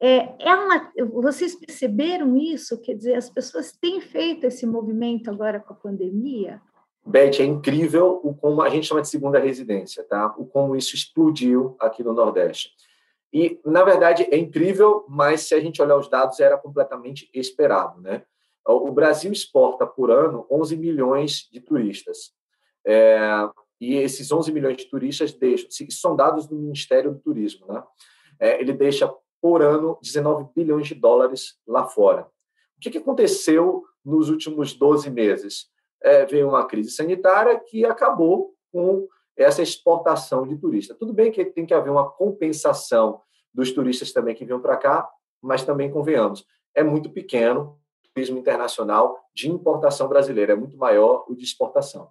É, 0.00 0.20
é 0.40 1.04
vocês 1.04 1.54
perceberam 1.54 2.34
isso? 2.34 2.80
Quer 2.80 2.94
dizer, 2.94 3.14
as 3.14 3.28
pessoas 3.28 3.72
têm 3.72 4.00
feito 4.00 4.46
esse 4.46 4.64
movimento 4.66 5.28
agora 5.28 5.60
com 5.60 5.74
a 5.74 5.76
pandemia? 5.76 6.62
Beth, 7.04 7.40
é 7.40 7.44
incrível 7.44 8.22
o 8.24 8.34
como 8.34 8.62
a 8.62 8.70
gente 8.70 8.86
chama 8.86 9.02
de 9.02 9.08
segunda 9.08 9.38
residência, 9.38 10.02
tá? 10.02 10.34
O 10.38 10.46
como 10.46 10.74
isso 10.74 10.94
explodiu 10.94 11.76
aqui 11.78 12.02
no 12.02 12.14
Nordeste. 12.14 12.70
E, 13.30 13.60
na 13.66 13.84
verdade, 13.84 14.26
é 14.30 14.38
incrível, 14.38 15.04
mas 15.10 15.42
se 15.42 15.54
a 15.54 15.60
gente 15.60 15.82
olhar 15.82 15.98
os 15.98 16.08
dados, 16.08 16.40
era 16.40 16.56
completamente 16.56 17.28
esperado, 17.34 18.00
né? 18.00 18.22
O 18.64 18.90
Brasil 18.92 19.30
exporta 19.30 19.86
por 19.86 20.10
ano 20.10 20.46
11 20.50 20.74
milhões 20.76 21.48
de 21.52 21.60
turistas. 21.60 22.32
É, 22.86 23.18
e 23.80 23.94
esses 23.96 24.30
11 24.30 24.52
milhões 24.52 24.76
de 24.76 24.90
turistas 24.90 25.32
deixam, 25.32 25.68
são 25.90 26.16
dados 26.16 26.46
do 26.46 26.56
Ministério 26.56 27.12
do 27.12 27.20
Turismo, 27.20 27.66
né? 27.66 27.82
É, 28.40 28.60
ele 28.60 28.72
deixa 28.72 29.12
por 29.40 29.62
ano 29.62 29.98
19 30.02 30.50
bilhões 30.54 30.86
de 30.86 30.94
dólares 30.94 31.58
lá 31.66 31.86
fora. 31.86 32.22
O 32.76 32.80
que, 32.80 32.90
que 32.90 32.98
aconteceu 32.98 33.84
nos 34.04 34.30
últimos 34.30 34.72
12 34.72 35.10
meses? 35.10 35.66
É, 36.02 36.24
veio 36.24 36.48
uma 36.48 36.66
crise 36.66 36.90
sanitária 36.90 37.58
que 37.58 37.84
acabou 37.84 38.54
com 38.72 39.08
essa 39.36 39.62
exportação 39.62 40.46
de 40.46 40.56
turistas. 40.56 40.96
Tudo 40.96 41.12
bem 41.12 41.30
que 41.30 41.44
tem 41.44 41.66
que 41.66 41.74
haver 41.74 41.90
uma 41.90 42.10
compensação 42.10 43.20
dos 43.52 43.72
turistas 43.72 44.12
também 44.12 44.34
que 44.34 44.44
vêm 44.44 44.60
para 44.60 44.76
cá, 44.76 45.08
mas 45.42 45.64
também 45.64 45.90
convenhamos, 45.90 46.44
é 46.74 46.82
muito 46.82 47.10
pequeno 47.10 47.78
o 48.04 48.08
turismo 48.14 48.38
internacional 48.38 49.18
de 49.34 49.48
importação 49.48 50.08
brasileira, 50.08 50.52
é 50.52 50.56
muito 50.56 50.76
maior 50.76 51.24
o 51.28 51.34
de 51.34 51.44
exportação. 51.44 52.08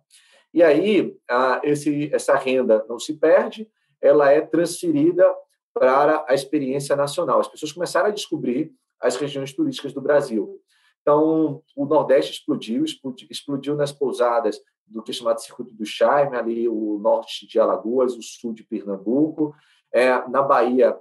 E 0.54 0.64
aí, 0.64 1.16
a, 1.30 1.62
esse, 1.64 2.14
essa 2.14 2.36
renda 2.36 2.86
não 2.88 3.00
se 3.00 3.14
perde, 3.14 3.70
ela 4.02 4.32
é 4.32 4.42
transferida 4.42 5.26
para 5.74 6.26
a 6.28 6.34
experiência 6.34 6.96
nacional. 6.96 7.40
As 7.40 7.48
pessoas 7.48 7.72
começaram 7.72 8.08
a 8.08 8.12
descobrir 8.12 8.74
as 9.00 9.16
regiões 9.16 9.54
turísticas 9.54 9.94
do 9.94 10.02
Brasil. 10.02 10.60
Então, 11.02 11.64
o 11.76 11.86
Nordeste 11.86 12.34
explodiu, 12.34 12.84
explodiu, 13.30 13.76
nas 13.76 13.92
pousadas 13.92 14.60
do 14.86 15.04
que 15.04 15.12
é 15.12 15.14
chamado 15.14 15.42
Circuito 15.42 15.74
do 15.74 15.86
Charme, 15.86 16.36
ali 16.36 16.68
o 16.68 16.98
norte 16.98 17.48
de 17.48 17.60
Alagoas, 17.60 18.16
o 18.16 18.22
sul 18.22 18.54
de 18.54 18.64
Pernambuco. 18.64 19.56
É, 19.94 20.28
na 20.28 20.42
Bahia, 20.42 20.98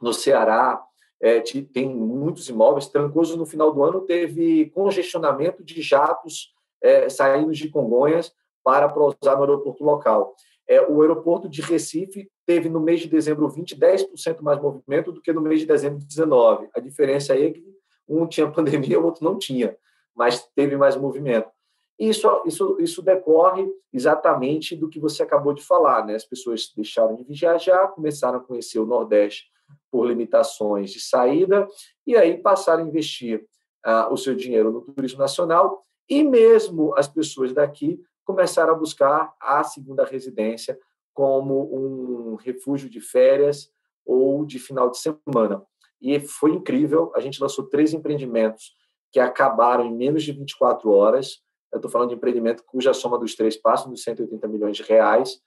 no 0.00 0.12
Ceará, 0.12 0.82
é, 1.20 1.40
tem 1.40 1.88
muitos 1.88 2.48
imóveis. 2.48 2.88
Trancoso, 2.88 3.36
no 3.36 3.46
final 3.46 3.72
do 3.72 3.82
ano, 3.82 4.02
teve 4.02 4.66
congestionamento 4.70 5.64
de 5.64 5.80
jatos 5.80 6.54
é, 6.82 7.08
saindo 7.08 7.52
de 7.52 7.68
Congonhas 7.68 8.34
para 8.66 8.88
pousar 8.88 9.36
no 9.36 9.42
aeroporto 9.42 9.84
local. 9.84 10.34
É, 10.68 10.82
o 10.82 11.00
aeroporto 11.00 11.48
de 11.48 11.62
Recife 11.62 12.28
teve 12.44 12.68
no 12.68 12.80
mês 12.80 12.98
de 12.98 13.06
dezembro 13.06 13.48
20, 13.48 13.76
10% 13.78 14.40
mais 14.40 14.60
movimento 14.60 15.12
do 15.12 15.22
que 15.22 15.32
no 15.32 15.40
mês 15.40 15.60
de 15.60 15.66
dezembro 15.66 16.04
19. 16.04 16.68
A 16.74 16.80
diferença 16.80 17.32
aí 17.32 17.44
é 17.44 17.50
que 17.52 17.64
um 18.08 18.26
tinha 18.26 18.50
pandemia, 18.50 18.98
o 18.98 19.04
outro 19.04 19.24
não 19.24 19.38
tinha, 19.38 19.76
mas 20.16 20.44
teve 20.56 20.76
mais 20.76 20.96
movimento. 20.96 21.48
isso, 21.96 22.42
isso, 22.44 22.76
isso 22.80 23.02
decorre 23.02 23.64
exatamente 23.92 24.74
do 24.74 24.88
que 24.88 24.98
você 24.98 25.22
acabou 25.22 25.54
de 25.54 25.62
falar, 25.62 26.04
né? 26.04 26.16
As 26.16 26.24
pessoas 26.24 26.72
deixaram 26.76 27.14
de 27.14 27.22
viajar, 27.22 27.86
começaram 27.92 28.38
a 28.38 28.42
conhecer 28.42 28.80
o 28.80 28.86
Nordeste 28.86 29.44
por 29.92 30.08
limitações 30.08 30.90
de 30.90 30.98
saída 30.98 31.68
e 32.04 32.16
aí 32.16 32.36
passaram 32.36 32.82
a 32.82 32.88
investir 32.88 33.46
uh, 33.86 34.12
o 34.12 34.16
seu 34.16 34.34
dinheiro 34.34 34.72
no 34.72 34.80
turismo 34.80 35.20
nacional 35.20 35.84
e 36.08 36.24
mesmo 36.24 36.92
as 36.96 37.06
pessoas 37.06 37.52
daqui 37.52 38.00
começaram 38.26 38.74
a 38.74 38.76
buscar 38.76 39.32
a 39.40 39.62
segunda 39.62 40.04
residência 40.04 40.78
como 41.14 41.70
um 41.72 42.34
refúgio 42.34 42.90
de 42.90 43.00
férias 43.00 43.70
ou 44.04 44.44
de 44.44 44.58
final 44.58 44.90
de 44.90 44.98
semana. 44.98 45.62
E 46.02 46.20
foi 46.20 46.50
incrível, 46.50 47.10
a 47.14 47.20
gente 47.20 47.40
lançou 47.40 47.68
três 47.68 47.94
empreendimentos 47.94 48.72
que 49.10 49.18
acabaram 49.18 49.86
em 49.86 49.94
menos 49.94 50.24
de 50.24 50.32
24 50.32 50.90
horas. 50.90 51.38
Eu 51.72 51.76
estou 51.76 51.90
falando 51.90 52.10
de 52.10 52.16
empreendimento 52.16 52.62
cuja 52.66 52.92
soma 52.92 53.18
dos 53.18 53.34
três 53.34 53.56
passa 53.56 53.88
dos 53.88 54.02
180 54.02 54.46
milhões 54.48 54.76
de 54.76 54.82
reais 54.82 55.38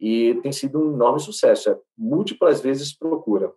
e 0.00 0.34
tem 0.42 0.52
sido 0.52 0.80
um 0.80 0.94
enorme 0.94 1.20
sucesso. 1.20 1.70
É 1.70 1.78
múltiplas 1.96 2.60
vezes 2.60 2.96
procura. 2.96 3.52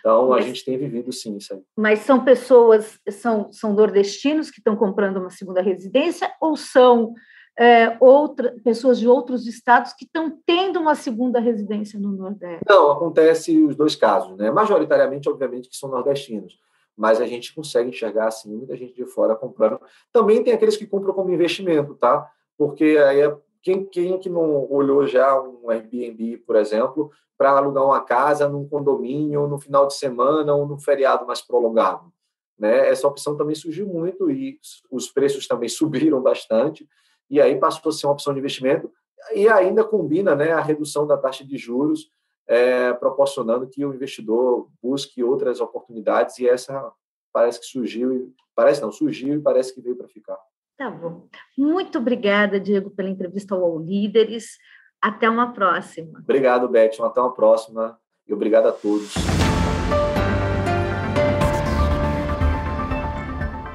Então, 0.00 0.28
mas, 0.28 0.44
a 0.44 0.48
gente 0.48 0.64
tem 0.64 0.76
vivido 0.76 1.12
sim 1.12 1.36
isso 1.36 1.54
aí. 1.54 1.62
Mas 1.76 2.00
são 2.00 2.24
pessoas, 2.24 2.98
são, 3.10 3.50
são 3.52 3.72
nordestinos 3.72 4.50
que 4.50 4.58
estão 4.58 4.76
comprando 4.76 5.18
uma 5.18 5.30
segunda 5.30 5.62
residência 5.62 6.30
ou 6.40 6.56
são 6.56 7.14
é, 7.58 7.96
outra, 8.00 8.56
pessoas 8.64 8.98
de 8.98 9.06
outros 9.06 9.46
estados 9.46 9.92
que 9.92 10.04
estão 10.04 10.38
tendo 10.44 10.80
uma 10.80 10.94
segunda 10.94 11.38
residência 11.38 11.98
no 11.98 12.10
Nordeste? 12.10 12.64
Não, 12.68 12.90
acontece 12.90 13.56
os 13.62 13.76
dois 13.76 13.94
casos, 13.94 14.36
né? 14.36 14.50
Majoritariamente, 14.50 15.28
obviamente, 15.28 15.68
que 15.68 15.76
são 15.76 15.88
nordestinos, 15.88 16.58
mas 16.96 17.20
a 17.20 17.26
gente 17.26 17.54
consegue 17.54 17.90
enxergar, 17.90 18.26
assim, 18.26 18.54
muita 18.54 18.76
gente 18.76 18.94
de 18.94 19.06
fora 19.06 19.36
comprando. 19.36 19.80
Também 20.12 20.42
tem 20.42 20.52
aqueles 20.52 20.76
que 20.76 20.86
compram 20.86 21.14
como 21.14 21.32
investimento, 21.32 21.94
tá? 21.94 22.28
Porque 22.56 22.98
aí 22.98 23.20
é 23.20 23.36
quem, 23.62 23.84
quem 23.84 24.18
que 24.18 24.28
não 24.28 24.70
olhou 24.70 25.06
já 25.06 25.40
um 25.40 25.70
Airbnb, 25.70 26.38
por 26.38 26.56
exemplo, 26.56 27.10
para 27.38 27.50
alugar 27.50 27.84
uma 27.84 28.00
casa 28.00 28.48
num 28.48 28.68
condomínio 28.68 29.46
no 29.46 29.58
final 29.58 29.86
de 29.86 29.94
semana 29.94 30.54
ou 30.54 30.66
num 30.66 30.78
feriado 30.78 31.26
mais 31.26 31.40
prolongado? 31.40 32.12
Né? 32.58 32.88
Essa 32.88 33.08
opção 33.08 33.36
também 33.36 33.54
surgiu 33.54 33.86
muito 33.86 34.30
e 34.30 34.60
os 34.90 35.10
preços 35.10 35.48
também 35.48 35.68
subiram 35.70 36.20
bastante 36.20 36.86
e 37.30 37.40
aí 37.40 37.58
passou 37.58 37.90
a 37.90 37.92
ser 37.92 38.06
uma 38.06 38.12
opção 38.12 38.32
de 38.32 38.38
investimento 38.38 38.90
e 39.34 39.48
ainda 39.48 39.84
combina 39.84 40.34
né, 40.34 40.52
a 40.52 40.60
redução 40.60 41.06
da 41.06 41.16
taxa 41.16 41.44
de 41.44 41.56
juros, 41.56 42.10
é, 42.46 42.92
proporcionando 42.92 43.66
que 43.68 43.84
o 43.84 43.94
investidor 43.94 44.68
busque 44.82 45.22
outras 45.22 45.60
oportunidades 45.60 46.38
e 46.38 46.48
essa 46.48 46.92
parece 47.32 47.60
que 47.60 47.66
surgiu, 47.66 48.32
parece 48.54 48.82
não, 48.82 48.92
surgiu 48.92 49.34
e 49.34 49.40
parece 49.40 49.74
que 49.74 49.80
veio 49.80 49.96
para 49.96 50.06
ficar. 50.08 50.38
Tá 50.76 50.90
bom. 50.90 51.26
Muito 51.56 51.98
obrigada, 51.98 52.60
Diego, 52.60 52.90
pela 52.90 53.08
entrevista 53.08 53.54
ao 53.54 53.78
Líderes. 53.78 54.58
Até 55.00 55.28
uma 55.28 55.52
próxima. 55.52 56.18
Obrigado, 56.20 56.68
Beth. 56.68 57.00
Até 57.00 57.20
uma 57.20 57.32
próxima 57.32 57.98
e 58.26 58.32
obrigado 58.32 58.66
a 58.66 58.72
todos. 58.72 59.14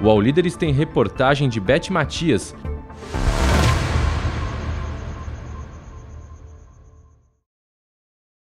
O 0.01 0.09
All 0.09 0.21
Líderes 0.21 0.55
tem 0.55 0.71
reportagem 0.71 1.49
de 1.49 1.59
Beth 1.59 1.89
Matias 1.91 2.55